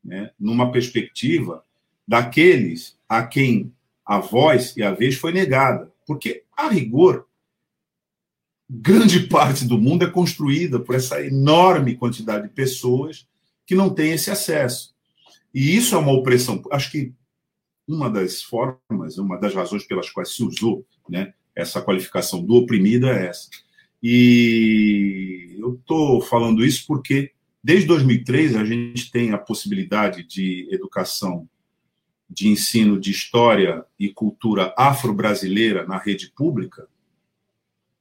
né, 0.04 0.32
numa 0.40 0.72
perspectiva 0.72 1.64
daqueles 2.08 2.98
a 3.08 3.24
quem 3.24 3.74
a 4.06 4.20
voz 4.20 4.76
e 4.78 4.82
a 4.82 4.92
vez 4.92 5.16
foi 5.16 5.34
negada. 5.34 5.92
Porque, 6.08 6.44
a 6.56 6.70
rigor, 6.70 7.28
grande 8.70 9.22
parte 9.28 9.66
do 9.66 9.78
mundo 9.78 10.06
é 10.06 10.10
construída 10.10 10.80
por 10.80 10.96
essa 10.96 11.22
enorme 11.24 11.96
quantidade 11.96 12.48
de 12.48 12.54
pessoas 12.54 13.28
que 13.66 13.76
não 13.76 13.90
têm 13.90 14.14
esse 14.14 14.32
acesso. 14.32 14.96
E 15.54 15.76
isso 15.76 15.96
é 15.96 15.98
uma 15.98 16.14
opressão. 16.14 16.62
Acho 16.72 16.92
que 16.92 17.14
uma 17.90 18.08
das 18.08 18.44
formas, 18.44 19.18
uma 19.18 19.38
das 19.40 19.56
razões 19.56 19.84
pelas 19.84 20.10
quais 20.12 20.36
se 20.36 20.44
usou 20.44 20.86
né, 21.10 21.34
essa 21.56 21.82
qualificação 21.82 22.46
do 22.46 22.54
oprimido 22.54 23.08
é 23.08 23.28
essa. 23.28 23.50
E 24.02 25.56
eu 25.58 25.74
estou 25.74 26.22
falando 26.22 26.64
isso 26.64 26.86
porque 26.86 27.32
desde 27.64 27.88
2003 27.88 28.56
a 28.56 28.64
gente 28.64 29.12
tem 29.12 29.32
a 29.32 29.40
possibilidade 29.40 30.24
de 30.24 30.68
educação 30.72 31.50
de 32.30 32.48
ensino 32.48 33.00
de 33.00 33.10
história 33.10 33.84
e 33.98 34.10
cultura 34.10 34.72
afro-brasileira 34.78 35.86
na 35.88 35.98
rede 35.98 36.32
pública. 36.32 36.88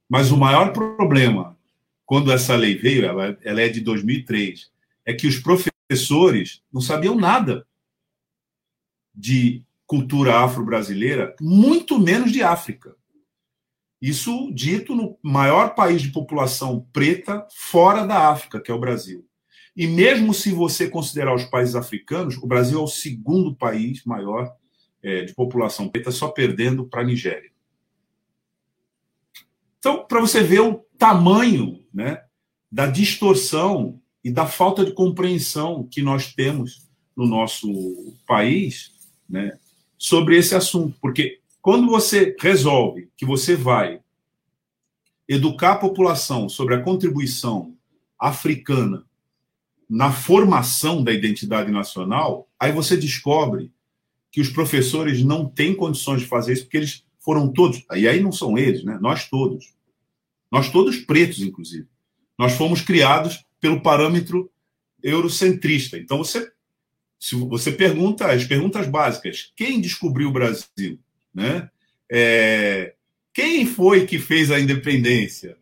Mas 0.07 0.31
o 0.31 0.37
maior 0.37 0.71
problema, 0.71 1.57
quando 2.05 2.31
essa 2.31 2.55
lei 2.55 2.77
veio, 2.77 3.05
ela, 3.05 3.35
ela 3.41 3.61
é 3.61 3.67
de 3.67 3.81
2003, 3.81 4.71
é 5.03 5.13
que 5.13 5.25
os 5.25 5.39
professores 5.39 6.61
não 6.71 6.79
sabiam 6.79 7.15
nada 7.15 7.65
de 9.15 9.63
cultura 9.89 10.37
afro-brasileira, 10.41 11.35
muito 11.41 11.97
menos 11.97 12.31
de 12.31 12.43
África. 12.43 12.95
Isso 13.99 14.51
dito 14.53 14.93
no 14.93 15.17
maior 15.23 15.73
país 15.73 16.03
de 16.03 16.11
população 16.11 16.87
preta 16.93 17.47
fora 17.51 18.05
da 18.05 18.29
África, 18.29 18.61
que 18.61 18.69
é 18.69 18.73
o 18.73 18.79
Brasil. 18.79 19.25
E 19.75 19.87
mesmo 19.87 20.31
se 20.31 20.51
você 20.51 20.87
considerar 20.87 21.33
os 21.33 21.43
países 21.45 21.73
africanos, 21.73 22.37
o 22.37 22.45
Brasil 22.45 22.79
é 22.79 22.83
o 22.83 22.87
segundo 22.87 23.55
país 23.55 24.03
maior 24.05 24.55
é, 25.01 25.23
de 25.23 25.33
população 25.33 25.89
preta, 25.89 26.11
só 26.11 26.27
perdendo 26.27 26.85
para 26.85 27.01
a 27.01 27.05
Nigéria. 27.05 27.49
Então, 29.79 30.05
para 30.05 30.21
você 30.21 30.43
ver 30.43 30.59
o 30.59 30.85
tamanho 30.99 31.83
né, 31.91 32.21
da 32.71 32.85
distorção 32.85 33.99
e 34.23 34.29
da 34.29 34.45
falta 34.45 34.85
de 34.85 34.93
compreensão 34.93 35.87
que 35.91 36.03
nós 36.03 36.31
temos 36.31 36.87
no 37.17 37.25
nosso 37.25 37.67
país 38.27 38.91
né, 39.27 39.57
sobre 39.99 40.37
esse 40.37 40.55
assunto. 40.55 40.97
Porque 41.01 41.39
quando 41.61 41.87
você 41.87 42.35
resolve 42.39 43.09
que 43.17 43.25
você 43.25 43.55
vai 43.55 43.99
educar 45.27 45.73
a 45.73 45.77
população 45.77 46.47
sobre 46.47 46.73
a 46.73 46.81
contribuição 46.81 47.75
africana 48.17 49.05
na 49.87 50.11
formação 50.11 51.03
da 51.03 51.11
identidade 51.11 51.71
nacional, 51.71 52.47
aí 52.59 52.71
você 52.71 52.95
descobre 52.95 53.71
que 54.31 54.39
os 54.39 54.49
professores 54.49 55.23
não 55.23 55.45
têm 55.47 55.75
condições 55.75 56.21
de 56.21 56.27
fazer 56.27 56.53
isso, 56.53 56.63
porque 56.63 56.77
eles 56.77 57.03
foram 57.19 57.51
todos, 57.51 57.83
e 57.95 58.07
aí 58.07 58.21
não 58.21 58.31
são 58.31 58.57
eles, 58.57 58.83
né? 58.83 58.97
Nós 59.01 59.27
todos. 59.27 59.73
Nós 60.51 60.71
todos 60.71 60.97
pretos, 60.97 61.41
inclusive. 61.41 61.87
Nós 62.37 62.53
fomos 62.53 62.81
criados 62.81 63.43
pelo 63.59 63.81
parâmetro 63.81 64.49
eurocentrista. 65.03 65.97
Então 65.97 66.17
você 66.19 66.51
se 67.19 67.35
você 67.35 67.71
pergunta 67.71 68.31
as 68.31 68.45
perguntas 68.45 68.87
básicas, 68.87 69.51
quem 69.55 69.81
descobriu 69.81 70.29
o 70.29 70.31
Brasil, 70.31 70.97
né? 71.33 71.69
É, 72.09 72.95
quem 73.33 73.65
foi 73.65 74.05
que 74.05 74.17
fez 74.17 74.49
a 74.49 74.59
independência? 74.59 75.57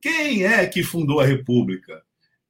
Quem 0.00 0.44
é 0.44 0.66
que 0.66 0.82
fundou 0.82 1.20
a 1.20 1.26
República? 1.26 2.02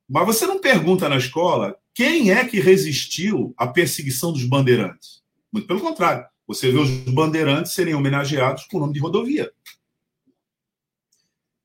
Mas 0.09 0.24
você 0.24 0.47
não 0.47 0.61
pergunta 0.61 1.09
na 1.09 1.16
escola 1.16 1.76
quem 1.93 2.30
é 2.30 2.45
que 2.45 2.61
resistiu 2.61 3.53
à 3.57 3.66
perseguição 3.66 4.32
dos 4.32 4.45
bandeirantes. 4.45 5.22
Muito 5.53 5.66
pelo 5.66 5.80
contrário, 5.80 6.24
você 6.47 6.70
vê 6.70 6.78
os 6.78 6.91
bandeirantes 7.12 7.72
serem 7.72 7.95
homenageados 7.95 8.64
com 8.66 8.76
o 8.76 8.80
nome 8.80 8.95
de 8.95 9.01
rodovia. 9.01 9.53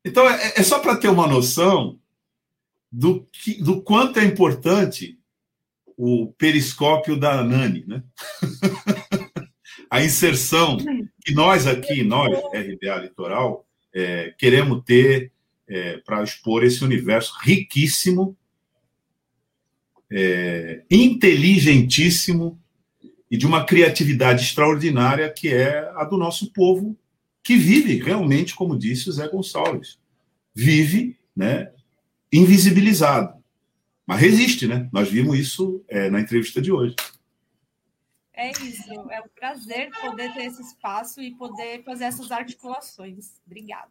Então, 0.03 0.27
é, 0.27 0.53
é 0.57 0.63
só 0.63 0.79
para 0.79 0.97
ter 0.97 1.07
uma 1.07 1.27
noção 1.27 1.99
do, 2.91 3.25
que, 3.31 3.61
do 3.61 3.81
quanto 3.81 4.19
é 4.19 4.25
importante 4.25 5.17
o 5.97 6.33
periscópio 6.37 7.17
da 7.17 7.43
Nani, 7.43 7.85
né? 7.87 8.03
a 9.89 10.03
inserção 10.03 10.77
que 11.23 11.33
nós 11.33 11.67
aqui, 11.67 12.03
nós, 12.03 12.31
RBA 12.53 12.95
Litoral, 13.01 13.65
é, 13.93 14.33
queremos 14.37 14.83
ter 14.83 15.31
é, 15.67 15.97
para 15.97 16.23
expor 16.23 16.63
esse 16.63 16.83
universo 16.83 17.33
riquíssimo, 17.41 18.35
é, 20.11 20.83
inteligentíssimo 20.89 22.59
e 23.29 23.37
de 23.37 23.45
uma 23.45 23.65
criatividade 23.65 24.43
extraordinária 24.43 25.31
que 25.31 25.49
é 25.49 25.91
a 25.95 26.03
do 26.03 26.17
nosso 26.17 26.51
povo, 26.51 26.97
que 27.43 27.57
vive 27.57 28.01
realmente, 28.01 28.55
como 28.55 28.77
disse 28.77 29.09
o 29.09 29.11
Zé 29.11 29.27
Gonçalves, 29.27 29.99
vive 30.55 31.17
né, 31.35 31.71
invisibilizado. 32.31 33.42
Mas 34.05 34.19
resiste, 34.19 34.67
né? 34.67 34.89
Nós 34.91 35.09
vimos 35.09 35.37
isso 35.37 35.83
é, 35.87 36.09
na 36.09 36.19
entrevista 36.19 36.61
de 36.61 36.71
hoje. 36.71 36.95
É 38.35 38.49
isso, 38.51 38.91
é 39.11 39.21
um 39.21 39.29
prazer 39.39 39.89
poder 40.01 40.33
ter 40.33 40.45
esse 40.45 40.61
espaço 40.61 41.21
e 41.21 41.35
poder 41.35 41.83
fazer 41.83 42.05
essas 42.05 42.31
articulações. 42.31 43.33
Obrigada. 43.45 43.89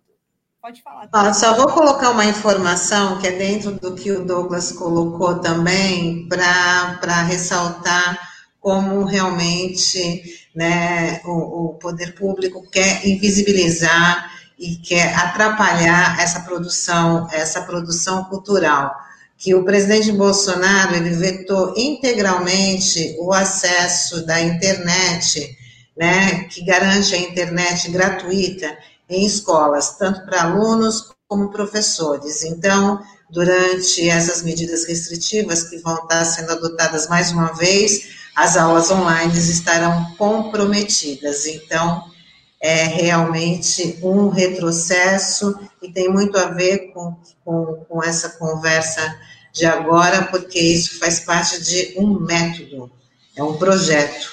Pode 0.60 0.82
falar. 0.82 1.08
Ah, 1.12 1.32
só 1.32 1.56
vou 1.56 1.68
colocar 1.68 2.10
uma 2.10 2.24
informação 2.24 3.20
que 3.20 3.26
é 3.26 3.32
dentro 3.32 3.72
do 3.72 3.94
que 3.94 4.10
o 4.12 4.24
Douglas 4.24 4.72
colocou 4.72 5.40
também, 5.40 6.28
para 6.28 7.22
ressaltar 7.22 8.18
como 8.60 9.04
realmente 9.04 10.48
né, 10.54 11.20
o, 11.24 11.70
o 11.70 11.74
poder 11.74 12.14
público 12.14 12.68
quer 12.70 13.04
invisibilizar 13.06 14.30
e 14.58 14.76
quer 14.76 15.16
atrapalhar 15.16 16.20
essa 16.20 16.40
produção, 16.40 17.28
essa 17.32 17.62
produção 17.62 18.24
cultural 18.24 18.94
que 19.42 19.56
o 19.56 19.64
presidente 19.64 20.12
Bolsonaro 20.12 20.94
ele 20.94 21.10
vetou 21.10 21.74
integralmente 21.76 23.16
o 23.18 23.32
acesso 23.32 24.24
da 24.24 24.40
internet, 24.40 25.58
né, 25.96 26.44
que 26.44 26.64
garante 26.64 27.12
a 27.12 27.18
internet 27.18 27.90
gratuita 27.90 28.72
em 29.10 29.26
escolas, 29.26 29.96
tanto 29.98 30.24
para 30.24 30.44
alunos 30.44 31.10
como 31.26 31.50
professores. 31.50 32.44
Então, 32.44 33.00
durante 33.28 34.08
essas 34.08 34.42
medidas 34.44 34.84
restritivas 34.84 35.64
que 35.64 35.78
vão 35.78 35.96
estar 35.96 36.24
sendo 36.24 36.52
adotadas 36.52 37.08
mais 37.08 37.32
uma 37.32 37.52
vez, 37.52 38.10
as 38.36 38.56
aulas 38.56 38.92
online 38.92 39.36
estarão 39.36 40.14
comprometidas. 40.16 41.46
Então, 41.46 42.04
é 42.62 42.84
realmente 42.84 43.98
um 44.02 44.28
retrocesso 44.28 45.58
e 45.82 45.90
tem 45.92 46.08
muito 46.08 46.38
a 46.38 46.50
ver 46.50 46.92
com, 46.92 47.16
com, 47.44 47.84
com 47.88 48.04
essa 48.04 48.38
conversa 48.38 49.02
de 49.52 49.66
agora, 49.66 50.26
porque 50.26 50.60
isso 50.60 50.98
faz 51.00 51.20
parte 51.20 51.62
de 51.62 51.98
um 51.98 52.20
método, 52.20 52.90
é 53.36 53.42
um 53.42 53.58
projeto. 53.58 54.30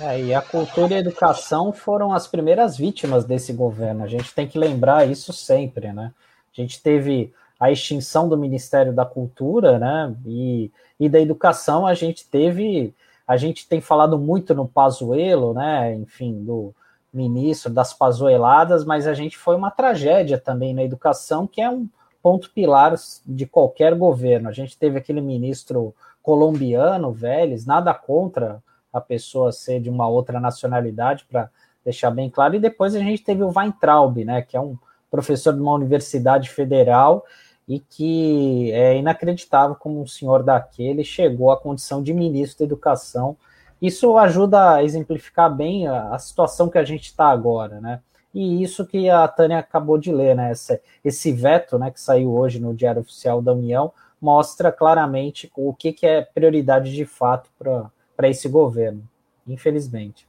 É, 0.00 0.22
e 0.22 0.34
a 0.34 0.40
cultura 0.40 0.92
e 0.92 0.96
a 0.96 1.00
educação 1.00 1.72
foram 1.72 2.12
as 2.12 2.28
primeiras 2.28 2.76
vítimas 2.76 3.24
desse 3.24 3.52
governo. 3.52 4.04
A 4.04 4.06
gente 4.06 4.32
tem 4.32 4.46
que 4.46 4.58
lembrar 4.58 5.08
isso 5.08 5.32
sempre, 5.32 5.92
né? 5.92 6.12
A 6.56 6.60
gente 6.60 6.80
teve 6.80 7.32
a 7.58 7.72
extinção 7.72 8.28
do 8.28 8.36
Ministério 8.36 8.92
da 8.92 9.04
Cultura, 9.04 9.78
né? 9.78 10.14
E, 10.24 10.70
e 11.00 11.08
da 11.08 11.18
educação 11.18 11.84
a 11.84 11.94
gente 11.94 12.24
teve, 12.24 12.94
a 13.28 13.36
gente 13.36 13.68
tem 13.68 13.78
falado 13.78 14.18
muito 14.18 14.54
no 14.54 14.66
Pazuello, 14.66 15.52
né? 15.52 15.94
Enfim, 15.94 16.42
do 16.42 16.74
ministro 17.12 17.70
das 17.70 17.92
pazueladas, 17.92 18.86
mas 18.86 19.06
a 19.06 19.12
gente 19.12 19.36
foi 19.36 19.54
uma 19.54 19.70
tragédia 19.70 20.38
também 20.38 20.72
na 20.72 20.82
educação, 20.82 21.46
que 21.46 21.60
é 21.60 21.68
um 21.68 21.86
ponto 22.22 22.50
pilar 22.50 22.94
de 23.26 23.46
qualquer 23.46 23.94
governo. 23.94 24.48
A 24.48 24.52
gente 24.52 24.78
teve 24.78 24.96
aquele 24.96 25.20
ministro 25.20 25.94
colombiano, 26.22 27.12
Vélez, 27.12 27.66
nada 27.66 27.92
contra 27.92 28.62
a 28.92 29.00
pessoa 29.00 29.52
ser 29.52 29.80
de 29.80 29.90
uma 29.90 30.08
outra 30.08 30.40
nacionalidade, 30.40 31.26
para 31.30 31.50
deixar 31.84 32.10
bem 32.10 32.30
claro. 32.30 32.54
E 32.54 32.60
depois 32.60 32.94
a 32.94 32.98
gente 32.98 33.22
teve 33.22 33.42
o 33.42 33.52
Weintraub, 33.54 34.24
né, 34.24 34.40
que 34.40 34.56
é 34.56 34.60
um 34.60 34.76
professor 35.10 35.52
de 35.52 35.60
uma 35.60 35.74
universidade 35.74 36.48
federal 36.48 37.24
e 37.68 37.78
que 37.78 38.72
é 38.72 38.96
inacreditável 38.96 39.76
como 39.76 40.00
um 40.00 40.06
senhor 40.06 40.42
daquele 40.42 41.04
chegou 41.04 41.50
à 41.50 41.60
condição 41.60 42.02
de 42.02 42.14
ministro 42.14 42.60
da 42.60 42.64
Educação. 42.64 43.36
Isso 43.80 44.16
ajuda 44.16 44.74
a 44.74 44.84
exemplificar 44.84 45.54
bem 45.54 45.86
a, 45.86 46.14
a 46.14 46.18
situação 46.18 46.68
que 46.68 46.78
a 46.78 46.84
gente 46.84 47.04
está 47.04 47.28
agora, 47.28 47.80
né? 47.80 48.00
E 48.34 48.62
isso 48.62 48.86
que 48.86 49.08
a 49.10 49.26
Tânia 49.28 49.58
acabou 49.58 49.98
de 49.98 50.12
ler, 50.12 50.34
né? 50.34 50.52
Esse, 50.52 50.80
esse 51.04 51.32
veto, 51.32 51.78
né, 51.78 51.90
que 51.90 52.00
saiu 52.00 52.32
hoje 52.32 52.58
no 52.58 52.74
Diário 52.74 53.00
Oficial 53.00 53.42
da 53.42 53.52
União, 53.52 53.92
mostra 54.20 54.72
claramente 54.72 55.50
o 55.56 55.72
que, 55.74 55.92
que 55.92 56.06
é 56.06 56.22
prioridade 56.22 56.92
de 56.94 57.04
fato 57.04 57.50
para 57.58 58.28
esse 58.28 58.48
governo, 58.48 59.02
infelizmente. 59.46 60.26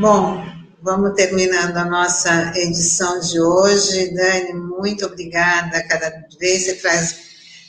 Bom, 0.00 0.65
vamos 0.86 1.14
terminando 1.14 1.76
a 1.76 1.84
nossa 1.84 2.52
edição 2.54 3.18
de 3.18 3.40
hoje. 3.40 4.14
Dani, 4.14 4.52
muito 4.54 5.04
obrigada. 5.04 5.82
Cada 5.82 6.24
vez 6.38 6.64
você 6.64 6.74
traz, 6.76 7.16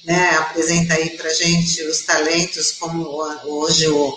né, 0.05 0.29
apresenta 0.37 0.93
aí 0.93 1.09
para 1.17 1.33
gente 1.33 1.81
os 1.81 2.01
talentos, 2.01 2.73
como 2.73 3.07
hoje 3.43 3.87
o 3.87 4.15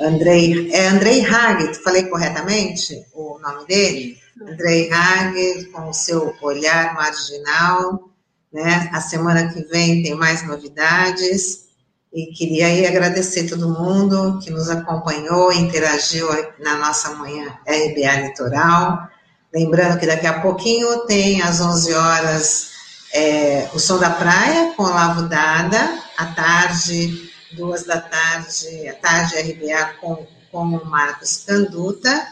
Andrei, 0.00 0.68
é 0.72 0.88
Andrei 0.88 1.24
Hag, 1.24 1.74
falei 1.84 2.04
corretamente 2.08 3.06
o 3.14 3.38
nome 3.38 3.66
dele? 3.66 4.18
Andrei 4.42 4.90
Hag, 4.92 5.66
com 5.66 5.88
o 5.88 5.94
seu 5.94 6.34
olhar 6.42 6.92
marginal, 6.94 8.10
né? 8.52 8.90
A 8.92 9.00
semana 9.00 9.52
que 9.52 9.62
vem 9.62 10.02
tem 10.02 10.16
mais 10.16 10.44
novidades. 10.44 11.69
E 12.12 12.26
queria 12.32 12.66
aí 12.66 12.86
agradecer 12.86 13.48
todo 13.48 13.68
mundo 13.68 14.40
que 14.42 14.50
nos 14.50 14.68
acompanhou, 14.68 15.52
interagiu 15.52 16.28
na 16.58 16.76
nossa 16.76 17.14
manhã 17.14 17.56
RBA 17.64 18.26
Litoral. 18.26 19.08
Lembrando 19.54 19.98
que 19.98 20.06
daqui 20.06 20.26
a 20.26 20.40
pouquinho 20.40 21.06
tem 21.06 21.40
às 21.40 21.60
11 21.60 21.94
horas 21.94 22.70
é, 23.12 23.68
o 23.72 23.78
Som 23.78 23.98
da 23.98 24.10
Praia 24.10 24.74
com 24.76 24.82
Lavo 24.82 25.28
Dada, 25.28 26.00
à 26.16 26.26
tarde, 26.26 27.30
duas 27.52 27.84
da 27.84 28.00
tarde, 28.00 28.88
à 28.88 28.94
tarde 28.94 29.40
RBA 29.40 29.94
com, 30.00 30.26
com 30.50 30.64
o 30.64 30.84
Marcos 30.84 31.44
Canduta. 31.46 32.26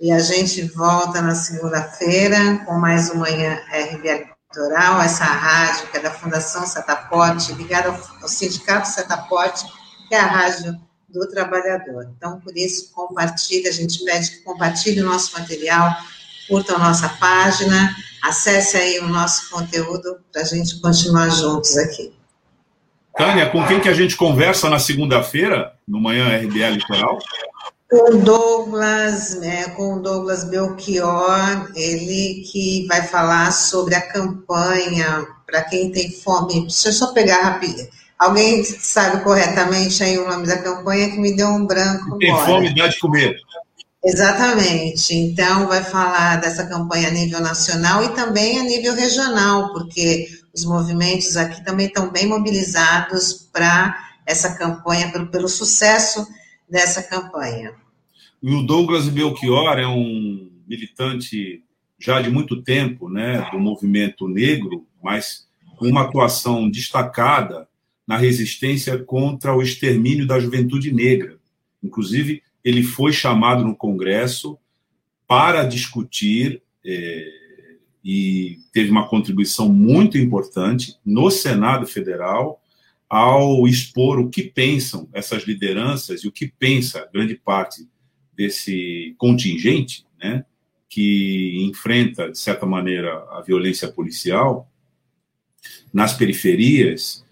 E 0.00 0.10
a 0.10 0.18
gente 0.18 0.62
volta 0.62 1.20
na 1.20 1.34
segunda-feira 1.34 2.64
com 2.64 2.78
mais 2.78 3.10
uma 3.10 3.26
manhã 3.26 3.60
RBA 3.70 4.39
Litoral, 4.52 5.00
essa 5.00 5.22
rádio 5.22 5.86
que 5.88 5.96
é 5.96 6.00
da 6.00 6.10
Fundação 6.10 6.66
Setaporte, 6.66 7.52
ligada 7.52 7.88
ao, 8.20 8.28
Sindicato 8.28 8.88
Setaporte, 8.88 9.64
que 10.08 10.14
é 10.14 10.18
a 10.18 10.26
rádio 10.26 10.76
do 11.08 11.28
trabalhador. 11.28 12.10
Então, 12.16 12.40
por 12.40 12.56
isso, 12.56 12.90
compartilhe, 12.92 13.68
a 13.68 13.72
gente 13.72 14.04
pede 14.04 14.28
que 14.28 14.38
compartilhe 14.42 15.02
o 15.02 15.04
nosso 15.04 15.38
material, 15.38 15.94
curtam 16.48 16.76
a 16.76 16.80
nossa 16.80 17.08
página, 17.08 17.94
acesse 18.24 18.76
aí 18.76 18.98
o 18.98 19.06
nosso 19.06 19.50
conteúdo 19.50 20.18
para 20.32 20.42
a 20.42 20.44
gente 20.44 20.80
continuar 20.80 21.28
juntos 21.28 21.76
aqui. 21.76 22.12
Tânia, 23.16 23.48
com 23.50 23.64
quem 23.68 23.80
que 23.80 23.88
a 23.88 23.94
gente 23.94 24.16
conversa 24.16 24.68
na 24.68 24.80
segunda-feira, 24.80 25.74
no 25.86 26.00
Manhã 26.00 26.26
RBA 26.26 26.70
Litoral? 26.70 27.18
Com 27.90 28.20
Douglas, 28.20 29.34
né, 29.40 29.70
com 29.70 30.00
Douglas 30.00 30.44
Belchior, 30.44 31.68
ele 31.74 32.44
que 32.50 32.86
vai 32.86 33.02
falar 33.02 33.50
sobre 33.50 33.96
a 33.96 34.00
campanha 34.12 35.26
para 35.44 35.64
quem 35.64 35.90
tem 35.90 36.12
fome. 36.12 36.60
Deixa 36.60 36.90
eu 36.90 36.92
só 36.92 37.12
pegar 37.12 37.42
rapidinho. 37.42 37.88
Alguém 38.16 38.62
sabe 38.62 39.24
corretamente 39.24 40.04
aí 40.04 40.16
o 40.18 40.28
nome 40.28 40.46
da 40.46 40.58
campanha 40.58 41.10
que 41.10 41.18
me 41.18 41.34
deu 41.34 41.48
um 41.48 41.66
branco. 41.66 42.16
Tem 42.18 42.30
agora. 42.30 42.46
fome, 42.46 42.74
dá 42.76 42.86
de 42.86 42.98
comer. 43.00 43.34
Exatamente. 44.04 45.14
Então, 45.14 45.66
vai 45.66 45.82
falar 45.82 46.36
dessa 46.36 46.66
campanha 46.66 47.08
a 47.08 47.10
nível 47.10 47.40
nacional 47.40 48.04
e 48.04 48.10
também 48.10 48.60
a 48.60 48.62
nível 48.62 48.94
regional, 48.94 49.72
porque 49.72 50.28
os 50.54 50.64
movimentos 50.64 51.36
aqui 51.36 51.64
também 51.64 51.86
estão 51.86 52.10
bem 52.10 52.26
mobilizados 52.26 53.48
para 53.52 53.96
essa 54.24 54.54
campanha, 54.54 55.10
pelo, 55.10 55.26
pelo 55.26 55.48
sucesso 55.48 56.26
dessa 56.70 57.02
campanha. 57.02 57.74
E 58.42 58.54
o 58.54 58.62
Douglas 58.62 59.08
Belchior 59.08 59.78
é 59.78 59.86
um 59.86 60.50
militante 60.66 61.62
já 61.98 62.22
de 62.22 62.30
muito 62.30 62.62
tempo, 62.62 63.10
né, 63.10 63.46
do 63.50 63.58
movimento 63.58 64.26
negro, 64.26 64.86
mas 65.02 65.46
com 65.76 65.86
uma 65.88 66.02
atuação 66.02 66.70
destacada 66.70 67.68
na 68.06 68.16
resistência 68.16 68.98
contra 68.98 69.54
o 69.54 69.62
extermínio 69.62 70.26
da 70.26 70.40
juventude 70.40 70.92
negra. 70.92 71.38
Inclusive, 71.82 72.42
ele 72.64 72.82
foi 72.82 73.12
chamado 73.12 73.64
no 73.64 73.74
Congresso 73.76 74.58
para 75.26 75.64
discutir 75.64 76.62
é, 76.84 77.28
e 78.04 78.58
teve 78.72 78.90
uma 78.90 79.08
contribuição 79.08 79.68
muito 79.68 80.18
importante 80.18 80.96
no 81.04 81.30
Senado 81.30 81.86
Federal 81.86 82.59
ao 83.10 83.66
expor 83.66 84.20
o 84.20 84.30
que 84.30 84.44
pensam 84.44 85.08
essas 85.12 85.42
lideranças 85.42 86.22
e 86.22 86.28
o 86.28 86.32
que 86.32 86.46
pensa 86.46 87.08
grande 87.12 87.34
parte 87.34 87.88
desse 88.36 89.16
contingente, 89.18 90.06
né, 90.22 90.44
que 90.88 91.56
enfrenta 91.68 92.30
de 92.30 92.38
certa 92.38 92.64
maneira 92.64 93.12
a 93.32 93.42
violência 93.44 93.88
policial 93.88 94.70
nas 95.92 96.14
periferias 96.14 97.24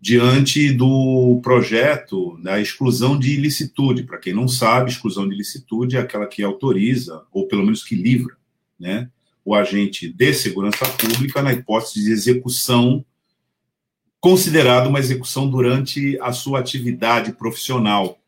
diante 0.00 0.72
do 0.72 1.40
projeto 1.42 2.38
da 2.42 2.58
exclusão 2.58 3.18
de 3.18 3.34
ilicitude. 3.34 4.04
Para 4.04 4.18
quem 4.18 4.32
não 4.32 4.48
sabe, 4.48 4.90
exclusão 4.90 5.28
de 5.28 5.34
ilicitude 5.34 5.96
é 5.96 6.00
aquela 6.00 6.26
que 6.26 6.42
autoriza, 6.42 7.22
ou 7.30 7.46
pelo 7.46 7.64
menos 7.64 7.84
que 7.84 7.94
livra, 7.94 8.34
né, 8.80 9.10
o 9.44 9.54
agente 9.54 10.10
de 10.10 10.32
segurança 10.32 10.86
pública 10.86 11.42
na 11.42 11.52
hipótese 11.52 12.02
de 12.02 12.12
execução, 12.12 13.04
considerada 14.20 14.88
uma 14.88 14.98
execução 14.98 15.48
durante 15.48 16.18
a 16.20 16.32
sua 16.32 16.60
atividade 16.60 17.32
profissional. 17.32 18.18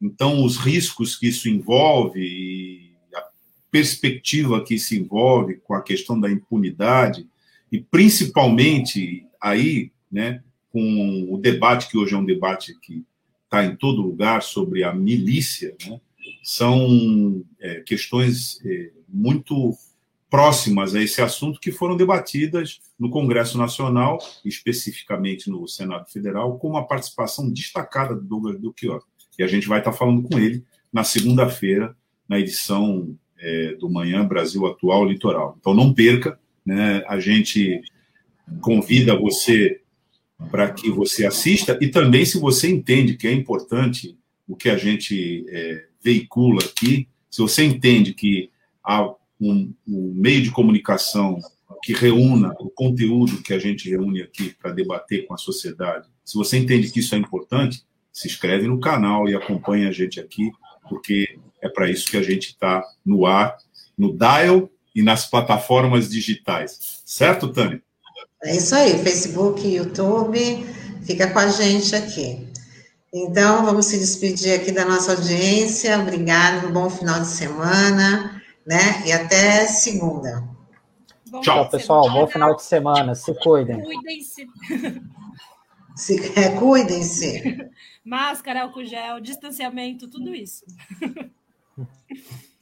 Então, 0.00 0.44
os 0.44 0.56
riscos 0.56 1.16
que 1.16 1.28
isso 1.28 1.48
envolve 1.48 2.20
e 2.20 2.92
a 3.14 3.22
perspectiva 3.70 4.62
que 4.62 4.74
isso 4.74 4.94
envolve 4.94 5.56
com 5.56 5.74
a 5.74 5.82
questão 5.82 6.18
da 6.18 6.30
impunidade, 6.30 7.26
e 7.70 7.80
principalmente 7.80 9.26
aí, 9.40 9.90
né, 10.10 10.42
com 10.70 11.26
o 11.30 11.38
debate 11.38 11.88
que 11.88 11.96
hoje 11.96 12.14
é 12.14 12.18
um 12.18 12.24
debate 12.24 12.78
que 12.80 13.04
está 13.44 13.64
em 13.64 13.76
todo 13.76 14.02
lugar 14.02 14.42
sobre 14.42 14.84
a 14.84 14.92
milícia, 14.92 15.74
né? 15.86 16.00
são 16.42 17.44
é, 17.60 17.80
questões 17.80 18.60
é, 18.64 18.90
muito 19.08 19.72
próximas 20.30 20.94
a 20.94 21.02
esse 21.02 21.22
assunto 21.22 21.60
que 21.60 21.70
foram 21.70 21.96
debatidas 21.96 22.80
no 22.98 23.10
Congresso 23.10 23.56
Nacional, 23.56 24.18
especificamente 24.44 25.48
no 25.48 25.66
Senado 25.68 26.10
Federal, 26.10 26.58
com 26.58 26.68
uma 26.68 26.86
participação 26.86 27.50
destacada 27.50 28.14
do 28.14 28.22
Douglas 28.22 28.56
Belchior. 28.56 29.02
E 29.38 29.42
a 29.42 29.46
gente 29.46 29.68
vai 29.68 29.78
estar 29.78 29.92
falando 29.92 30.22
com 30.22 30.38
ele 30.38 30.64
na 30.92 31.04
segunda-feira, 31.04 31.96
na 32.28 32.40
edição 32.40 33.16
é, 33.38 33.74
do 33.74 33.88
Manhã 33.88 34.26
Brasil 34.26 34.66
Atual 34.66 35.04
Litoral. 35.04 35.56
Então 35.60 35.74
não 35.74 35.92
perca, 35.92 36.38
né? 36.64 37.04
a 37.06 37.20
gente 37.20 37.80
convida 38.60 39.16
você 39.16 39.80
para 40.50 40.70
que 40.70 40.90
você 40.90 41.26
assista 41.26 41.78
e 41.80 41.88
também 41.88 42.24
se 42.24 42.38
você 42.38 42.68
entende 42.68 43.16
que 43.16 43.26
é 43.26 43.32
importante 43.32 44.16
o 44.46 44.54
que 44.54 44.68
a 44.68 44.76
gente 44.76 45.44
é, 45.48 45.86
veicula 46.02 46.60
aqui, 46.62 47.08
se 47.30 47.40
você 47.40 47.64
entende 47.64 48.14
que 48.14 48.50
há 48.84 49.12
um, 49.40 49.72
um, 49.86 50.12
meio 50.14 50.42
de 50.42 50.50
comunicação 50.50 51.38
que 51.82 51.92
reúna 51.92 52.54
o 52.58 52.70
conteúdo 52.70 53.42
que 53.42 53.52
a 53.52 53.58
gente 53.58 53.88
reúne 53.90 54.22
aqui 54.22 54.54
para 54.60 54.72
debater 54.72 55.26
com 55.26 55.34
a 55.34 55.38
sociedade, 55.38 56.08
se 56.24 56.36
você 56.36 56.58
entende 56.58 56.90
que 56.90 57.00
isso 57.00 57.14
é 57.14 57.18
importante, 57.18 57.84
se 58.12 58.26
inscreve 58.26 58.66
no 58.66 58.80
canal 58.80 59.28
e 59.28 59.34
acompanha 59.34 59.88
a 59.88 59.92
gente 59.92 60.18
aqui, 60.18 60.50
porque 60.88 61.38
é 61.60 61.68
para 61.68 61.88
isso 61.90 62.10
que 62.10 62.16
a 62.16 62.22
gente 62.22 62.48
está 62.48 62.82
no 63.04 63.26
ar, 63.26 63.56
no 63.96 64.16
dial 64.16 64.70
e 64.94 65.02
nas 65.02 65.28
plataformas 65.28 66.08
digitais. 66.08 67.02
Certo, 67.04 67.52
Tânia? 67.52 67.82
É 68.42 68.56
isso 68.56 68.74
aí, 68.74 68.98
Facebook, 68.98 69.66
YouTube, 69.66 70.66
fica 71.02 71.30
com 71.30 71.38
a 71.38 71.48
gente 71.48 71.94
aqui. 71.94 72.46
Então, 73.12 73.64
vamos 73.64 73.86
se 73.86 73.98
despedir 73.98 74.54
aqui 74.54 74.72
da 74.72 74.84
nossa 74.84 75.12
audiência. 75.12 75.98
Obrigado, 75.98 76.72
bom 76.72 76.90
final 76.90 77.20
de 77.20 77.28
semana, 77.28 78.35
né? 78.66 79.06
E 79.06 79.12
até 79.12 79.66
segunda. 79.66 80.46
Bom 81.30 81.40
Tchau, 81.40 81.68
pessoal. 81.68 82.04
Semana. 82.04 82.20
Bom 82.20 82.26
final 82.26 82.56
de 82.56 82.62
semana. 82.62 83.14
Se 83.14 83.34
cuidem. 83.34 83.82
Cuidem-se. 83.82 84.46
Se, 85.94 86.38
é, 86.38 86.50
cuidem-se. 86.58 87.70
Máscara, 88.04 88.62
álcool 88.62 88.84
gel, 88.84 89.20
distanciamento, 89.20 90.08
tudo 90.08 90.34
isso. 90.34 90.64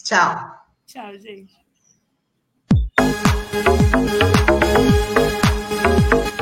Tchau. 0.02 0.50
Tchau, 0.86 1.18
gente. 1.18 1.54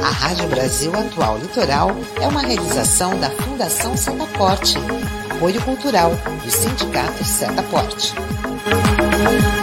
A 0.03 0.11
Rádio 0.11 0.49
Brasil 0.49 0.93
Atual 0.95 1.39
Litoral 1.39 1.91
é 2.21 2.29
uma 2.29 2.43
realização 2.43 3.19
da 3.19 3.31
Fundação 3.31 3.97
Setaporte, 3.97 4.77
apoio 5.35 5.63
cultural 5.65 6.11
do 6.45 6.51
Sindicato 6.51 7.25
Setaporte. 7.25 8.13
Thank 9.25 9.57
you. 9.57 9.62